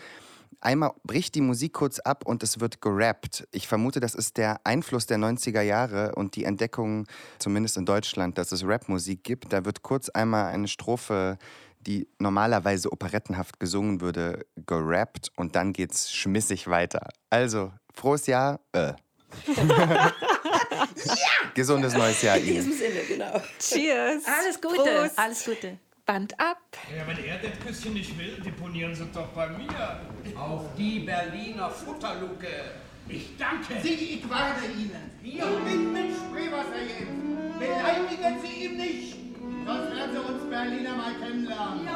Einmal 0.60 0.92
bricht 1.04 1.34
die 1.34 1.40
Musik 1.40 1.74
kurz 1.74 1.98
ab 1.98 2.24
und 2.26 2.42
es 2.42 2.60
wird 2.60 2.80
gerappt. 2.80 3.46
Ich 3.52 3.68
vermute, 3.68 4.00
das 4.00 4.14
ist 4.14 4.36
der 4.36 4.60
Einfluss 4.64 5.06
der 5.06 5.18
90er 5.18 5.60
Jahre 5.60 6.14
und 6.14 6.34
die 6.34 6.44
Entdeckung, 6.44 7.06
zumindest 7.38 7.76
in 7.76 7.84
Deutschland, 7.84 8.38
dass 8.38 8.52
es 8.52 8.64
Rapmusik 8.66 9.22
gibt. 9.22 9.52
Da 9.52 9.64
wird 9.64 9.82
kurz 9.82 10.08
einmal 10.08 10.46
eine 10.46 10.68
Strophe, 10.68 11.38
die 11.86 12.08
normalerweise 12.18 12.90
operettenhaft 12.92 13.60
gesungen 13.60 14.00
würde, 14.00 14.44
gerappt 14.66 15.30
und 15.36 15.54
dann 15.56 15.72
geht's 15.72 16.12
schmissig 16.12 16.68
weiter. 16.68 17.08
Also, 17.30 17.72
frohes 17.94 18.26
Jahr. 18.26 18.60
Äh. 18.72 18.92
Gesundes 21.54 21.94
neues 21.94 22.22
Jahr 22.22 22.36
In 22.36 22.44
Ihnen. 22.46 22.54
diesem 22.56 22.72
Sinne, 22.72 23.00
genau. 23.08 23.42
Cheers. 23.58 24.24
Alles 24.26 24.60
Gute. 24.60 24.76
Prost. 24.76 25.18
Alles 25.18 25.44
Gute. 25.44 25.78
Band 26.04 26.38
ab. 26.38 26.58
Ja, 26.96 27.06
wenn 27.06 27.24
er 27.24 27.38
das 27.38 27.58
Küsschen 27.58 27.94
nicht 27.94 28.16
will, 28.16 28.40
deponieren 28.44 28.94
Sie 28.94 29.06
doch 29.12 29.26
bei 29.28 29.48
mir. 29.48 30.00
Auf 30.38 30.62
die 30.78 31.00
Berliner 31.00 31.68
Futterluke. 31.70 32.46
Ich 33.08 33.36
danke. 33.36 33.80
Sie, 33.82 33.94
ich 33.94 34.30
warne 34.30 34.66
Ihnen. 34.66 35.10
Wir 35.20 35.46
bin 35.64 35.92
mit 35.92 36.16
Spreewasser 36.16 36.70
geimpft. 36.70 37.58
Beleidigen 37.58 38.40
Sie 38.42 38.64
ihn 38.64 38.76
nicht. 38.76 39.25
Sonst 39.66 39.96
werden 39.96 40.12
Sie 40.12 40.32
uns 40.32 40.48
Berliner 40.48 40.94
mal 40.94 41.12
kennenlernen. 41.20 41.88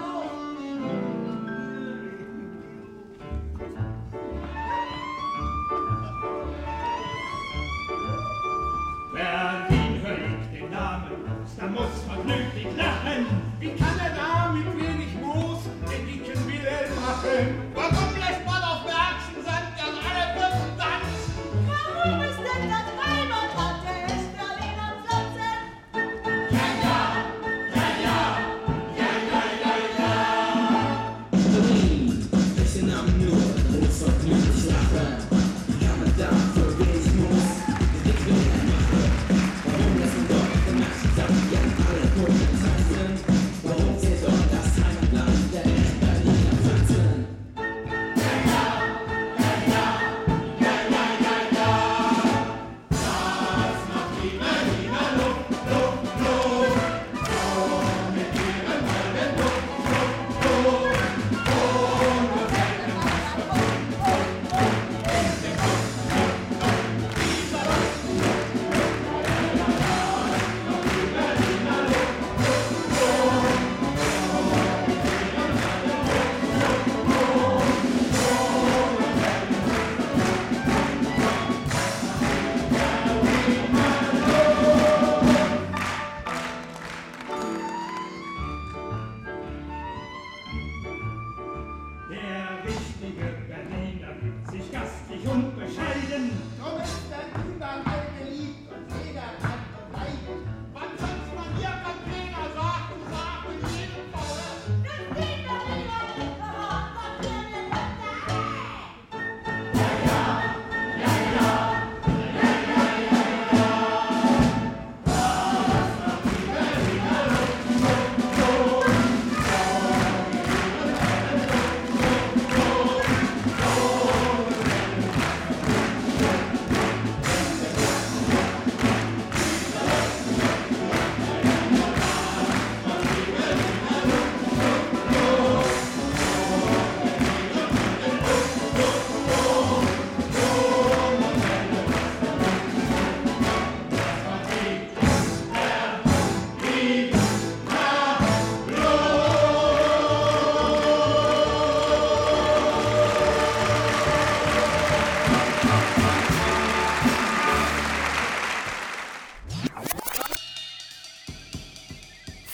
Berlin 9.12 10.02
hört 10.02 10.52
den 10.52 10.70
Namen, 10.70 11.10
da 11.58 11.66
muss 11.68 12.06
man 12.08 12.26
glücklich 12.26 12.76
lachen. 12.76 13.26
Wie 13.60 13.68
kann 13.70 13.98
er 14.00 14.16
da 14.16 14.52
mit 14.52 14.66
wenig 14.76 15.14
Moos 15.20 15.60
den 15.88 16.06
dicken 16.06 16.48
Wilhelm 16.48 16.94
machen? 16.96 17.69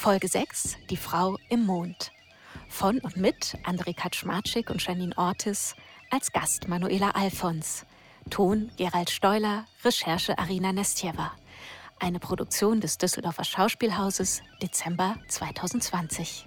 Folge 0.06 0.28
6, 0.28 0.76
Die 0.88 0.96
Frau 0.96 1.36
im 1.48 1.66
Mond. 1.66 2.12
Von 2.68 3.00
und 3.00 3.16
mit 3.16 3.58
André 3.64 3.92
Kaczmarczyk 3.92 4.70
und 4.70 4.80
Janine 4.80 5.12
Ortis, 5.18 5.74
als 6.12 6.30
Gast 6.30 6.68
Manuela 6.68 7.10
Alfons. 7.10 7.84
Ton 8.30 8.70
Gerald 8.76 9.10
Steuler, 9.10 9.64
Recherche 9.82 10.38
Arina 10.38 10.72
Nestjeva. 10.72 11.32
Eine 11.98 12.20
Produktion 12.20 12.80
des 12.80 12.98
Düsseldorfer 12.98 13.42
Schauspielhauses, 13.42 14.42
Dezember 14.62 15.16
2020. 15.26 16.46